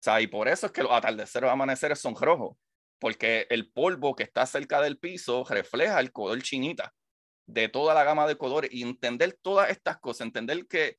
[0.00, 2.56] sea, y por eso es que los atardeceres o amaneceres son rojos,
[2.98, 6.94] porque el polvo que está cerca del piso refleja el color chinita
[7.46, 10.96] de toda la gama de colores y entender todas estas cosas, entender que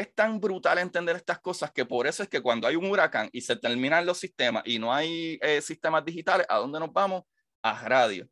[0.00, 3.28] es tan brutal entender estas cosas que por eso es que cuando hay un huracán
[3.32, 7.24] y se terminan los sistemas y no hay eh, sistemas digitales, ¿a dónde nos vamos?
[7.62, 8.28] A radio.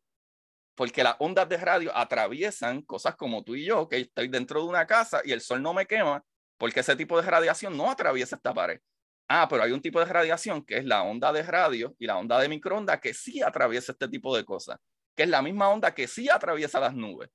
[0.75, 4.67] Porque las ondas de radio atraviesan cosas como tú y yo, que estoy dentro de
[4.67, 6.23] una casa y el sol no me quema,
[6.57, 8.79] porque ese tipo de radiación no atraviesa esta pared.
[9.27, 12.17] Ah, pero hay un tipo de radiación que es la onda de radio y la
[12.17, 14.79] onda de microondas que sí atraviesa este tipo de cosas,
[15.15, 17.29] que es la misma onda que sí atraviesa las nubes.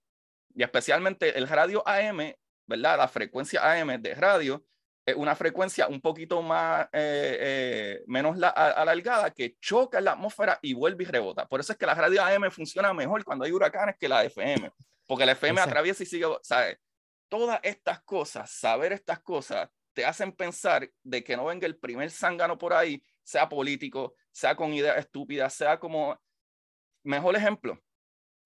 [0.57, 2.35] Y especialmente el radio AM
[2.67, 2.99] ¿verdad?
[2.99, 4.65] La frecuencia AM de radio
[5.07, 10.05] es una frecuencia un poquito más, eh, eh, menos la, a, alargada que choca en
[10.05, 11.47] la atmósfera y vuelve y rebota.
[11.47, 14.73] Por eso es que la radio AM funciona mejor cuando hay huracanes que la FM,
[15.07, 15.71] porque la FM Exacto.
[15.71, 16.79] atraviesa y sigue, ¿sabes?
[17.29, 22.11] Todas estas cosas, saber estas cosas, te hacen pensar de que no venga el primer
[22.11, 26.19] zángano por ahí, sea político, sea con ideas estúpidas, sea como...
[27.07, 27.79] Mejor ejemplo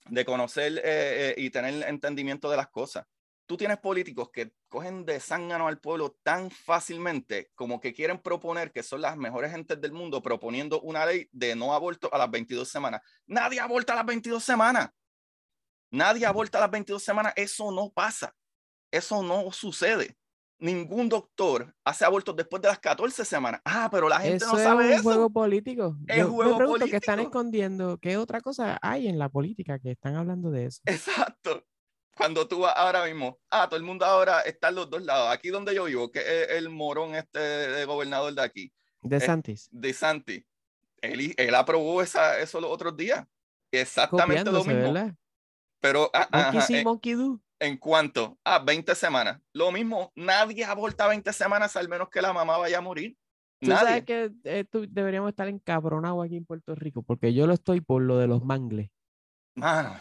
[0.07, 3.07] de conocer eh, eh, y tener entendimiento de las cosas
[3.49, 8.71] tú tienes políticos que cogen de zángano al pueblo tan fácilmente como que quieren proponer
[8.71, 12.31] que son las mejores gentes del mundo proponiendo una ley de no aborto a las
[12.31, 13.01] 22 semanas.
[13.27, 14.91] Nadie aborta a las 22 semanas.
[15.91, 17.33] Nadie aborta a las 22 semanas.
[17.37, 18.35] Eso no pasa.
[18.91, 20.17] Eso no sucede.
[20.61, 23.61] ningún doctor hace abortos después de las 14 semanas.
[23.65, 25.03] Ah, pero la gente eso no sabe es un eso.
[25.03, 25.97] juego político.
[26.07, 27.39] Es Yo juego me pregunto qué están político.
[27.39, 30.83] escondiendo, qué otra cosa hay en la política que están hablando de eso.
[30.85, 31.65] Exacto.
[32.19, 35.31] Cuando tú vas ahora mismo, ah, todo el mundo ahora está en los dos lados.
[35.33, 38.73] Aquí donde yo vivo, que es el morón este de gobernador de aquí,
[39.03, 39.69] De Santis.
[39.71, 40.45] de Santi,
[41.01, 43.25] él, él aprobó esa, eso los otros días.
[43.71, 44.93] Exactamente lo mismo.
[44.93, 45.15] ¿verdad?
[45.81, 47.41] Pero ah, ajá, see, en, do.
[47.61, 52.33] en cuanto a 20 semanas, lo mismo, nadie aborta 20 semanas al menos que la
[52.33, 53.17] mamá vaya a morir.
[53.61, 54.05] Tú sabes Nadie.
[54.05, 58.03] que eh, tú- deberíamos estar encabronados aquí en Puerto Rico, porque yo lo estoy por
[58.03, 58.91] lo de los mangles.
[59.57, 60.01] Mano,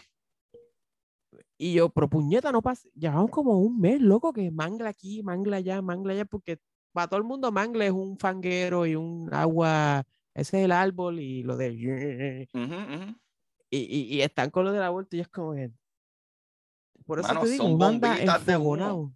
[1.58, 2.88] Y yo, pero puñeta, no pasa.
[2.96, 6.60] Llevamos como un mes, loco, que mangla aquí, mangla allá, mangla allá, porque
[6.92, 10.04] para todo el mundo mangle es un fanguero y un agua.
[10.36, 12.48] Ese es el árbol y lo de.
[12.54, 13.16] ujú.
[13.70, 15.72] Y, y, y están con lo del aborto y es como que.
[17.06, 19.14] Por eso Mano, te digo, son bombitas de humo.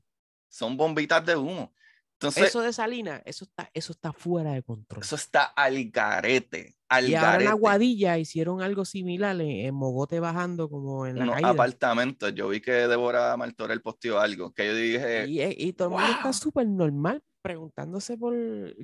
[0.49, 1.73] son bombitas de humo.
[2.21, 5.01] Entonces, Eso de Salina, eso está, eso está fuera de control.
[5.01, 6.75] eso está al garete.
[6.87, 7.47] Al y ahora en.
[7.47, 12.31] Aguadilla hicieron algo similar en, en Mogote bajando como en la unos apartamentos.
[12.35, 15.93] Yo vi que Débora Martorell posteó algo que yo dije, Y, eh, y todo el
[15.95, 16.33] mundo está wow.
[16.33, 18.35] súper normal preguntándose por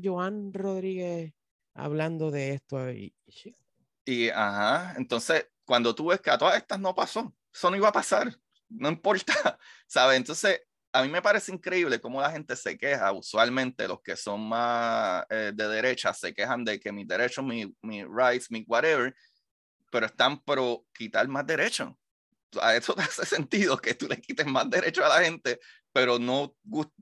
[0.03, 1.31] Joan Rodríguez
[1.75, 2.91] hablando de esto.
[2.91, 3.13] Y,
[4.03, 7.89] y ajá, entonces cuando tú ves que a todas estas no pasó, eso no iba
[7.89, 8.35] a pasar,
[8.69, 10.17] no importa, ¿sabes?
[10.17, 10.61] Entonces,
[10.93, 15.25] a mí me parece increíble cómo la gente se queja, usualmente los que son más
[15.29, 19.13] eh, de derecha se quejan de que mis derechos, mi, mi rights, mi whatever,
[19.91, 21.93] pero están por quitar más derechos.
[22.61, 25.59] A eso te hace sentido que tú le quites más derechos a la gente,
[25.93, 26.55] pero no,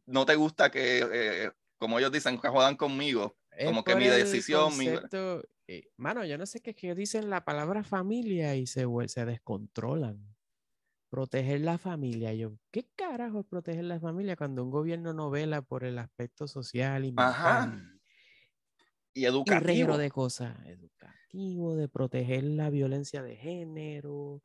[0.05, 3.37] no te gusta que, eh, como ellos dicen, que jodan conmigo.
[3.51, 6.95] es Como que mi decisión, mi- concepto, eh, mano, yo no sé qué es que
[6.95, 10.34] dicen la palabra familia y se, se descontrolan.
[11.09, 12.33] Proteger la familia.
[12.33, 16.47] Yo, ¿qué carajo es proteger la familia cuando un gobierno no vela por el aspecto
[16.47, 17.99] social y mental?
[19.13, 19.65] Y un educativo.
[19.65, 20.57] reguero de cosas.
[20.65, 24.41] Educativo, de proteger la violencia de género.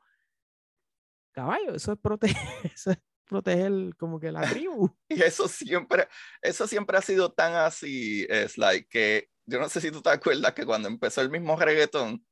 [1.33, 2.37] Caballo, eso es proteger,
[2.75, 4.91] eso es proteger como que la tribu.
[5.09, 6.09] Y eso siempre,
[6.43, 10.11] eso siempre ha sido tan así, es like que yo no sé si tú te
[10.11, 12.25] acuerdas que cuando empezó el mismo reggaetón,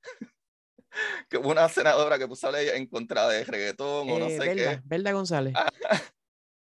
[1.29, 4.47] que hubo una senadora que puso ley en contra de reggaetón o no Eh, sé
[4.47, 5.55] Belda, qué, Belda González.
[5.57, 5.71] Ah,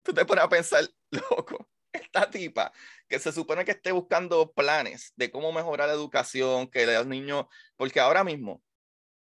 [0.03, 2.71] tú te pones a pensar, loco, esta tipa
[3.07, 7.45] que se supone que esté buscando planes de cómo mejorar la educación, que los niños,
[7.75, 8.61] porque ahora mismo,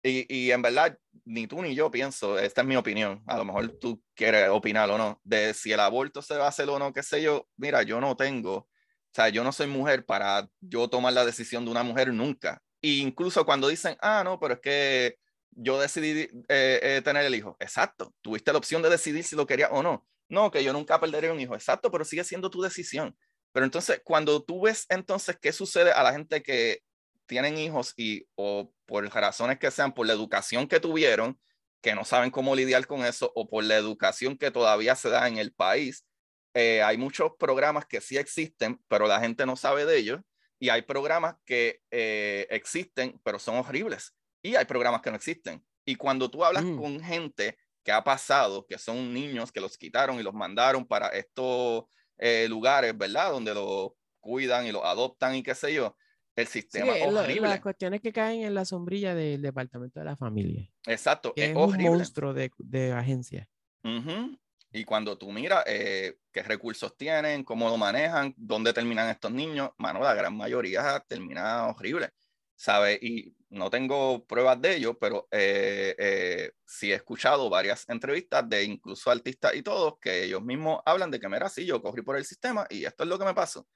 [0.04, 3.46] y, y en verdad, ni tú ni yo pienso, esta es mi opinión, a lo
[3.46, 6.80] mejor tú quieres opinar o no, de si el aborto se va a hacer o
[6.80, 8.68] no, qué sé yo, mira, yo no tengo, o
[9.14, 12.62] sea, yo no soy mujer para yo tomar la decisión de una mujer nunca.
[12.82, 15.18] Incluso cuando dicen, ah, no, pero es que
[15.52, 17.58] yo decidí eh, eh, tener el hijo.
[17.60, 20.08] Exacto, tuviste la opción de decidir si lo querías o no.
[20.30, 21.56] No, que yo nunca perderé un hijo.
[21.56, 23.16] Exacto, pero sigue siendo tu decisión.
[23.52, 26.82] Pero entonces, cuando tú ves entonces qué sucede a la gente que
[27.26, 31.40] tienen hijos y o por razones que sean, por la educación que tuvieron,
[31.82, 35.28] que no saben cómo lidiar con eso, o por la educación que todavía se da
[35.28, 36.06] en el país,
[36.54, 40.22] eh, hay muchos programas que sí existen, pero la gente no sabe de ellos,
[40.62, 45.66] y hay programas que eh, existen, pero son horribles, y hay programas que no existen.
[45.86, 46.78] Y cuando tú hablas Mm.
[46.78, 51.08] con gente que ha pasado, que son niños que los quitaron y los mandaron para
[51.10, 51.86] estos
[52.20, 53.32] eh, lugares, ¿verdad?
[53.32, 55.98] Donde los cuidan y los adoptan y qué sé yo,
[56.36, 57.50] el Sí, sistema que es lo- horrible.
[57.50, 61.50] las cuestiones que caen en la sombrilla del departamento de la familia, Exacto, que es
[61.50, 61.90] es un horrible.
[61.90, 63.50] monstruo de, de agencia.
[63.84, 64.38] Ujú.
[64.72, 69.72] Y cuando tú miras eh, qué recursos tienen, cómo lo manejan, dónde terminan estos niños,
[69.78, 72.12] mano, la gran mayoría termina horrible,
[72.56, 72.98] ¿sabes?
[73.02, 78.64] Y no tengo pruebas de ello, pero eh, eh, sí he escuchado varias entrevistas de
[78.64, 82.16] incluso artistas y todos que ellos mismos hablan de que, mira, sí, yo corrí por
[82.16, 83.68] el sistema y esto es lo que me pasó.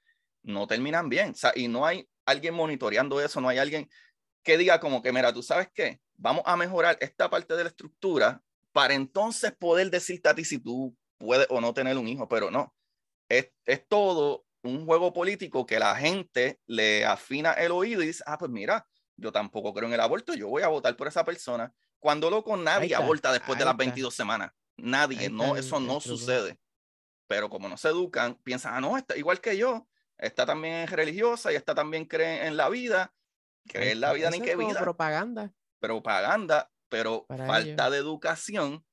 [0.42, 3.88] No terminan bien, o sea, y no hay alguien monitoreando eso, no hay alguien
[4.42, 7.68] que diga como que, mira, tú sabes qué, vamos a mejorar esta parte de la
[7.70, 8.42] estructura
[8.76, 12.50] para entonces poder decirte a ti si tú puedes o no tener un hijo, pero
[12.50, 12.74] no.
[13.26, 18.22] Es, es todo un juego político que la gente le afina el oído y dice,
[18.26, 18.86] ah, pues mira,
[19.16, 21.72] yo tampoco creo en el aborto, yo voy a votar por esa persona.
[21.98, 23.84] Cuando loco nadie está, aborta después de las está.
[23.84, 24.52] 22 semanas.
[24.76, 26.60] Nadie, no, está eso no sucede.
[27.26, 29.88] Pero como no se educan, piensan, ah, no, está igual que yo,
[30.18, 33.14] esta también es religiosa y esta también cree en la vida,
[33.66, 35.50] cree en la vida ni qué vida propaganda.
[35.80, 37.90] propaganda, pero Para falta ellos.
[37.92, 38.84] de educación,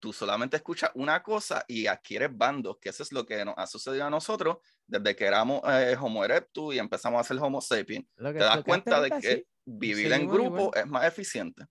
[0.00, 3.66] tú solamente escuchas una cosa y adquieres bandos, que eso es lo que nos ha
[3.66, 8.06] sucedido a nosotros desde que éramos eh, Homo erectus y empezamos a ser Homo sapiens.
[8.16, 9.46] Que Te das cuenta de que sí.
[9.64, 11.64] vivir en seguimos grupo es más eficiente.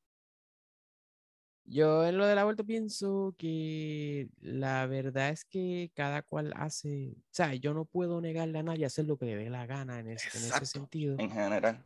[1.71, 7.29] Yo en lo del aborto pienso que la verdad es que cada cual hace, o
[7.29, 10.09] sea, yo no puedo negarle a nadie hacer lo que le dé la gana en,
[10.09, 11.15] ese, en ese sentido.
[11.19, 11.85] En general.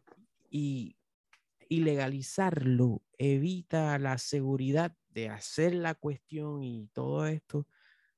[0.50, 0.96] Y,
[1.70, 7.68] y legalizarlo evita la seguridad de hacer la cuestión y todo esto.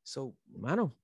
[0.04, 0.96] So, mano,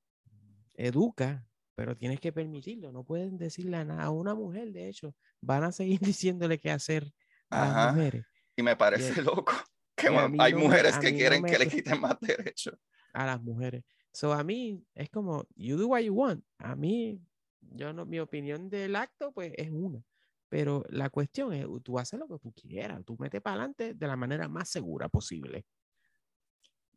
[0.76, 1.46] educa,
[1.76, 2.92] pero tienes que permitirlo.
[2.92, 6.72] No pueden decirle a, nada, a una mujer, de hecho, van a seguir diciéndole qué
[6.72, 7.12] hacer
[7.50, 8.26] a las mujeres.
[8.56, 9.54] Y me parece loco
[9.96, 12.76] que hay mujeres que quieren que le quiten más derechos.
[13.14, 13.84] A las mujeres.
[14.14, 16.44] So, a mí es como, you do what you want.
[16.58, 17.22] A mí,
[17.62, 20.04] yo no, mi opinión del acto, pues es una.
[20.52, 24.06] Pero la cuestión es, tú haces lo que tú quieras, tú metes para adelante de
[24.06, 25.66] la manera más segura posible.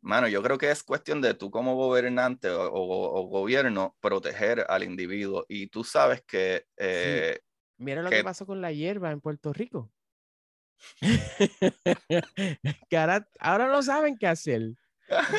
[0.01, 5.45] Mano, yo creo que es cuestión de tú como gobernante o, gobierno proteger al individuo.
[5.47, 6.65] Y tú sabes que...
[6.75, 7.39] Eh,
[7.77, 8.25] Mira lo que...
[8.25, 9.89] pasó con la hierba en Puerto Rico.
[13.39, 14.63] ahora, no saben qué hacer.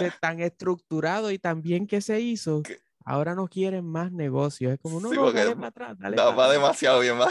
[0.00, 2.62] De tan estructurado y tan bien que se hizo,
[3.04, 4.72] ahora no quieren más negocios.
[4.72, 5.98] Es como, no, no, dale para atrás.
[5.98, 7.28] Dale va demasiado bien, va.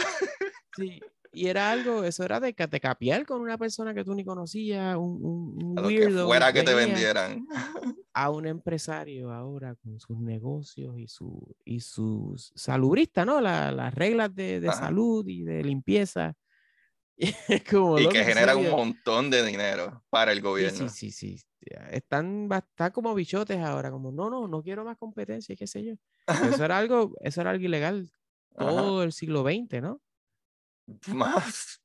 [0.76, 1.00] Sí,
[1.36, 4.24] y era algo, eso era de que te capiar con una persona que tú ni
[4.24, 6.26] conocías, un, un, weirdo.
[6.26, 7.46] fuera que te vendieran.
[8.14, 13.42] A un empresario ahora con sus negocios y, su, y sus salubristas, ¿no?
[13.42, 16.34] las reglas de, de salud y de limpieza.
[17.18, 20.88] y que generan un montón de dinero para el gobierno.
[20.88, 21.44] Sí, sí, sí.
[21.90, 25.94] Están, están como bichotes ahora, como no, no, no quiero más competencia, qué sé yo.
[26.26, 28.10] Eso era algo, eso era algo ilegal
[28.56, 30.00] todo el siglo XX, ¿no?
[31.08, 31.80] Más,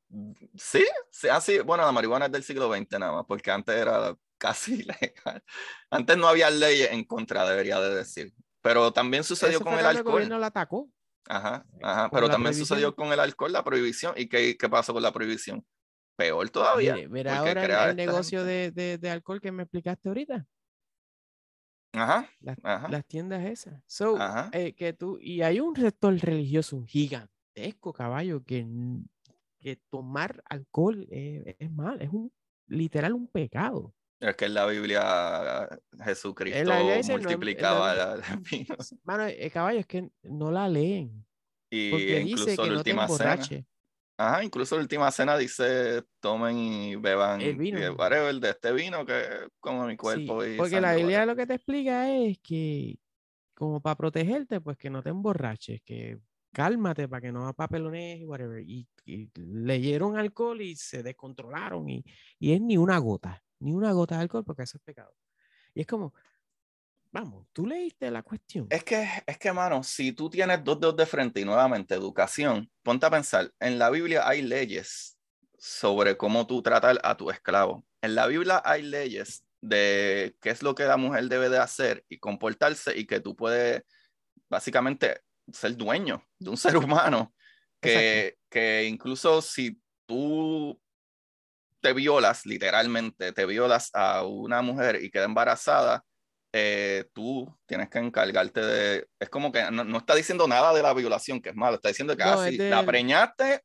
[0.56, 3.76] sí, sí, así, ah, bueno, la marihuana es del siglo XX nada más, porque antes
[3.76, 5.44] era casi ilegal.
[5.90, 8.34] Antes no había leyes en contra, debería de decir.
[8.62, 9.98] Pero también sucedió con el alcohol.
[9.98, 10.90] El gobierno la atacó.
[11.28, 12.10] Ajá, ajá.
[12.12, 14.14] Pero también sucedió con el alcohol, la prohibición.
[14.18, 15.66] ¿Y qué, qué pasó con la prohibición?
[16.16, 16.96] Peor todavía.
[17.10, 20.46] Mira, ahora el, negocio de, de, de, alcohol que me explicaste ahorita.
[21.94, 22.88] Ajá, las, ajá.
[22.90, 23.82] las tiendas esas.
[23.88, 24.18] So,
[24.52, 28.66] eh, que tú, y hay un rector religioso, un gigante gigantesco, caballo, que,
[29.60, 32.32] que tomar alcohol es, es mal, es un
[32.68, 33.94] literal un pecado.
[34.20, 35.68] Es que en la Biblia
[36.04, 36.72] Jesucristo
[37.10, 38.96] multiplicaba las vinos.
[39.04, 41.26] Mano, el eh, caballo es que no la leen.
[41.72, 43.66] Y porque dice que no te emborrache.
[44.18, 47.80] Ajá, incluso la última cena dice tomen y beban el vino.
[47.80, 49.24] el de este vino que
[49.60, 50.46] como mi cuerpo.
[50.46, 53.00] y porque la Biblia lo que te explica es que
[53.56, 56.20] como para protegerte, pues que no te emborraches, que
[56.52, 58.62] cálmate para que no papelones y whatever.
[58.62, 58.88] Y,
[59.36, 62.06] leyeron alcohol y se descontrolaron y,
[62.40, 65.14] y, es ni una gota, ni una gota de alcohol porque eso es pecado.
[65.74, 66.14] Y es como,
[67.12, 68.68] vamos, tú leíste la cuestión.
[68.70, 72.70] Es que, es que, mano, si tú tienes dos dedos de frente y nuevamente educación,
[72.84, 75.18] ponte a pensar, en la Biblia hay leyes
[75.58, 77.86] sobre cómo tú tratas a tu esclavo.
[78.02, 82.04] En la Biblia hay leyes de qué es lo que la mujer debe de hacer
[82.10, 83.84] y comportarse y que tú puedes
[84.50, 85.22] básicamente
[85.52, 87.34] ser dueño de un ser humano
[87.82, 90.80] que, que incluso si tú
[91.82, 96.06] te violas, literalmente, te violas a una mujer y queda embarazada,
[96.54, 99.08] eh, tú tienes que encargarte de...
[99.20, 102.16] Es como que no, está diciendo nada de la violación, que es malo, está diciendo
[102.16, 103.62] que ah, si la preñaste,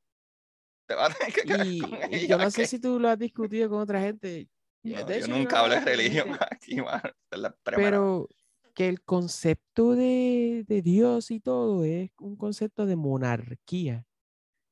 [0.87, 3.09] te vas a tener que quedar y, con ella, Yo no sé si tú lo
[3.09, 4.49] has discutido con otra gente.
[4.83, 6.79] yo nunca hablé de religión aquí,
[7.65, 8.29] pero
[8.77, 14.07] que el concepto de, de, Dios y todo es un concepto de monarquía,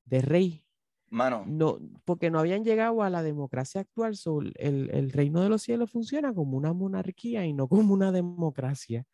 [0.05, 0.67] de rey.
[1.09, 1.45] Mano.
[1.47, 4.15] No, porque no habían llegado a la democracia actual.
[4.57, 9.07] el, el, reino de los cielos funciona como una monarquía y no como una democracia.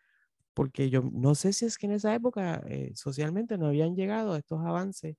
[0.55, 4.33] Porque yo no sé si es que en esa época eh, socialmente no habían llegado
[4.33, 5.17] a estos avances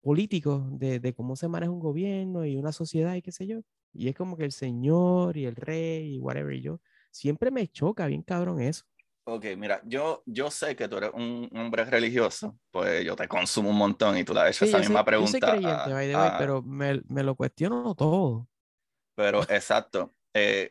[0.00, 3.60] políticos de, de, cómo se maneja un gobierno y una sociedad y qué sé yo.
[3.92, 7.66] Y es como que el señor y el rey y whatever y yo siempre me
[7.68, 8.84] choca bien cabrón eso.
[9.24, 13.68] Ok, mira, yo, yo sé que tú eres un hombre religioso, pues yo te consumo
[13.68, 15.38] un montón y tú le has hecho esa misma pregunta.
[15.38, 18.48] Yo soy creyente, pero me, me, lo cuestiono todo.
[19.14, 20.70] Pero exacto, eh,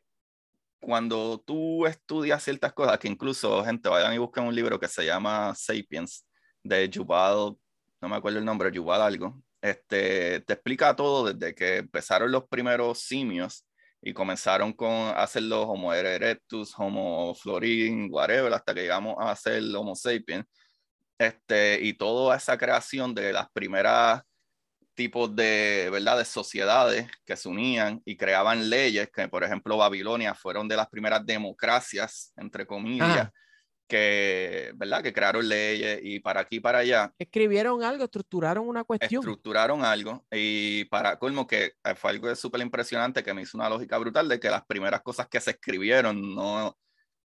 [0.80, 5.06] cuando tú estudias ciertas cosas, que incluso, gente, vayan y busquen un libro que se
[5.06, 6.26] llama Sapiens,
[6.64, 7.56] de Yuval,
[8.02, 12.48] no me acuerdo el nombre, Yuval algo, este, te explica todo desde que empezaron los
[12.48, 13.67] primeros simios
[14.02, 19.64] y comenzaron con hacer los Homo erectus, Homo florin, whatever, hasta que llegamos a hacer
[19.76, 20.46] Homo sapiens.
[21.18, 24.22] Este, y toda esa creación de las primeras
[24.94, 26.18] tipos de, ¿verdad?
[26.18, 30.90] de sociedades que se unían y creaban leyes, que por ejemplo Babilonia fueron de las
[30.90, 33.30] primeras democracias, entre comillas,
[33.88, 35.02] que, ¿verdad?
[35.02, 37.14] Que crearon leyes y para aquí y para allá.
[37.18, 39.22] Escribieron algo, estructuraron una cuestión.
[39.22, 43.98] Estructuraron algo y para colmo que fue algo súper impresionante que me hizo una lógica
[43.98, 46.78] brutal de que las primeras cosas que se escribieron no,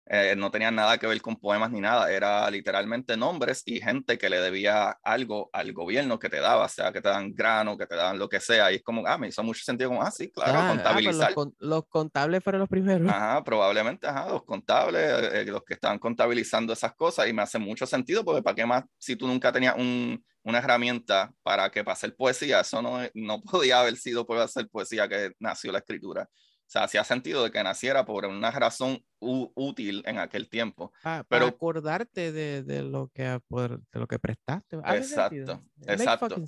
[0.07, 4.19] eh, no tenían nada que ver con poemas ni nada, era literalmente nombres y gente
[4.19, 7.79] que le debía algo al gobierno que te daba, o sea, que te dan grano,
[7.79, 10.03] que te dan lo que sea, y es como, ah, me hizo mucho sentido, como,
[10.03, 11.35] ah, sí, claro, ah, pues contabilizar.
[11.61, 13.09] los, contables fueron los primeros.
[13.09, 17.59] Ajá, probablemente, ajá, los contables, eh, los que estaban contabilizando esas cosas, y me hace
[17.59, 21.85] mucho sentido, porque ¿para qué más si tú nunca tenías un, una herramienta para que
[21.85, 22.61] para hacer poesía?
[22.61, 26.29] Eso no, no podía haber sido por hacer poesía que nació la escritura.
[26.73, 30.91] O sea, hacía sentido de que naciera por una razón útil en aquel tiempo.
[31.05, 34.77] Ah, pero para acordarte de, de, lo que, de lo que prestaste.
[34.77, 36.43] Exacto, exacto.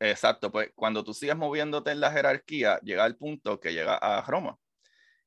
[0.00, 4.20] Exacto, pues cuando tú sigues moviéndote en la jerarquía, llega el punto que llega a
[4.22, 4.58] Roma.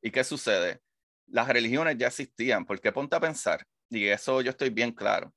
[0.02, 0.82] ¿Y qué sucede?
[1.28, 5.34] Las religiones ya existían, porque ponte a pensar, y eso yo estoy bien claro.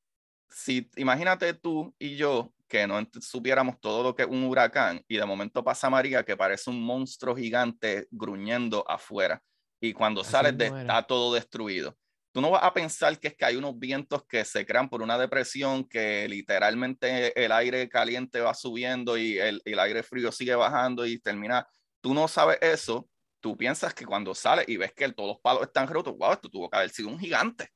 [0.49, 5.17] Si imagínate tú y yo que no supiéramos todo lo que es un huracán y
[5.17, 9.43] de momento pasa María que parece un monstruo gigante gruñendo afuera
[9.81, 11.97] y cuando sales de, está todo destruido.
[12.33, 15.01] Tú no vas a pensar que es que hay unos vientos que se crean por
[15.01, 20.55] una depresión, que literalmente el aire caliente va subiendo y el, el aire frío sigue
[20.55, 21.67] bajando y termina.
[22.03, 23.09] Tú no sabes eso.
[23.41, 26.51] Tú piensas que cuando sales y ves que todos los palos están rotos, wow, esto
[26.51, 27.71] tuvo que haber sido un gigante.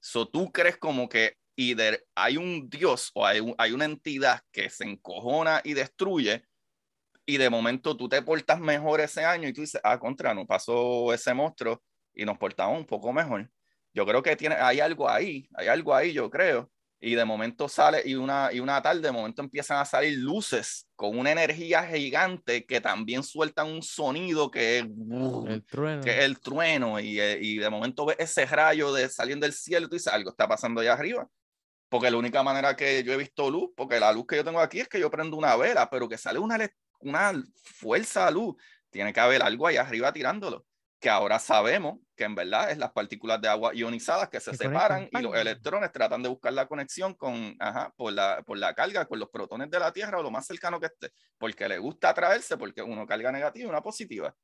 [0.00, 1.76] So, tú crees como que y
[2.14, 6.44] hay un Dios o hay, hay una entidad que se encojona y destruye
[7.24, 10.46] y de momento tú te portas mejor ese año y tú dices, ah, contra, no
[10.46, 11.82] pasó ese monstruo
[12.14, 13.48] y nos portamos un poco mejor.
[13.94, 16.70] Yo creo que tiene, hay algo ahí, hay algo ahí, yo creo.
[17.04, 20.86] Y de momento sale, y una, y una tarde, de momento empiezan a salir luces
[20.94, 26.02] con una energía gigante que también sueltan un sonido que es el trueno.
[26.02, 29.88] Que el trueno y, y, de momento ves ese rayo de saliendo del cielo y
[29.90, 31.28] tú dices, algo está pasando allá arriba
[31.92, 34.60] porque la única manera que yo he visto luz, porque la luz que yo tengo
[34.60, 36.56] aquí es que yo prendo una vela, pero que sale una,
[37.00, 38.56] una fuerza de luz,
[38.88, 40.64] tiene que haber algo ahí arriba tirándolo,
[40.98, 45.06] que ahora sabemos que en verdad es las partículas de agua ionizadas que se separan
[45.12, 49.04] y los electrones tratan de buscar la conexión con, ajá, por, la, por la carga,
[49.04, 52.08] con los protones de la Tierra o lo más cercano que esté, porque le gusta
[52.08, 54.34] atraerse, porque uno carga negativa y una positiva.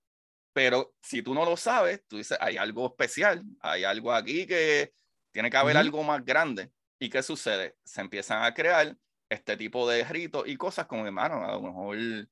[0.53, 4.93] Pero si tú no lo sabes, tú dices, hay algo especial, hay algo aquí que
[5.31, 6.73] tiene que haber algo más grande.
[6.99, 7.77] ¿Y qué sucede?
[7.85, 8.97] Se empiezan a crear
[9.29, 12.29] este tipo de ritos y cosas como, hermano, a lo mejor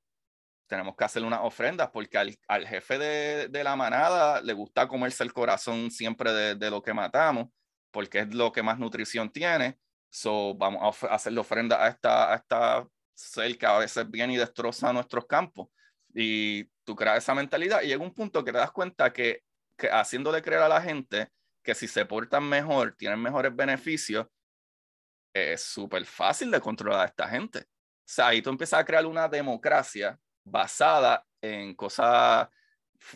[0.67, 4.89] tenemos que hacer unas ofrendas porque al, al jefe de, de, la manada le gusta
[4.89, 7.49] comerse el corazón siempre de, de, lo que matamos
[7.93, 9.79] porque es lo que más nutrición tiene.
[10.11, 14.37] So, vamos a hacerle ofrenda a esta, a esta ser que a veces viene y
[14.37, 15.69] destroza nuestros campos.
[16.15, 19.43] Y tú creas esa mentalidad y llega un punto que te das cuenta que,
[19.77, 21.29] que haciéndole creer a la gente
[21.63, 24.27] que si se portan mejor, tienen mejores beneficios,
[25.37, 27.61] es súper fácil de controlar a esta gente.
[27.61, 32.49] O sea, ahí tú empiezas a crear una democracia basada en cosas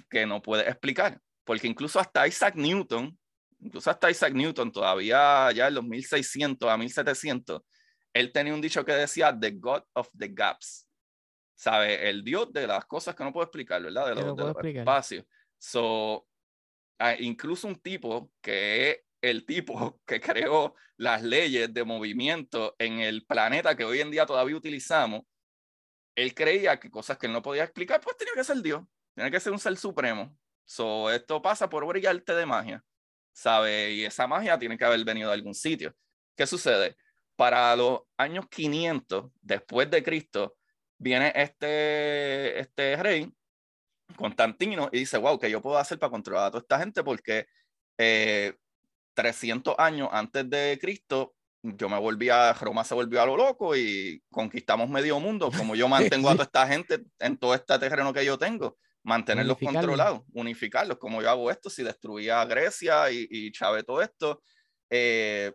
[0.09, 1.21] que no puedes explicar.
[1.45, 3.19] Porque incluso hasta Isaac Newton,
[3.61, 7.63] incluso hasta Isaac Newton, todavía ya en los 1600 a 1700,
[8.13, 10.89] él tenía un dicho que decía, The God of the Gaps.
[11.55, 12.09] ¿Sabe?
[12.09, 14.09] El Dios de las cosas que no puedo explicar, ¿verdad?
[14.09, 15.25] De los, no espacios.
[15.59, 16.27] So,
[17.19, 23.77] incluso un tipo que el tipo que creó las leyes de movimiento en el planeta
[23.77, 25.23] que hoy en día todavía utilizamos,
[26.15, 28.83] él creía que cosas que él no podía explicar, pues tenía que ser Dios,
[29.15, 30.37] tenía que ser un ser supremo.
[30.65, 32.85] So, esto pasa por brillarte de magia,
[33.33, 33.93] ¿sabe?
[33.93, 35.95] Y esa magia tiene que haber venido de algún sitio.
[36.37, 36.97] ¿Qué sucede?
[37.35, 40.57] Para los años 500 después de Cristo,
[40.99, 43.33] viene este, este rey,
[44.17, 47.03] Constantino, y dice, wow, ¿qué yo puedo hacer para controlar a toda esta gente?
[47.03, 47.47] Porque
[47.97, 48.55] eh,
[49.21, 53.77] 300 años antes de Cristo, yo me volví a, Roma se volvió a lo loco
[53.77, 55.89] y conquistamos medio mundo, como yo
[56.25, 60.97] mantengo a toda esta gente en todo este terreno que yo tengo, mantenerlos controlados, unificarlos,
[60.97, 64.43] como yo hago esto, si destruía Grecia y, y Chávez todo esto,
[64.89, 65.53] eh,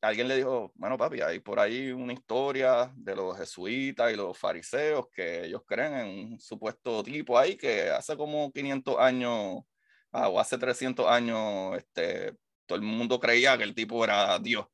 [0.00, 4.36] alguien le dijo, bueno papi, hay por ahí una historia de los jesuitas y los
[4.36, 9.62] fariseos que ellos creen en un supuesto tipo ahí que hace como 500 años
[10.12, 12.34] ah, o hace 300 años, este,
[12.68, 14.66] todo el mundo creía que el tipo era Dios.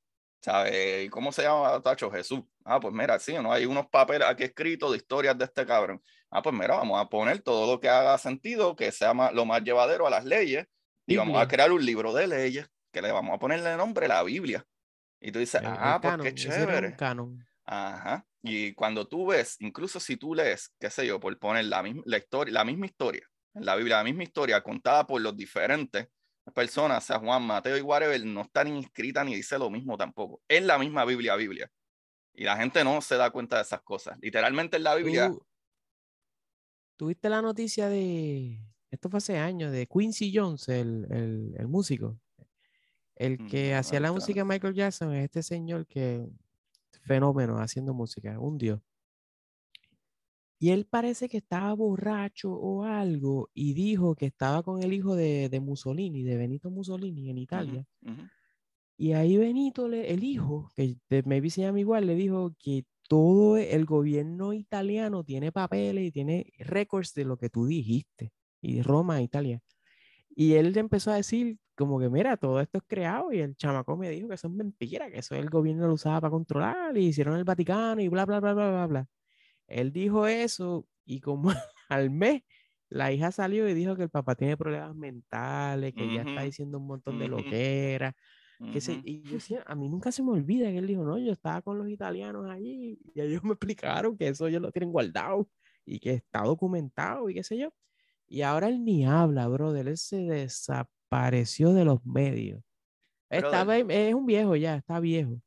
[0.43, 1.07] ¿Sabes?
[1.07, 2.11] ¿Y cómo se llama, Tacho?
[2.11, 2.41] Jesús.
[2.67, 3.51] Ah, pues mira, sí, ¿no?
[3.51, 6.03] Hay unos papeles aquí escritos de historias de este cabrón.
[6.31, 9.63] Ah, pues mira, vamos a poner todo lo que haga sentido, que sea lo más
[9.63, 10.67] llevadero a las leyes,
[11.07, 14.23] y vamos a crear un libro de leyes que le vamos a ponerle nombre la
[14.23, 14.67] Biblia.
[15.19, 16.95] Y tú dices, ah, pues qué chévere.
[17.65, 18.27] Ajá.
[18.43, 22.03] Y cuando tú ves, incluso si tú lees, qué sé yo, por poner la misma,
[22.05, 26.09] la historia, la misma historia, en la Biblia, la misma historia contada por los diferentes
[26.53, 30.43] personas, sea, Juan, Mateo y whatever, no está ni inscrita ni dice lo mismo tampoco.
[30.49, 31.71] Es la misma Biblia, Biblia.
[32.35, 34.19] Y la gente no se da cuenta de esas cosas.
[34.21, 35.33] Literalmente en la Biblia.
[36.97, 38.61] ¿Tuviste la noticia de,
[38.91, 41.07] esto fue hace años, de Quincy Jones, el,
[41.57, 42.19] el, músico?
[43.17, 46.29] El mm, que hacía la música de Michael Jackson es este señor que,
[47.05, 48.81] fenómeno haciendo música, un dios.
[50.59, 55.15] Y él parece que estaba borracho o algo y dijo que estaba con el hijo
[55.17, 57.87] de, de Mussolini, de Benito Mussolini en Italia.
[58.97, 63.57] Y ahí Benito, le, el hijo, que maybe se llama igual, le dijo que todo
[63.59, 68.33] el gobierno italiano tiene papeles y tiene récords de lo que tú dijiste,
[68.63, 69.61] y Roma, Italia.
[70.37, 73.97] Y él empezó a decir como que, mira, todo esto es creado y el chamaco
[73.97, 77.07] me dijo que eso es mentira, que eso el gobierno lo usaba para controlar y
[77.09, 79.09] hicieron el Vaticano y bla, bla, bla, bla, bla, bla.
[79.67, 81.51] Él dijo eso y como
[81.89, 82.43] al mes
[82.89, 86.79] la hija salió y dijo que el papá tiene problemas mentales, que ya está diciendo
[86.79, 88.15] un montón de lo que era.
[88.73, 91.19] Que se, y yo decía, a mí nunca se me olvida que él dijo, no,
[91.19, 94.93] yo estaba con los italianos allí y ellos me explicaron que eso ellos lo tienen
[94.93, 95.49] guardado
[95.85, 97.75] y que está documentado y qué sé yo.
[98.27, 102.63] Y ahora él ni habla, brother, él se desapareció de los medios.
[103.29, 105.41] Estaba, es un viejo ya, está viejo.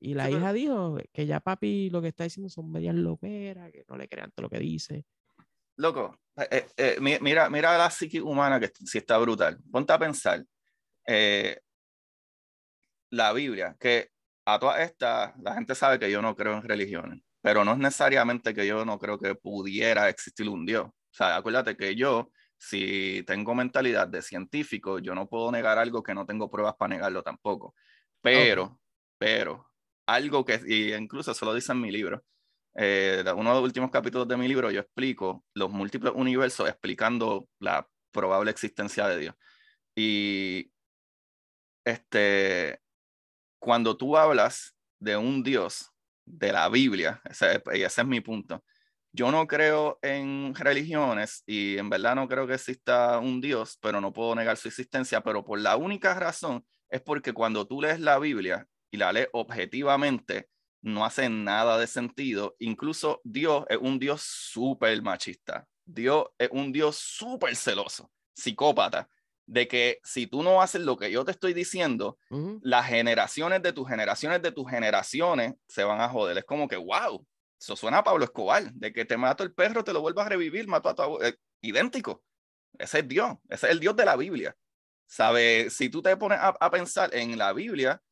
[0.00, 3.84] Y la hija dijo que ya papi lo que está diciendo son medias loqueras, que
[3.88, 5.04] no le crean todo lo que dice.
[5.76, 9.58] Loco, eh, eh, eh, mira, mira la psique humana que si está brutal.
[9.70, 10.44] Ponte a pensar.
[13.10, 14.10] la Biblia, que
[14.44, 17.78] a todas estas, la gente sabe que yo no creo en religiones, pero no es
[17.78, 20.86] necesariamente que yo no creo que pudiera existir un Dios.
[20.86, 26.02] O sea, acuérdate que yo, si tengo mentalidad de científico, yo no puedo negar algo
[26.02, 27.74] que no tengo pruebas para negarlo tampoco.
[28.20, 28.80] Pero,
[29.18, 29.67] pero,
[30.08, 32.24] algo que, y incluso eso lo dice en mi libro,
[32.74, 37.48] eh, uno de los últimos capítulos de mi libro, yo explico los múltiples universos explicando
[37.60, 39.34] la probable existencia de Dios.
[39.94, 40.72] Y
[41.84, 42.80] este,
[43.58, 45.90] cuando tú hablas de un Dios
[46.24, 48.64] de la Biblia, ese, y ese es mi punto,
[49.12, 54.00] yo no creo en religiones y en verdad no creo que exista un Dios, pero
[54.00, 58.00] no puedo negar su existencia, pero por la única razón es porque cuando tú lees
[58.00, 60.48] la Biblia, y la ley objetivamente
[60.82, 62.56] no hace nada de sentido.
[62.58, 65.66] Incluso Dios es un Dios súper machista.
[65.84, 69.08] Dios es un Dios súper celoso, psicópata,
[69.46, 72.18] de que si tú no haces lo que yo te estoy diciendo,
[72.60, 76.36] las generaciones de tus generaciones de tus generaciones se van a joder.
[76.38, 77.26] Es como que, wow,
[77.58, 80.30] eso suena a Pablo Escobar, de que te mato el perro, te lo vuelvas a
[80.30, 82.22] revivir, mato a tu eh, idéntico.
[82.78, 84.54] Ese es Dios, ese es el Dios de la Biblia.
[85.06, 85.70] ¿Sabe?
[85.70, 88.02] Si tú te pones a pensar en la Biblia,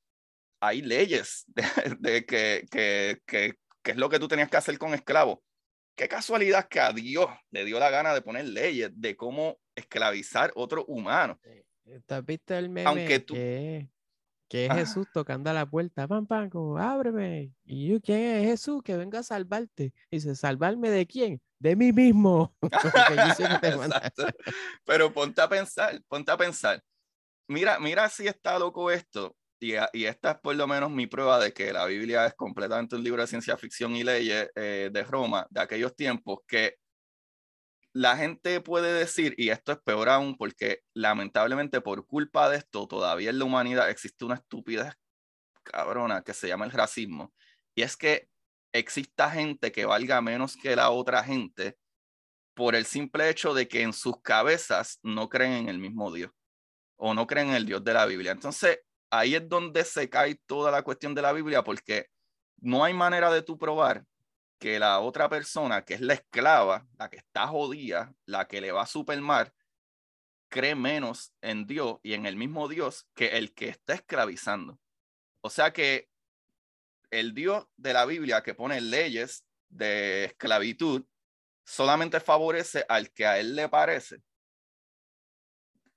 [0.61, 1.45] hay leyes
[2.01, 3.55] de, que, que, que,
[3.85, 5.39] es lo que tú tenías que hacer con esclavos.
[5.95, 10.53] Qué casualidad que a Dios le dio la gana de poner leyes de cómo esclavizar
[10.55, 11.41] otro humano.
[12.25, 13.35] ¿Viste el meme Aunque tú...
[13.35, 13.89] que,
[14.49, 17.53] que es Jesús tocando a la puerta, pam, pam, como ábreme.
[17.65, 18.83] ¿Y yo quién es Jesús?
[18.83, 19.95] Que venga a salvarte.
[20.11, 21.41] Y dice, ¿salvarme de quién?
[21.59, 22.55] De mí mismo.
[24.85, 26.83] Pero ponte a pensar, ponte a pensar.
[27.49, 31.53] Mira, mira si está loco esto y, esta es por lo menos mi prueba de
[31.53, 35.47] que la Biblia es completamente un libro de ciencia ficción y leyes eh, de Roma,
[35.51, 36.77] de aquellos tiempos, que
[37.93, 42.87] la gente puede decir, y esto es peor aún, porque lamentablemente por culpa de esto
[42.87, 44.93] todavía en la humanidad existe una estupidez
[45.63, 47.33] cabrona que se llama el racismo.
[47.75, 48.29] Y es que
[48.73, 51.79] exista gente que valga menos que la otra gente
[52.55, 56.31] por el simple hecho de que en sus cabezas no creen en el mismo Dios
[56.97, 58.33] o no creen en el Dios de la Biblia.
[58.33, 58.81] Entonces,
[59.11, 62.09] ahí es donde se cae toda la cuestión de la Biblia, porque
[62.59, 64.05] no hay manera de tú probar
[64.59, 68.73] que la otra persona, que es la esclava, la que está jodida, la que le
[68.73, 69.53] va a supermar,
[70.49, 74.79] cree menos en Dios y en el mismo Dios que el que está esclavizando.
[75.41, 76.09] O sea que
[77.11, 81.05] el Dios de la Biblia que pone leyes de esclavitud
[81.65, 84.23] solamente favorece al que a él le parece.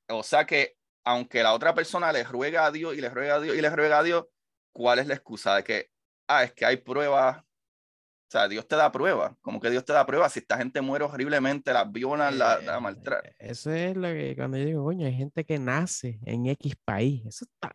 [0.07, 3.39] O sea que aunque la otra persona le ruega a Dios y le ruega a
[3.39, 4.25] Dios y le ruega a Dios,
[4.71, 5.89] ¿cuál es la excusa de que,
[6.27, 7.39] ah, es que hay pruebas?
[7.39, 9.35] O sea, Dios te da pruebas.
[9.41, 10.33] como que Dios te da pruebas?
[10.33, 13.33] Si esta gente muere horriblemente, las violan, la, la eh, maltratan.
[13.39, 17.25] Eso es lo que cuando yo digo, coño, hay gente que nace en X país.
[17.25, 17.73] Eso está.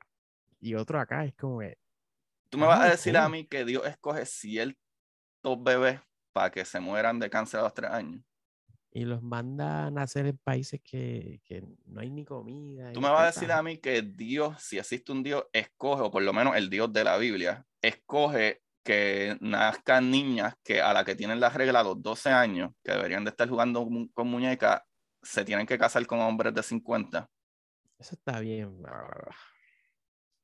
[0.61, 1.77] Y otro acá es como que.
[2.51, 4.77] Tú me vas a decir a mí que Dios escoge ciertos
[5.59, 6.01] bebés
[6.33, 8.23] para que se mueran de cáncer a los tres años
[8.97, 11.41] y los manda a nacer en países que,
[11.87, 12.93] no hay ni comida.
[12.93, 16.11] Tú me vas a decir a mí que Dios, si existe un Dios, escoge, o
[16.12, 21.05] por lo menos el Dios de la Biblia, escoge que nazcan niñas que a la
[21.05, 23.85] que tienen la regla a los 12 años, que deberían de estar jugando
[24.15, 24.83] con muñecas,
[25.21, 27.29] se tienen que casar con hombres de 50.
[27.99, 28.81] Eso está bien.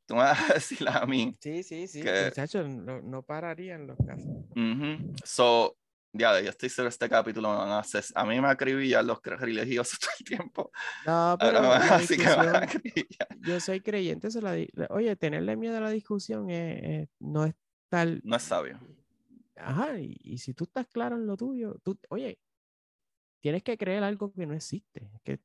[0.07, 1.37] Tú me vas a decir a mí.
[1.41, 2.03] Sí, sí, sí.
[2.03, 4.27] Que- Muchachos, no, no pararían los casos.
[4.27, 5.15] Ujú.
[5.25, 5.77] So,
[6.13, 8.05] ya, yo estoy seguro este capítulo me van a hacer.
[8.15, 10.71] A mí me acribillan los religiosos todo el tiempo.
[11.07, 12.69] No, pero así que me van a
[13.41, 14.31] yo soy creyente.
[14.31, 14.57] se la
[14.91, 17.55] oye, tenerle miedo a la discusión es- es- no es
[17.89, 18.21] tal.
[18.25, 18.79] No es sabio.
[19.57, 22.39] Ajá, y, y si tú estás claro en lo tuyo, tú, oye,
[23.41, 25.11] tienes que creer algo que no existe.
[25.23, 25.39] que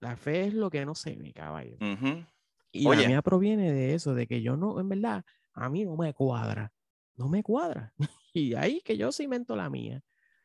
[0.00, 1.76] la fe es lo que no se ve, caballo.
[1.80, 2.24] Ujú.
[2.72, 3.02] Y Oye.
[3.02, 6.12] la mía proviene de eso, de que yo no, en verdad, a mí no me
[6.12, 6.72] cuadra.
[7.16, 7.94] No me cuadra.
[8.32, 10.02] Y ahí que yo cimento la mía.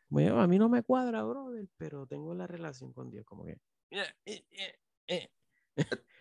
[0.09, 3.57] Bueno, a mí no me cuadra, brother, pero tengo la relación con Dios, como que.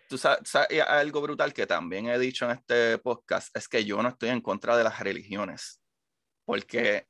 [0.09, 4.01] Tú sabes, sabes, algo brutal que también he dicho en este podcast es que yo
[4.01, 5.81] no estoy en contra de las religiones.
[6.45, 7.07] Porque,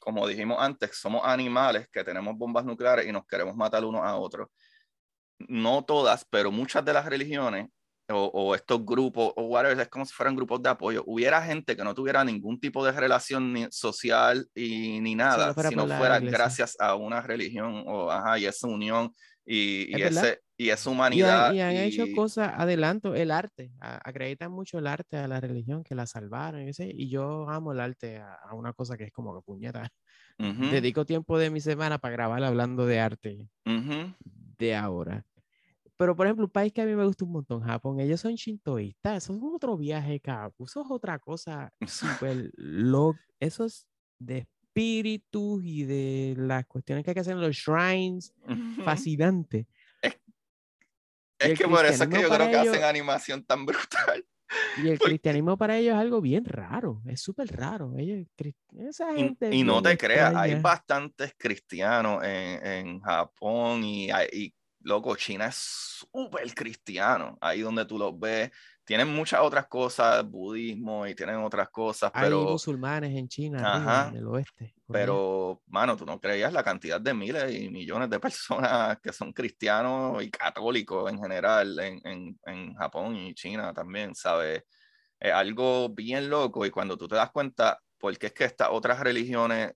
[0.00, 4.16] como dijimos antes, somos animales que tenemos bombas nucleares y nos queremos matar unos a
[4.16, 4.48] otros.
[5.38, 7.68] No todas, pero muchas de las religiones
[8.10, 11.02] o, o estos grupos o whatever, es como si fueran grupos de apoyo.
[11.06, 15.70] Hubiera gente que no tuviera ningún tipo de relación ni social y ni nada, fuera
[15.70, 19.12] si no fuera gracias a una religión o ajá, y esa unión
[19.44, 21.48] y, y Es ese, y esa Y humanidad.
[21.48, 23.72] han, y han hecho y- cosas, adelanto, el arte.
[23.80, 26.62] a- acreditan mucho el arte a la religión, que la salvaron.
[26.62, 29.42] Y, ese- y yo amo el arte a, a una cosa que es como que
[29.42, 29.88] puñeta.
[30.38, 33.48] Ujú, Dedico tiempo de mi semana para grabar hablando de arte.
[33.66, 34.14] ujú.
[34.58, 35.24] de ahora.
[36.00, 38.34] Pero, por ejemplo, un país que a mí me gusta un montón, Japón, ellos son
[38.34, 40.54] shintoístas, eso es otro viaje, cabrón.
[40.60, 43.86] Eso es otra cosa súper lo Eso es
[44.18, 48.32] de espíritus y de las cuestiones que hay que hacer en los shrines,
[48.82, 49.66] fascinante.
[50.02, 50.06] Y
[51.38, 54.24] Es el que por eso es que yo creo que hacen ellos- animación tan brutal.
[54.78, 57.94] Y el Porque- cristianismo para ellos es algo bien raro, es súper raro.
[57.96, 58.26] Ellos,
[58.78, 60.62] esa Y, gente y no bien te creas, hay extraña.
[60.62, 67.36] bastantes cristianos en, en Japón y, y, loco, China es súper cristiano.
[67.40, 68.50] Ahí donde tú los ves,
[68.84, 74.02] tienen muchas otras cosas, budismo y tienen otras cosas, Hay pero, musulmanes en China, arriba,
[74.02, 74.74] Ajá, en el oeste.
[74.90, 79.32] pero, mano, tú no creías la cantidad de miles y millones de personas que son
[79.32, 84.62] cristianos y católicos en general en, en, en Japón y China también, ¿sabes?
[85.20, 89.00] Es algo bien loco y cuando tú te das cuenta, porque es que estas otras
[89.00, 89.72] religiones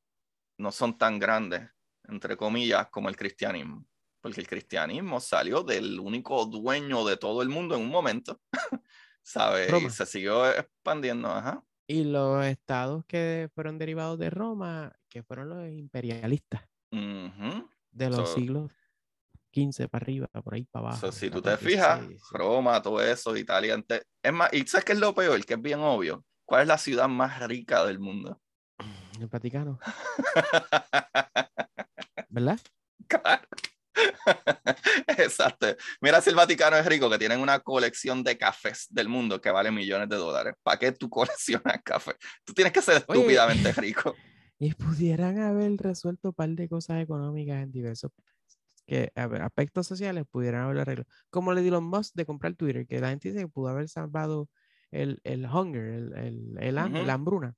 [0.59, 1.69] no son tan grandes,
[2.05, 3.87] entre comillas, como el cristianismo.
[4.25, 8.41] Porque el cristianismo salió del único dueño de todo el mundo en un momento,
[9.23, 9.69] ¿sabes?
[9.69, 9.91] Y Roma.
[9.91, 11.63] se siguió expandiendo, ajá.
[11.87, 17.69] Y los estados que fueron derivados de Roma, que fueron los imperialistas Ujú.
[17.91, 18.71] de los So- siglos
[19.51, 21.01] 15 para arriba, por ahí para abajo.
[21.07, 22.35] So, si tú te 14, fijas, 16, sí.
[22.35, 25.61] Roma, todo eso, Italia, ante- es más, y sabes qué es lo peor, que es
[25.61, 26.25] bien obvio.
[26.47, 28.41] ¿Cuál es la ciudad más rica del mundo?
[29.21, 29.79] El Vaticano,
[32.31, 32.59] ¿verdad?
[33.07, 33.47] Claro.
[35.19, 35.67] Exacto.
[36.01, 39.51] Mira si el Vaticano es rico, que tienen una colección de cafés del mundo que
[39.51, 40.55] vale millones de dólares.
[40.63, 42.13] ¿Para qué tú coleccionas café?
[42.45, 43.21] Tú tienes que ser Oye.
[43.21, 44.15] estúpidamente rico.
[44.59, 48.11] Y pudieran haber resuelto un par de cosas económicas en diversos
[48.87, 51.09] que a ver, aspectos sociales pudieran haber arreglado.
[51.31, 54.49] Como le Elon Musk de comprar Twitter, que la gente dice que pudo haber salvado
[54.91, 57.07] el, el hunger, el, el, el ham- Ujú.
[57.07, 57.55] la hambruna.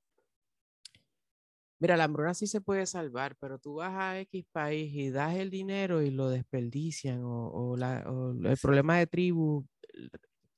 [1.79, 5.35] Mira, la hambruna sí se puede salvar, pero tú vas a X país y das
[5.37, 9.67] el dinero y lo desperdician, o, o la- o el problema de tribu,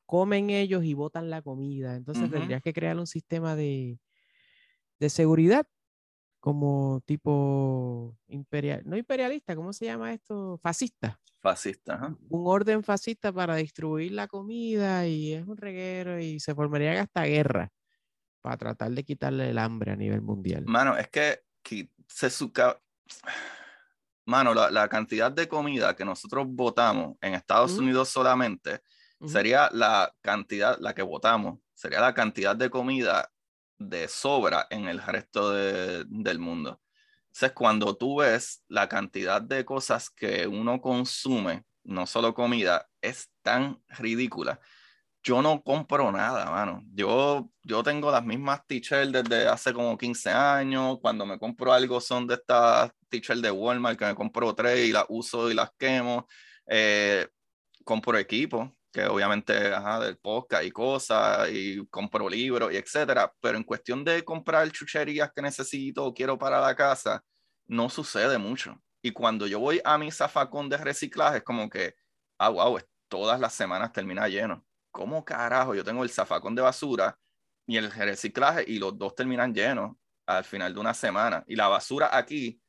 [0.07, 1.97] comen ellos y botan la comida.
[1.97, 3.99] Entonces tendrías que crear un sistema de,
[5.01, 5.67] de seguridad
[6.41, 10.59] como tipo imperial, no imperialista, ¿cómo se llama esto?
[10.63, 11.21] Fascista.
[11.41, 12.17] Fascista, ajá.
[12.31, 17.25] Un orden fascista para distribuir la comida y es un reguero y se formaría hasta
[17.25, 17.71] guerra
[18.41, 20.65] para tratar de quitarle el hambre a nivel mundial.
[20.67, 22.81] Mano, es que, que se suca...
[24.27, 27.79] Mano, la, la cantidad de comida que nosotros votamos en Estados.
[27.79, 28.83] Unidos solamente
[29.27, 33.31] sería la cantidad, la que votamos, sería la cantidad de comida
[33.79, 36.81] de sobra en el resto de- del mundo.
[37.29, 43.31] Entonces, cuando tú ves la cantidad de cosas que uno consume, no solo comida, es
[43.43, 44.61] tan ridícula.
[45.29, 46.83] Yo no compro nada, mano.
[46.95, 50.97] Yo, yo tengo las mismas t-shirts desde hace como 15 años.
[51.03, 54.93] Cuando me compro algo son de estas t-shirts de Walmart que me compro tres y
[54.93, 56.27] las uso y las quemo.
[56.67, 57.29] Eh,
[57.85, 63.59] compro equipo, que obviamente, ajá, del podcast y cosas, y compro libros y etcétera, pero
[63.59, 67.23] en cuestión de comprar chucherías que necesito o quiero para la casa,
[67.67, 68.83] no sucede mucho.
[69.03, 71.95] Y cuando yo voy a mi zafacón de reciclaje, es como que,
[72.39, 72.79] ah, wow,
[73.09, 74.65] todas las semanas termina lleno.
[74.99, 75.77] ¿Cómo carajo?
[75.77, 77.17] Yo tengo el zafacón de basura
[77.67, 79.97] y el reciclaje y los dos terminan llenos
[80.27, 81.45] al final de una semana.
[81.47, 82.61] Y la basura aquí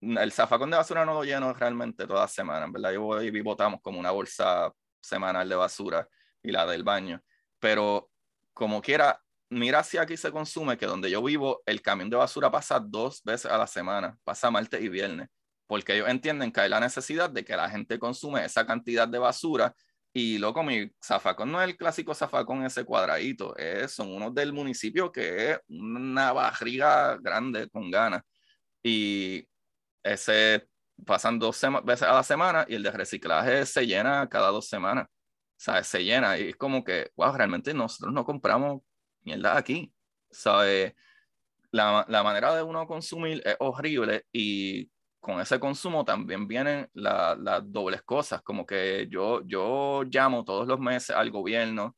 [0.00, 2.92] el zafacón de basura no lo lleno realmente todas las semanas, ¿verdad?
[2.92, 4.72] Yo voy y botamos como una bolsa
[5.02, 6.08] semanal de basura
[6.42, 7.22] y la del baño.
[7.58, 8.10] Pero
[8.54, 9.20] como quiera,
[9.50, 13.22] mira si aquí se consume que donde yo vivo, el camión de basura pasa dos
[13.22, 15.28] veces a la semana, pasa martes y viernes,
[15.66, 19.18] porque ellos entienden que hay la necesidad de que la gente consume esa cantidad de
[19.18, 19.74] basura.
[20.12, 24.52] Y loco, mi zafacón no es el clásico zafacón ese cuadradito, es, son unos del
[24.52, 28.22] municipio que es una barriga grande con ganas.
[28.82, 29.46] Y
[30.02, 30.68] ese
[31.06, 35.06] pasan dos veces a la semana y el de reciclaje se llena cada dos semanas.
[35.56, 38.82] Sea, se llena y es como que, wow, realmente nosotros no compramos
[39.22, 39.92] mierda aquí.
[40.30, 40.96] ¿Sabe?
[41.70, 44.90] La, la manera de uno consumir es horrible y
[45.20, 50.80] con ese consumo también vienen las dobles cosas, como que yo, yo llamo todos los
[50.80, 51.96] meses al gobierno,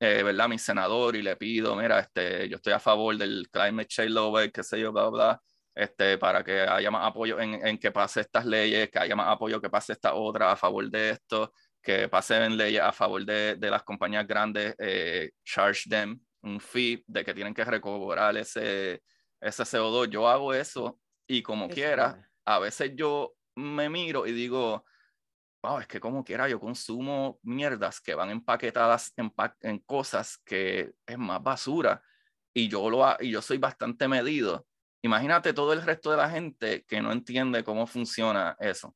[0.00, 0.48] eh, ¿verdad?
[0.48, 4.34] Mi senador y le pido, mira, este, yo estoy a favor del climate change law,
[4.52, 5.42] qué sé yo, bla, bla,
[5.74, 9.28] este, para que haya más apoyo en, en, que pase estas leyes, que haya más
[9.28, 11.52] apoyo que pase esta otra a favor de esto,
[11.82, 17.02] que pasen leyes a favor de, de las compañías grandes, eh, charge them un fee
[17.06, 19.02] de que tienen que recobrar ese,
[19.40, 20.08] ese CO2.
[20.08, 24.84] Yo hago eso y como quiera, a veces yo me miro y digo,
[25.62, 30.92] wow, es que como quiera yo consumo mierdas que van empaquetadas en, en cosas que
[31.06, 32.02] es más basura
[32.54, 34.66] y yo, lo y yo soy bastante medido.
[35.02, 38.94] Imagínate todo el resto de la gente que no entiende cómo funciona eso.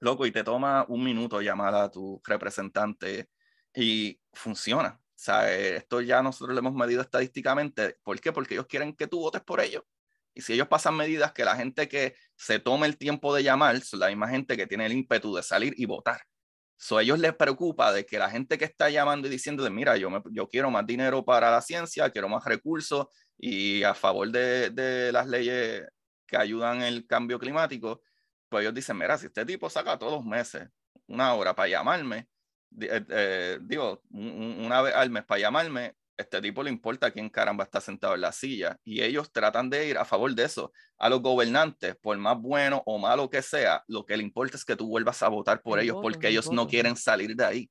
[0.00, 3.28] Loco, y te toma un minuto llamar a tu representante
[3.74, 4.98] y funciona.
[5.00, 7.98] O sea, esto ya nosotros lo hemos medido estadísticamente.
[8.02, 8.32] ¿Por qué?
[8.32, 9.84] Porque ellos quieren que tú votes por ellos.
[10.34, 13.80] Y si ellos pasan medidas que la gente que se tome el tiempo de llamar
[13.82, 16.22] son la misma gente que tiene el ímpetu de salir y votar.
[16.76, 19.70] So, a ellos les preocupa de que la gente que está llamando y diciendo de,
[19.70, 23.06] mira, yo, me, yo quiero más dinero para la ciencia, quiero más recursos
[23.38, 25.84] y a favor de, de las leyes
[26.26, 28.02] que ayudan el cambio climático,
[28.48, 30.68] pues ellos dicen, mira, si este tipo saca todos los meses
[31.06, 32.28] una hora para llamarme,
[32.80, 37.64] eh, eh, digo, una vez al mes para llamarme, este tipo le importa quién caramba
[37.64, 38.78] está sentado en la silla.
[38.84, 40.72] Y ellos tratan de ir a favor de eso.
[40.98, 44.64] A los gobernantes, por más bueno o malo que sea, lo que le importa es
[44.64, 47.70] que tú vuelvas a votar por ellos porque ellos no quieren salir de ahí.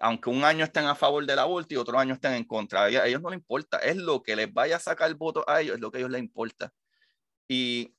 [0.00, 3.06] Aunque un año estén a favor del aborto y otro año estén en contra, a
[3.06, 3.78] ellos no les importa.
[3.78, 6.00] Es lo que les vaya a sacar el voto a ellos, es lo que a
[6.00, 6.72] ellos les importa.
[7.48, 7.94] Y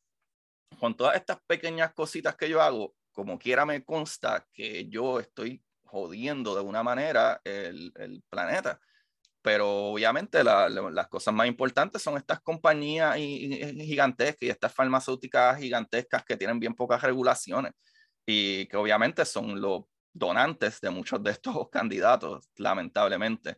[0.80, 5.64] con todas estas pequeñas cositas que yo hago, como quiera me consta que yo estoy
[5.84, 8.80] jodiendo de una manera el, el planeta.
[9.46, 16.26] Pero obviamente la, las cosas más importantes son estas compañías gigantescas y estas farmacéuticas gigantescas
[16.26, 17.74] que tienen bien pocas regulaciones
[18.26, 23.58] y que obviamente son los donantes de muchos de estos candidatos, lamentablemente.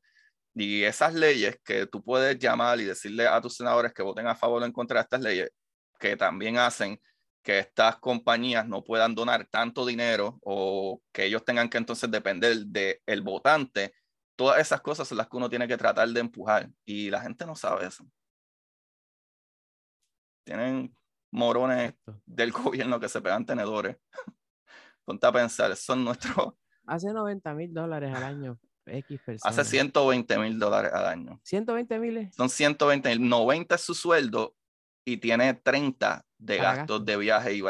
[0.54, 4.36] Y esas leyes que tú puedes llamar y decirle a tus senadores que voten a
[4.36, 5.52] favor o en contra de estas leyes,
[5.98, 7.00] que también hacen
[7.42, 12.58] que estas compañías no puedan donar tanto dinero o que ellos tengan que entonces depender
[12.58, 13.94] del el votante,
[14.38, 17.46] todas esas cosas son las que uno tiene que tratar de empujar y la gente
[17.46, 18.06] no sabe eso.
[20.46, 20.96] Tienen
[21.32, 21.96] morones
[22.26, 22.52] del
[22.86, 23.98] gobierno que se pegan tenedores.
[25.04, 26.54] Ponte a pensar, son nuestros...
[26.86, 28.60] Hace 90 mil dólares al año.
[28.86, 31.42] X Hace 120 mil dólares al año.
[31.44, 32.32] 120 mil.
[32.32, 33.28] Son 120 mil.
[33.28, 34.56] 90 es su sueldo
[35.04, 37.62] y tiene 30 de gastos de viaje.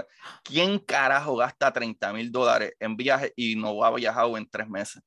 [0.43, 5.01] ¿Quién carajo gasta 30 mil dólares en viaje y no ha viajado en tres meses?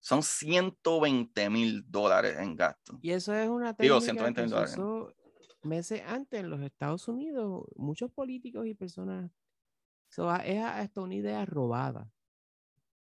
[0.00, 2.98] Son 120 mil dólares en gastos.
[3.02, 4.76] Y eso es una técnica Digo, 120 mil dólares.
[5.62, 9.30] Meses antes en los Estados Unidos, muchos políticos y personas.
[10.10, 12.10] Eso es hasta una idea robada.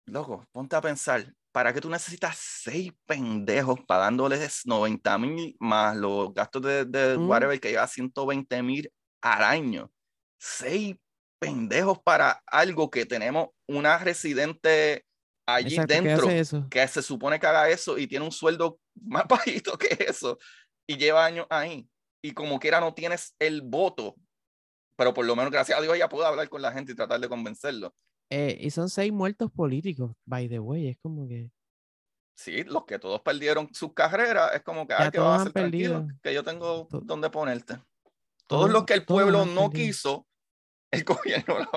[0.06, 6.32] Loco, ponte a pensar, ¿para qué tú necesitas seis pendejos pagándoles 90 mil más los
[6.32, 8.90] gastos de, de whatever que lleva 120 mil
[9.20, 9.92] al año?
[10.38, 10.96] Seis
[11.38, 15.04] pendejos para algo que tenemos una residente
[15.54, 16.28] allí dentro
[16.68, 20.38] que se supone que haga eso y tiene un sueldo más bajito que eso
[20.86, 21.88] y lleva años ahí
[22.22, 24.16] y como quiera no tienes el voto
[24.98, 27.20] pero por lo menos gracias a Dios ella puede hablar con la gente y tratar
[27.20, 27.94] de convencerlo.
[28.30, 31.52] Eh, y son seis muertos políticos, by the way, es como que...
[32.36, 35.52] Sí, los que todos perdieron sus carreras, es como que, hay que vas a ser
[35.52, 37.80] tranquilo, que yo tengo donde ponerte.
[38.48, 40.26] Todos, los que el pueblo no quiso,
[40.90, 41.68] el gobierno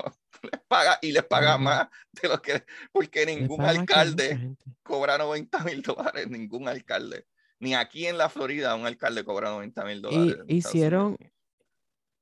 [0.42, 1.88] les paga y les paga más
[2.20, 7.26] de lo que, porque ningún alcalde cobra 90 mil dólares, ningún alcalde.
[7.60, 10.44] Ni aquí en la Florida un alcalde cobra 90 mil dólares.
[10.48, 11.16] Hicieron,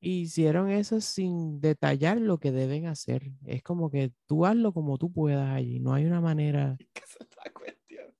[0.00, 3.30] hicieron eso sin detallar lo que deben hacer.
[3.46, 5.80] Es como que tú hazlo como tú puedas allí.
[5.80, 6.76] No hay una manera.
[6.80, 8.14] Es que esa es la cuestión.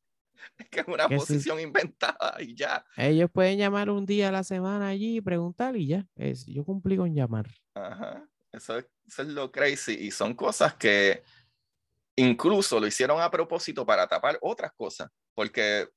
[0.57, 2.87] Es que que es una posición inventada y ya.
[2.97, 6.07] Ellos pueden llamar un día a la semana allí y preguntar y ya.
[6.17, 7.51] Es, yo cumplí con llamar.
[7.75, 8.30] Ajá.
[8.53, 9.95] Eso es, eso es lo crazy.
[9.95, 11.23] Y son cosas que
[12.17, 15.09] incluso lo hicieron a propósito para tapar otras cosas.
[15.35, 15.89] Porque,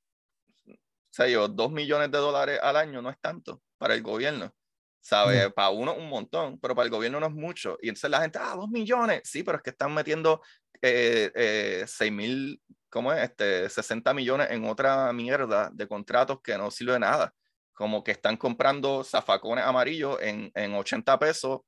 [0.67, 0.73] o
[1.09, 4.53] sea, yo, dos millones de dólares al año no es tanto para el gobierno.
[5.01, 5.51] ¿Sabes?
[5.51, 7.77] Para uno un montón, pero para el gobierno no es mucho.
[7.81, 9.21] Y entonces la gente, ah, dos millones.
[9.25, 10.41] Sí, pero es que están metiendo
[10.81, 13.21] eh, eh, seis mil, ¿cómo es?
[13.23, 17.33] Este, 60 millones en otra mierda de contratos que no sirve de nada.
[17.73, 21.61] Como que están comprando zafacones amarillos en, en 80 pesos,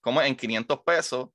[0.00, 1.28] como en 500 pesos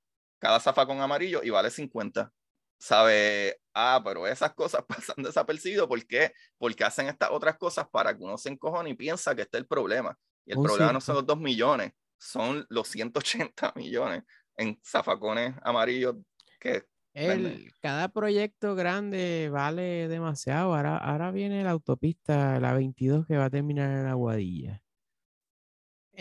[0.44, 2.32] cada zafacón amarillo y vale 50.
[2.78, 3.62] ¿Sabe?
[3.74, 5.88] Ah, pero esas cosas pasan desapercibido.
[5.88, 6.34] ¿Por qué?
[6.58, 9.62] Porque hacen estas otras cosas para que uno se encojone y piensa que este es
[9.62, 10.18] el problema.
[10.46, 14.24] Y el problema no son los 2 millones, son los 180 millones
[14.58, 16.18] en zafacones amarillos
[16.60, 16.84] que...
[17.14, 20.76] El, cada proyecto grande vale demasiado.
[20.76, 24.83] Ahora, ahora viene la autopista, la 22, que va a terminar en Aguadilla.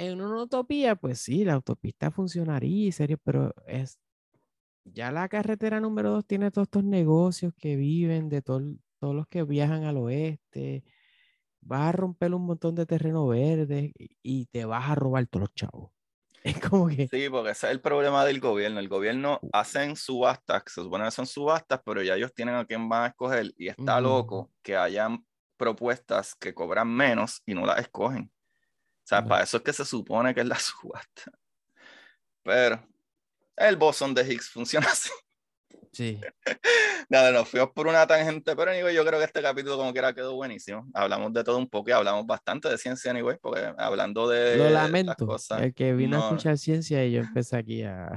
[0.02, 4.00] En una utopía, pues sí, la autopista funcionaría, serio, pero es
[4.84, 8.64] ya la carretera número 2 tiene todos estos negocios que viven de todos
[9.00, 10.82] los que viajan al oeste,
[11.60, 13.92] vas a romper un montón de terreno verde
[14.22, 15.90] y te vas a robar todos los chavos.
[16.44, 17.06] Es como que...
[17.06, 18.80] Sí, porque ese es el problema del gobierno.
[18.80, 22.88] El gobierno hacen subastas, se supone que son subastas, pero ya ellos tienen a quién
[22.88, 25.24] van a escoger y está loco que hayan
[25.56, 28.32] propuestas que cobran menos y no las escogen.
[29.02, 31.32] O sea, para eso es que se supone que es la subasta.
[32.42, 32.86] Pero
[33.56, 35.10] el bosón de Higgs funciona así.
[35.92, 36.18] Sí.
[37.10, 40.14] Nada, nos fuimos por una tangente, pero anyway, yo creo que este capítulo como quiera
[40.14, 40.88] quedó buenísimo.
[40.94, 44.70] Hablamos de todo un poco y hablamos bastante de ciencia anyway, porque hablando de Lo
[44.70, 48.10] lamento, cosas, el que vino a escuchar ciencia y yo empecé aquí a...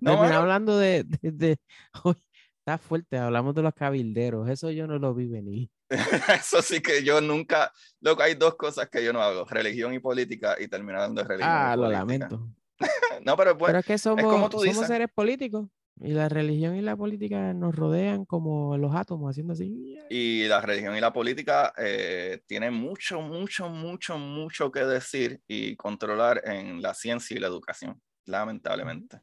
[0.00, 1.58] No, hablando de, de,
[2.64, 5.68] está fuerte, hablamos de los cabilderos, eso yo no lo vi venir.
[6.40, 7.70] eso sí que yo nunca,
[8.00, 11.50] loco, hay dos cosas que yo no hago, religión y política, y terminar de religión.
[11.52, 12.48] Ah, lo lamento.
[13.22, 15.68] no, pero, pues, pero es que somos, como tú somos seres políticos.
[16.00, 19.96] Y la religión y la política nos rodean como los átomos, haciendo así.
[20.08, 25.76] Y la religión y la política eh, tienen mucho, mucho, mucho, mucho que decir y
[25.76, 29.20] controlar en la ciencia y la educación, lamentablemente.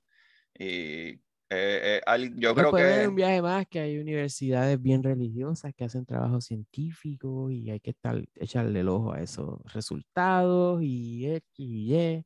[0.58, 1.20] Y
[1.54, 3.08] eh, eh, yo creo que...
[3.08, 7.90] un viaje más que hay universidades bien religiosas que hacen trabajo científico y hay que
[7.90, 12.26] estar, echarle el ojo a esos resultados y X y Y.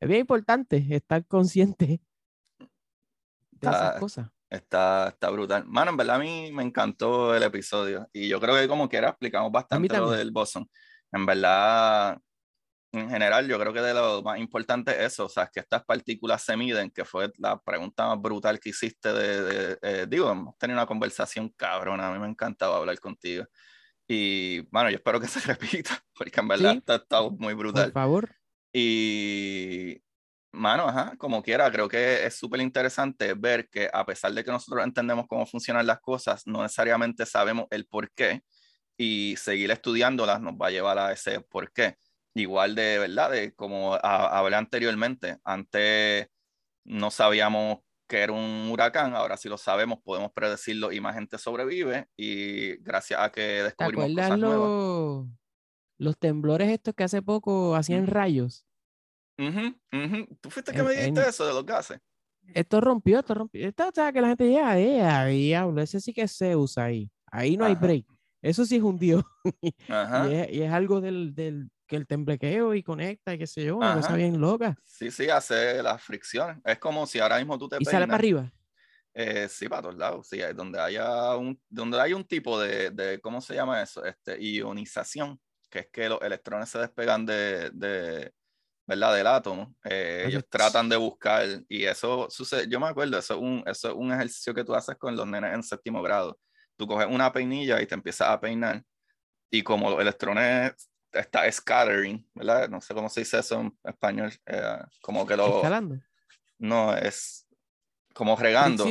[0.00, 2.00] Es bien importante estar consciente
[4.48, 5.64] Está, está brutal.
[5.66, 9.10] Mano, en verdad a mí me encantó el episodio y yo creo que como quiera
[9.10, 10.68] explicamos bastante lo del boson.
[11.10, 12.18] En verdad,
[12.92, 15.84] en general, yo creo que de lo más importante es eso, o sea, que estas
[15.84, 20.58] partículas se miden, que fue la pregunta más brutal que hiciste de, eh, digo, hemos
[20.58, 23.46] tenido una conversación cabrona, a mí me encantaba hablar contigo.
[24.06, 27.92] Y bueno, yo espero que se repita, porque en verdad está, está, muy brutal.
[27.92, 28.36] Por favor.
[28.72, 30.02] Y
[30.54, 34.50] Mano, ajá, como quiera, creo que es súper interesante ver que a pesar de que
[34.50, 38.42] nosotros entendemos cómo funcionan las cosas, no necesariamente sabemos el por qué
[38.98, 41.96] y seguir estudiándolas nos va a llevar a ese por qué.
[42.34, 46.28] Igual de verdad, de como hablé anteriormente, antes
[46.84, 51.38] no sabíamos que era un huracán, ahora sí lo sabemos, podemos predecirlo y más gente
[51.38, 55.28] sobrevive y gracias a que descubrimos cosas nuevas.
[55.98, 58.66] Los temblores estos que hace poco hacían rayos.
[59.36, 62.00] ¿Tú fuiste que me dijiste eso de los gases?
[62.54, 63.66] Esto rompió, esto rompió.
[63.66, 67.10] Esto, o sea, que la gente diga, eh, diablo, ese sí que se usa ahí.
[67.30, 68.04] Ahí no hay break.
[68.42, 69.22] Eso sí es un dios.
[69.62, 73.96] y, es, algo del, del, que el temblequeo y conecta y qué sé yo, una
[73.96, 74.74] cosa bien loca.
[74.82, 76.56] Sí, sí, hace las fricciones.
[76.64, 78.50] Es como si ahora mismo tú te ¿Y sale para arriba?
[79.12, 80.26] Eh, sí, para todos lados.
[80.26, 84.02] Sí, donde haya un, donde hay un tipo de, de, ¿cómo se llama eso?
[84.06, 85.38] Este, ionización,
[85.68, 88.32] que es que los electrones se despegan de, de
[88.86, 89.14] ¿verdad?
[89.14, 89.74] Del átomo.
[89.84, 93.88] Eh, ellos tratan de buscar, y eso sucede, yo me acuerdo, eso es, un, eso
[93.88, 96.38] es un ejercicio que tú haces con los nenes en séptimo grado.
[96.74, 98.82] Tú coges una peinilla y te empiezas a peinar,
[99.50, 102.68] y como los electrones está scattering, ¿verdad?
[102.68, 105.56] No sé cómo se dice eso en español, eh, como que lo...
[105.56, 105.98] Escalando.
[106.58, 107.46] No, es
[108.14, 108.86] como regando.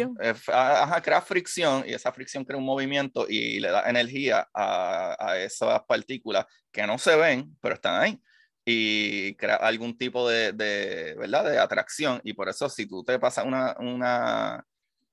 [0.48, 5.38] ajá, crea fricción y esa fricción crea un movimiento y le da energía a, a
[5.38, 8.22] esas partículas que no se ven, pero están ahí
[8.66, 11.46] y crea algún tipo de, de, ¿verdad?
[11.46, 12.22] de atracción.
[12.24, 14.66] Y por eso si tú te pasas una, una,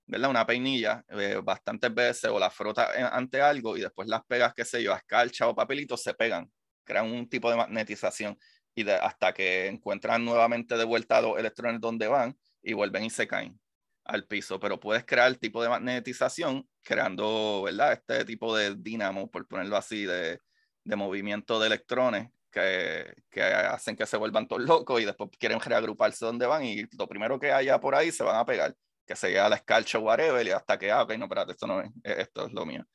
[0.06, 0.30] ¿verdad?
[0.30, 4.64] una peinilla eh, bastantes veces o la frotas ante algo y después las pegas, qué
[4.64, 6.50] sé yo, a escarcha o papelito, se pegan,
[6.88, 8.38] crean un tipo de magnetización
[8.74, 13.10] y de, hasta que encuentran nuevamente de vuelta los electrones donde van y vuelven y
[13.10, 13.60] se caen
[14.04, 14.58] al piso.
[14.58, 17.92] Pero puedes crear el tipo de magnetización creando, ¿verdad?
[17.92, 20.40] Este tipo de dínamo, por ponerlo así, de,
[20.84, 25.60] de movimiento de electrones que, que, hacen que se vuelvan todos locos y después quieren
[25.60, 28.74] reagruparse donde van y lo primero que haya por ahí se van a pegar,
[29.06, 31.82] que sea la escarcha o whatever y hasta que, ah, ok, no, espérate, esto no
[31.82, 32.86] es, esto es lo mío.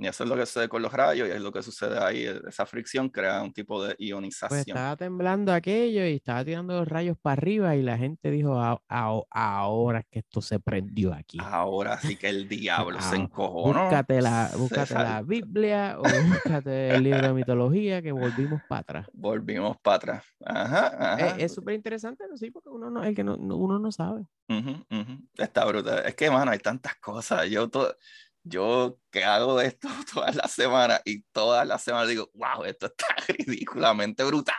[0.00, 2.24] Y eso es lo que sucede con los rayos y es lo que sucede ahí.
[2.24, 4.48] E, esa fricción crea un tipo de pues ionización.
[4.48, 8.58] Pues estaba temblando aquello y estaba tirando los rayos para arriba y la gente dijo,
[8.88, 11.36] ahora que esto se prendió aquí.
[11.42, 13.74] Ahora sí que el diablo se encojó.
[13.74, 19.06] Búscate, la, búscate la Biblia o búscate el libro de mitología que volvimos para atrás.
[19.12, 20.24] Volvimos para atrás.
[20.46, 21.36] Ajá, ajá.
[21.36, 22.38] Es súper interesante, ¿no?
[22.38, 24.24] Sí, porque uno no, el que no, uno no sabe.
[25.36, 26.06] Está brutal.
[26.06, 27.50] Es que, mano, hay tantas cosas.
[27.50, 27.94] Yo todo
[28.42, 33.06] yo que hago esto todas las semanas y todas las semanas digo, wow, esto está
[33.28, 34.56] ridículamente brutal.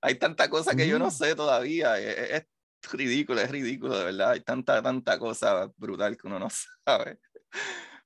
[0.00, 1.98] Hay tanta cosa que yo no sé todavía.
[1.98, 2.46] E, e, es,
[2.92, 4.30] ridículo, es ridículo, de verdad.
[4.30, 6.48] Hay tanta, tanta cosa brutal que uno no
[6.86, 7.18] sabe.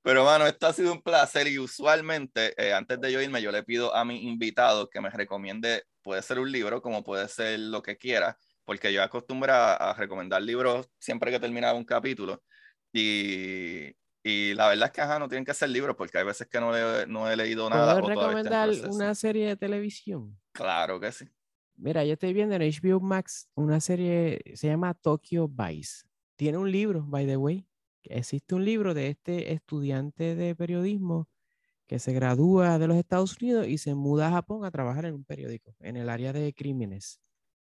[0.02, 3.50] Pero, bueno, esto ha sido un placer y usualmente, eh, antes de yo irme, yo
[3.50, 7.58] le pido a mi invitado que me recomiende, puede ser un libro, como puede ser
[7.60, 12.42] lo que quiera, porque yo acostumbro a, a recomendar libros siempre que terminaba un capítulo.
[12.92, 13.94] Y,
[14.26, 16.58] y la verdad es que ajá, no tienen que ser libros porque hay veces que
[16.58, 16.72] no,
[17.06, 18.00] no he leído nada.
[18.00, 20.40] ¿Puedo recomendar una serie de televisión?
[20.52, 21.26] Claro que sí.
[21.76, 26.04] Mira, yo estoy viendo en HBO Max una serie, se llama Tokyo Vice.
[26.36, 27.68] Tiene un libro, by the way.
[28.04, 31.28] Existe un libro de este estudiante de periodismo
[31.86, 35.14] que se gradúa de los Estados Unidos y se muda a Japón a trabajar en
[35.14, 37.20] un periódico, en el área de crímenes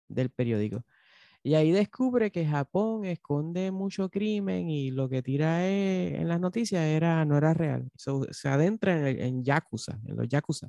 [0.07, 0.83] del periódico.
[1.47, 6.83] Y ahí descubre que Japón esconde mucho crimen y lo que tira en las noticias
[6.83, 7.89] era, no era real.
[8.31, 10.67] se adentra en, en Yakuza, en los Yakuza.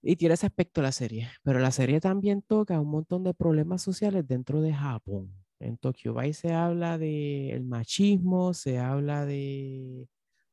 [0.00, 1.28] Y tiene ese aspecto la serie.
[1.42, 5.30] Pero la serie también toca un montón de problemas sociales dentro de Japón.
[5.58, 10.08] En Tokyo Vice se habla del machismo, se habla de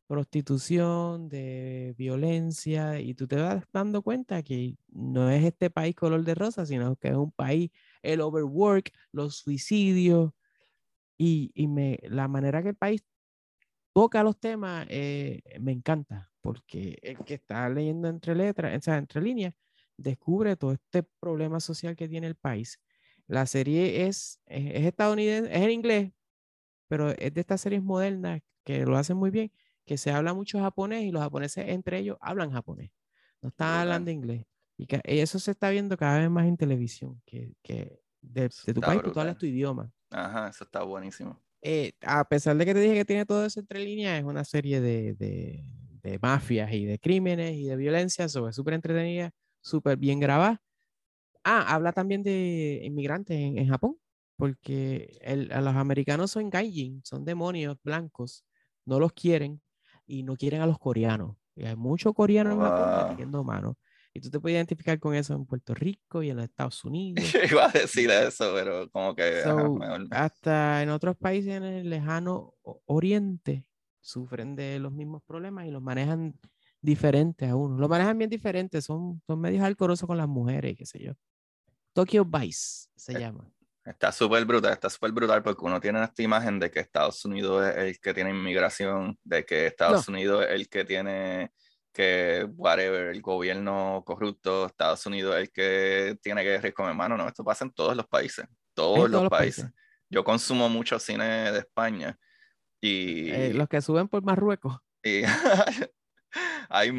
[0.08, 6.24] prostitución, de violencia, y tú te vas dando cuenta que no es este país color
[6.26, 7.72] de rosa, sino que es un país
[8.04, 10.32] el overwork, los suicidios
[11.18, 13.04] y, y me, la manera que el país
[13.94, 18.98] toca los temas eh, me encanta porque el que está leyendo entre letras, o sea,
[18.98, 19.54] entre líneas,
[19.98, 22.82] descubre todo este problema social que tiene el país.
[23.28, 26.12] La serie es, es, estadounidense, es en inglés,
[26.90, 29.52] pero es de estas series modernas que lo hacen muy bien,
[29.86, 32.92] que se habla mucho japonés y los japoneses entre ellos hablan japonés,
[33.42, 34.46] no están hablando inglés.
[34.78, 39.02] Y, eso se está viendo cada vez más en televisión, que, que de, tu país,
[39.02, 39.92] tú hablas tu idioma.
[40.10, 41.42] Ajá, eso está buenísimo.
[41.62, 44.44] Eh, a pesar de que te dije que tiene todo eso entre líneas, es una
[44.44, 45.64] serie de, de,
[46.02, 49.32] de mafias y de crímenes y de violencia, sobre súper entretenida,
[49.62, 50.62] súper bien grabada.
[51.44, 53.98] Ah, habla también de inmigrantes en, en Japón,
[54.36, 58.46] porque el, a los americanos son gaijin, son demonios blancos,
[58.86, 59.62] no los quieren
[60.06, 61.38] y no quieren a los coreanos.
[61.56, 63.78] Y hay muchos coreanos en Japón metiendo mano.
[64.14, 67.26] Y tú te puedes identificar con eso en Puerto Rico y en los Estados Unidos.
[67.50, 69.44] Iba a decir eso, pero como que...
[70.12, 72.54] hasta en otros países en el lejano
[72.86, 73.66] oriente
[74.02, 76.38] sufren de los mismos problemas y los manejan
[76.82, 77.78] diferentes a uno.
[77.78, 81.14] Los manejan bien diferentes, son, son medios alcorosos con las mujeres qué sé yo.
[81.94, 83.50] Tokyo Vice se eh, llama.
[83.86, 87.66] Está súper brutal, está súper brutal porque uno tiene esta imagen de que Estados Unidos
[87.68, 91.52] es el que tiene inmigración, de que Estados Unidos es el que tiene
[91.94, 97.28] que, whatever, el gobierno corrupto, Estados Unidos, el que tiene que ir con hermano, no,
[97.28, 99.70] esto pasa en todos los países, todos, los, países.
[100.10, 102.18] Yo consumo mucho cine de España
[102.82, 103.30] y...
[103.30, 104.78] Eh, los que suben por Marruecos.
[105.04, 105.22] Y
[106.70, 106.90] hay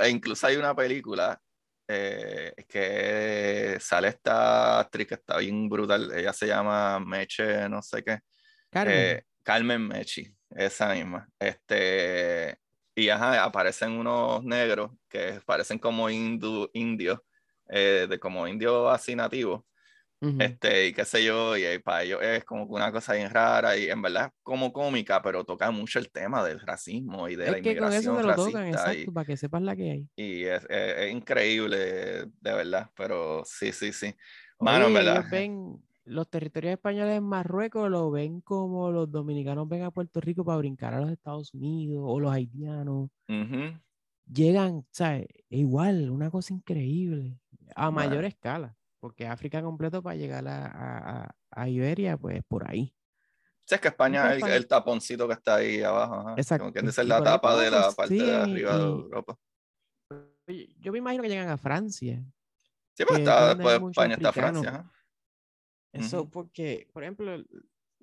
[0.00, 1.40] e incluso hay una película
[1.86, 8.02] eh, que sale esta actriz que está bien brutal, ella se llama Meche, no sé
[8.02, 8.18] qué.
[8.70, 8.94] Carmen.
[8.96, 11.26] Eh, Carmen Mechi, esa misma.
[11.38, 12.58] Este,
[12.98, 17.20] y ajá, aparecen unos negros que parecen como indios,
[17.68, 19.62] eh, de como indios así nativos.
[20.20, 23.88] este, y qué sé yo, y, para ellos es como una cosa bien rara y
[23.88, 28.16] en verdad como cómica, pero toca mucho el tema del racismo y de la inmigración
[28.16, 30.08] con eso lo tocan, exacto, para que sepas la que hay.
[30.16, 34.12] Y es, es, increíble, de verdad, pero sí, sí, sí.
[34.58, 35.24] Mano, en verdad
[36.08, 40.58] los territorios españoles en Marruecos lo ven como los dominicanos ven a Puerto Rico para
[40.58, 43.10] brincar a los Estados Unidos o los haitianos.
[44.30, 45.26] Llegan, ¿sabes?
[45.48, 47.38] Igual, una cosa increíble,
[47.74, 52.94] a mayor escala, porque África completo para llegar a, a, Iberia, pues por ahí.
[53.64, 56.34] Sí, es que España es el, taponcito que está ahí abajo.
[56.36, 56.64] Exacto.
[56.64, 59.38] Como que es la tapa de la parte de arriba de Europa.
[60.78, 62.22] Yo me imagino que llegan a Francia.
[62.94, 64.90] Sí, pues está, después de España está Francia.
[65.92, 67.42] Eso porque, por ejemplo,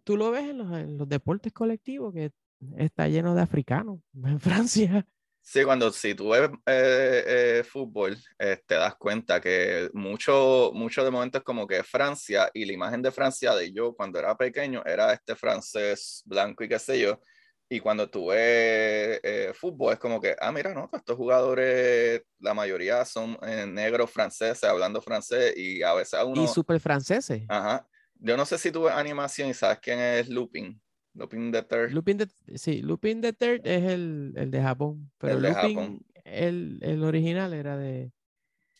[0.03, 2.31] tú lo ves en los, deportes colectivos, que
[2.77, 5.07] está lleno de africanos en Francia.
[5.41, 7.23] Sí, cuando si tú ves eh,
[7.59, 12.49] eh, fútbol, eh, te das cuenta que mucho, mucho de momento es como que Francia
[12.51, 16.69] y la imagen de Francia de yo cuando era pequeño era este francés blanco y
[16.69, 17.21] qué sé yo.
[17.67, 19.19] Y cuando tú ves
[19.55, 23.37] fútbol es como que, ah, mira, no, estos jugadores, la mayoría son
[23.73, 26.43] negros franceses, hablando francés y a veces uno...
[26.43, 27.43] Y súper franceses.
[27.47, 27.87] Ajá.
[28.19, 30.79] Yo no sé si tú ves animación y sabes quién es Lupin.
[31.15, 31.91] Lupin the Third.
[31.91, 32.27] Lupin the,
[32.57, 36.05] sí, Lupin the Third es el, el de Japón, pero el de Lupin, Japón.
[36.23, 38.11] El, el, original era de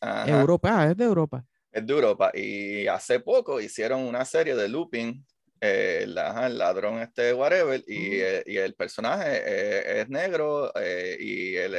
[0.02, 1.46] Europa, ah, es de Europa.
[1.72, 5.26] Es de Europa y hace poco hicieron una serie de Lupin,
[5.66, 6.16] eh, el,
[6.58, 10.72] ladrón este whatever, y, eh, y el personaje eh, es negro
[11.20, 11.76] y, él,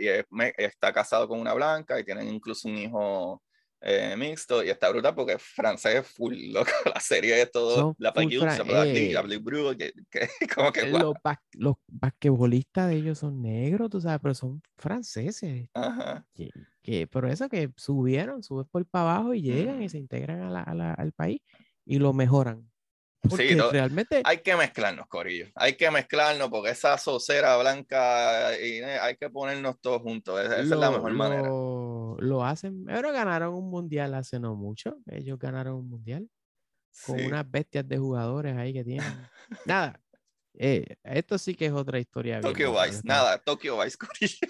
[0.00, 0.08] y,
[0.56, 3.42] está casado con una blanca y tienen incluso un hijo
[4.16, 6.70] mixto y está brutal porque francés es full loco.
[6.92, 8.28] La serie es todo la eh,
[9.78, 11.14] que, que, como que los,
[11.52, 15.68] los basquetbolistas de ellos son negros, tú sabes, pero son franceses.
[15.74, 16.24] Ajá.
[16.34, 16.50] Que,
[16.82, 20.50] que, pero eso que subieron, suben por para abajo y llegan y se integran a
[20.50, 21.40] la, a la, al país
[21.84, 22.68] y lo mejoran.
[23.20, 25.46] Porque sí, realmente hay que mezclarnos, Corillo.
[25.56, 30.40] Hay que mezclarnos porque esa socera blanca y eh, hay que ponernos todos juntos.
[30.40, 31.48] Esa, es la mejor manera
[32.18, 34.98] lo hacen, pero ganaron un mundial hace no mucho.
[35.06, 36.28] Ellos ganaron un mundial
[37.04, 39.06] con unas bestias de jugadores ahí que tienen.
[39.66, 40.00] Nada,
[40.54, 42.40] eh, esto sí que es otra historia.
[42.40, 44.48] Tokyo Vice, nada, Tokyo Vice, Corillo.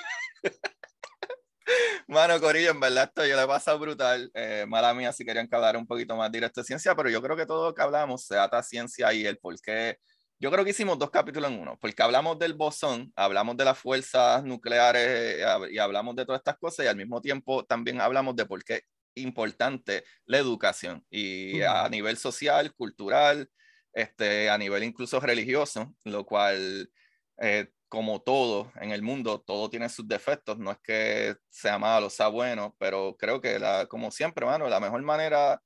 [2.09, 4.31] Mano, Corillo, en verdad esto yo le he pasado brutal.
[4.35, 7.21] Eh, mala mía si querían que hablara un poquito más directo de ciencia, pero yo
[7.23, 9.99] creo que todo lo que hablamos se ata a ciencia y el por qué
[10.39, 13.79] yo creo que hicimos dos capítulos en uno, porque hablamos del bosón, hablamos de las
[13.79, 18.37] fuerzas nucleares eh, y hablamos de todas estas cosas y al mismo tiempo también hablamos
[18.37, 18.83] de por qué es
[19.15, 23.49] importante la educación y a nivel social, cultural,
[23.95, 26.91] este, a nivel incluso religioso, lo cual,
[27.39, 32.11] eh, como todo en el mundo, todo tiene sus defectos, no es que sea malo,
[32.11, 35.63] sea bueno, pero creo que, la, como siempre, mano, la mejor manera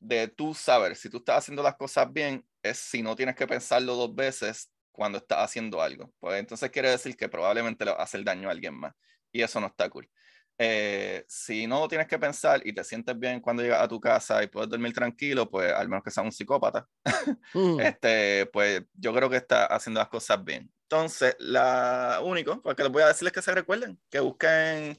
[0.00, 3.46] de tú saber si tú estás haciendo las cosas bien es si no tienes que
[3.46, 6.12] pensarlo dos veces cuando estás haciendo algo.
[6.20, 8.94] Pues entonces quiere decir que probablemente le va a hacer daño a alguien más.
[9.32, 10.08] Y eso no está cool.
[10.56, 14.42] Eh, si no tienes que pensar y te sientes bien cuando llegas a tu casa
[14.42, 16.86] y puedes dormir tranquilo, pues al menos que sea un psicópata,
[17.54, 17.80] mm.
[17.80, 20.70] este, pues yo creo que está haciendo las cosas bien.
[20.82, 24.98] Entonces, la único pues, que les voy a decir es que se recuerden, que busquen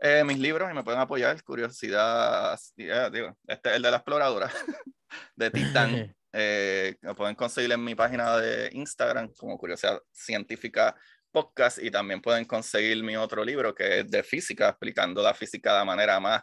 [0.00, 1.42] eh, mis libros y me pueden apoyar.
[1.44, 4.50] Curiosidad, digo, este es el de la exploradora
[5.36, 6.16] de Titán.
[6.38, 10.94] Eh, lo pueden conseguir en mi página de Instagram como Curiosidad Científica
[11.36, 15.78] Podcast y también pueden conseguir mi otro libro que es de física, explicando la física
[15.78, 16.42] de manera más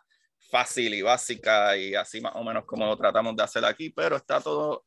[0.52, 4.18] fácil y básica y así más o menos como lo tratamos de hacer aquí, pero
[4.18, 4.86] está todo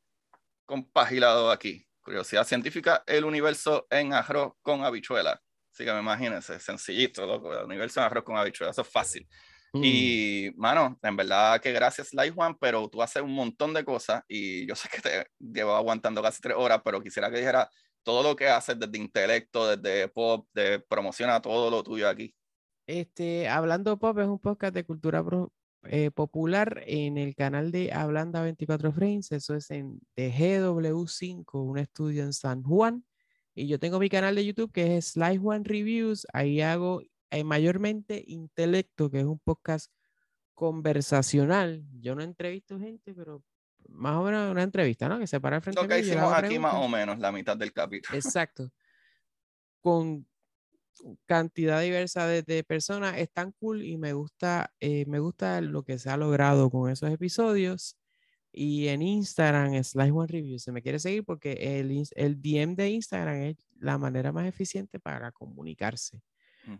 [0.64, 1.84] compagilado aquí.
[2.02, 5.42] Curiosidad científica, el universo en arroz con habichuela.
[5.72, 9.26] Así que me imagínense, sencillito, loco, el universo en arroz con habichuela, eso es fácil.
[9.72, 9.80] Mm.
[9.82, 14.22] Y, mano, en verdad que gracias, Lai Juan, pero tú haces un montón de cosas
[14.28, 17.68] y yo sé que te llevo aguantando casi tres horas, pero quisiera que dijera
[18.06, 22.32] todo lo que haces desde intelecto, desde pop, de promociona todo lo tuyo aquí.
[22.86, 25.24] Este, Hablando Pop es un podcast de cultura
[25.82, 31.78] eh, popular en el canal de Hablanda 24 Frames, eso es en de GW5, un
[31.78, 33.04] estudio en San Juan.
[33.56, 37.02] Y yo tengo mi canal de YouTube que es Slice One Reviews, ahí hago
[37.32, 39.90] eh, mayormente Intelecto, que es un podcast
[40.54, 41.82] conversacional.
[41.98, 43.42] Yo no entrevisto gente, pero
[43.88, 45.18] más o menos una entrevista, ¿no?
[45.18, 48.16] Que se para frente Lo que hicimos aquí más o menos la mitad del capítulo.
[48.18, 48.70] Exacto.
[49.80, 50.26] Con
[51.26, 55.98] cantidad diversa de, personas, es tan cool y me gusta, eh, me gusta lo que
[55.98, 57.96] se ha logrado con esos episodios.
[58.52, 60.58] Y en Instagram es Live One Review.
[60.58, 64.98] Se me quiere seguir porque el, el DM de Instagram es la manera más eficiente
[64.98, 66.22] para comunicarse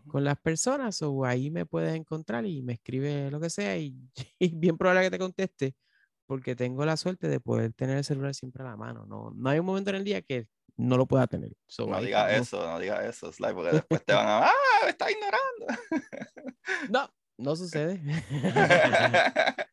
[0.07, 3.95] con las personas o ahí me puedes encontrar y me escribe lo que sea y,
[4.39, 5.75] bien probable que te conteste
[6.27, 9.05] porque tengo la suerte de poder tener el celular siempre a la mano.
[9.07, 11.53] No, no hay un momento en el día que no lo pueda tener.
[11.79, 14.47] no digas eso, no digas eso, Sly, porque después te van a...
[14.47, 15.65] ¡Ah, me está ignorando!
[16.89, 18.01] no, no sucede.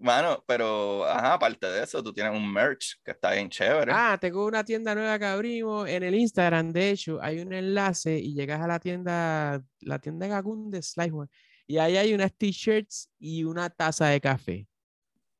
[0.00, 3.90] Mano, pero ajá, aparte de eso, tú tienes un merch que está bien chévere.
[3.92, 6.72] Ah, tengo una tienda nueva que abrimos en el Instagram.
[6.72, 11.10] De hecho, hay un enlace y llegas a la tienda, la tienda Gagún de Slice
[11.10, 11.28] One,
[11.66, 14.68] y ahí hay unas t-shirts y una taza de café.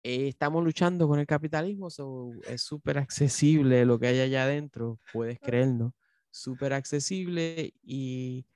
[0.03, 4.99] Eh, estamos luchando con el capitalismo, so es súper accesible lo que hay allá adentro,
[5.13, 5.95] puedes creerlo.
[6.31, 8.47] Súper accesible y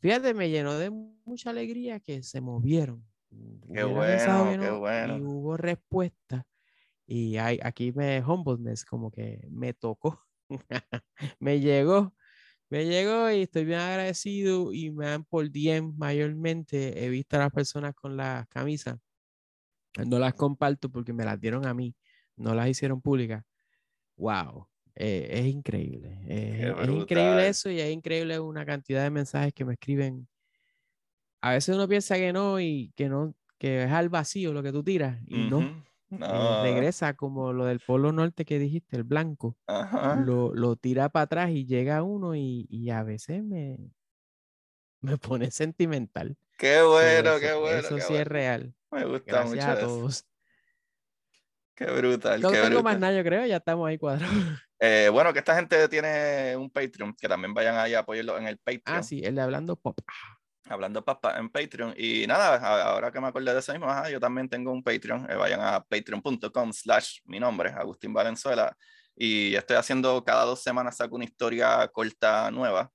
[0.00, 3.04] fíjate, me llenó de mucha alegría que se movieron
[3.72, 5.18] Qué bueno, qué bueno.
[5.18, 6.46] Y hubo respuesta.
[7.06, 10.24] Y hay, aquí me humbleness como que me tocó
[11.38, 12.14] me llegó,
[12.70, 17.04] me llegó y estoy bien agradecido y me dan por DM mayormente.
[17.04, 18.98] He visto a las personas con las camisas.
[20.06, 21.94] No las comparto porque me las dieron a mí,
[22.36, 23.44] no las hicieron públicas.
[24.16, 26.18] Wow, eh, es increíble.
[26.26, 30.28] es increíble eso y es increíble una cantidad de mensajes que me escriben.
[31.40, 34.72] A veces uno piensa que no y que no, que es al vacío lo que
[34.72, 35.84] tú tiras y no.
[36.10, 39.56] Regresa como lo del Polo Norte que dijiste, el blanco.
[40.24, 43.78] Lo, lo, tira para atrás y llega uno y, y, a veces me,
[45.00, 46.36] me pone sentimental.
[46.56, 47.78] Qué bueno, qué bueno.
[47.78, 48.74] Eso sí es real.
[48.90, 50.26] Me gusta Gracias a todos.
[51.74, 52.40] Qué brutal.
[52.40, 54.30] No qué tengo más nada, yo creo, ya estamos ahí cuadrados.
[54.80, 58.48] Eh, bueno, que esta gente tiene un Patreon, que también vayan ahí a apoyarlo en
[58.48, 59.04] el Ah, Patreon.
[59.04, 59.98] sí, el de Hablando Pop.
[60.68, 61.94] Hablando Papa en Patreon.
[61.96, 62.56] Y nada,
[62.90, 65.30] ahora que me acordé de eso mismo, yo también tengo un Patreon.
[65.30, 68.76] Eh, vayan a patreon.com slash mi nombre, Agustín Valenzuela.
[69.16, 72.90] Y estoy haciendo cada dos semanas, saco una historia corta nueva,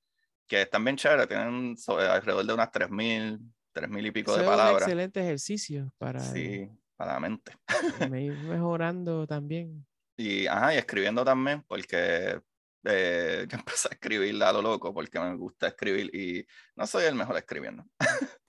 [0.50, 3.40] que están bien chévere, tienen alrededor de unas 3.000,
[3.74, 4.82] 3.000 y pico de palabras.
[4.82, 6.68] Es un excelente ejercicio para, sí,
[6.98, 7.54] para la mente.
[8.20, 9.86] ir mejorando también.
[10.18, 12.42] Y, ajá, y escribiendo también, porque
[12.84, 16.46] eh, yo empecé a escribir a lo loco, porque me gusta escribir y
[16.76, 17.86] no soy el mejor escribiendo.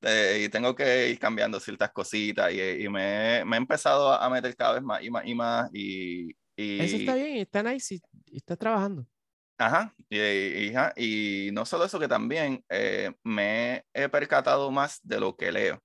[0.00, 4.30] eh, y tengo que ir cambiando ciertas cositas y, y me, me, he empezado a
[4.30, 5.70] meter cada vez más y más y más.
[5.74, 6.80] Y, y...
[6.80, 9.06] Eso está bien, está nice y está trabajando.
[9.56, 15.20] Ajá, y, y, y, no solo eso, que también eh, me he percatado más de
[15.20, 15.80] lo que leo.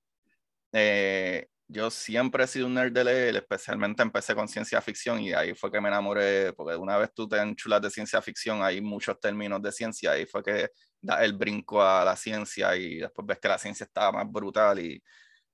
[0.72, 5.32] Eh, yo siempre he sido un nerd de leer, especialmente empecé con ciencia ficción y
[5.34, 8.80] ahí fue que me enamoré, porque una vez tú te enchulas de ciencia ficción, hay
[8.80, 10.70] muchos términos de ciencia, ahí fue que
[11.00, 14.80] da el brinco a la ciencia y después ves que la ciencia estaba más brutal
[14.80, 15.02] y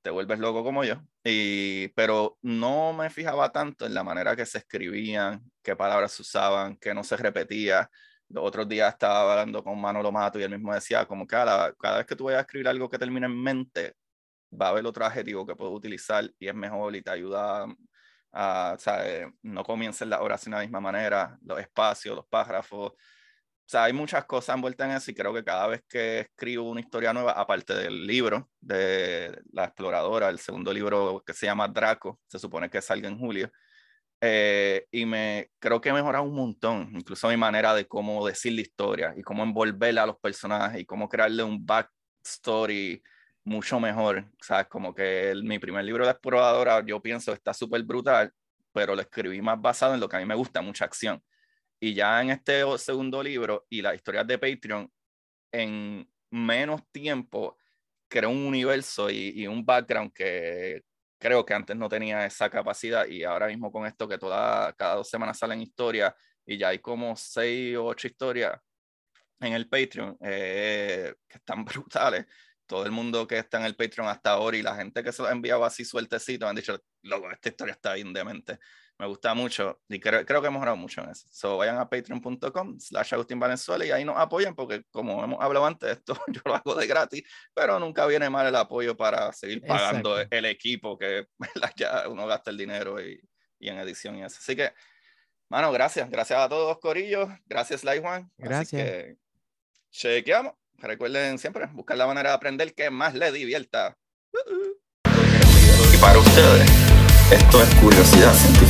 [0.02, 0.96] te vuelves loco como yo.
[1.24, 6.22] Y, pero no me fijaba tanto en la manera que se escribían, qué palabras se
[6.22, 7.90] usaban, que no se repetía.
[8.28, 11.98] Los otros días estaba hablando con Manolo Mato y él mismo decía, como cada, cada
[11.98, 13.94] vez que tú vayas a escribir algo que termine en mente,
[14.52, 17.66] va a haber otro adjetivo que puedo utilizar y es mejor y te ayuda
[18.32, 22.92] a, o sea, no comiencen la oración de la misma manera, los espacios, los párrafos.
[22.92, 26.70] O sea, hay muchas cosas envueltas en eso y creo que cada vez que escribo
[26.70, 31.66] una historia nueva, aparte del libro de La Exploradora, el segundo libro que se llama
[31.68, 33.50] Draco, se supone que salga en julio,
[34.20, 38.52] eh, y me creo que he mejorado un montón, incluso mi manera de cómo decir
[38.54, 43.02] la historia y cómo envolverla a los personajes y cómo crearle un backstory
[43.44, 44.26] mucho mejor.
[44.40, 44.68] ¿Sabes?
[44.68, 48.32] Como que el, mi primer libro de exploradora, yo pienso, está súper brutal,
[48.72, 51.22] pero lo escribí más basado en lo que a mí me gusta, mucha acción.
[51.80, 54.90] Y ya en este segundo libro y las historias de Patreon,
[55.52, 57.58] en menos tiempo,
[58.08, 60.84] creo un universo y, y un background que
[61.18, 64.96] creo que antes no tenía esa capacidad y ahora mismo con esto que toda, cada
[64.96, 66.14] dos semanas salen historias
[66.44, 68.60] y ya hay como seis o ocho historias
[69.40, 72.26] en el Patreon eh, que están brutales
[72.66, 75.22] todo el mundo que está en el Patreon hasta ahora y la gente que se
[75.22, 78.58] lo ha enviado así sueltecito han dicho, loco, esta historia está bien demente.
[78.98, 81.26] Me gusta mucho y creo, creo que hemos mejorado mucho en eso.
[81.30, 85.66] So, vayan a patreon.com slash Agustín Valenzuela y ahí nos apoyen porque como hemos hablado
[85.66, 89.62] antes, esto yo lo hago de gratis, pero nunca viene mal el apoyo para seguir
[89.66, 90.36] pagando Exacto.
[90.36, 91.26] el equipo que
[91.76, 93.20] ya uno gasta el dinero y,
[93.58, 94.38] y, en edición y eso.
[94.38, 94.72] Así que,
[95.50, 96.08] mano, gracias.
[96.08, 97.28] Gracias a todos, Corillo.
[97.44, 98.30] Gracias, Lai Juan.
[98.38, 98.82] Gracias.
[98.82, 99.16] Así que,
[99.90, 100.54] chequeamos.
[100.78, 103.96] Recuerden siempre buscar la manera de aprender que más les divierta.
[105.92, 106.70] Y para ustedes,
[107.32, 108.65] esto es curiosidad científica.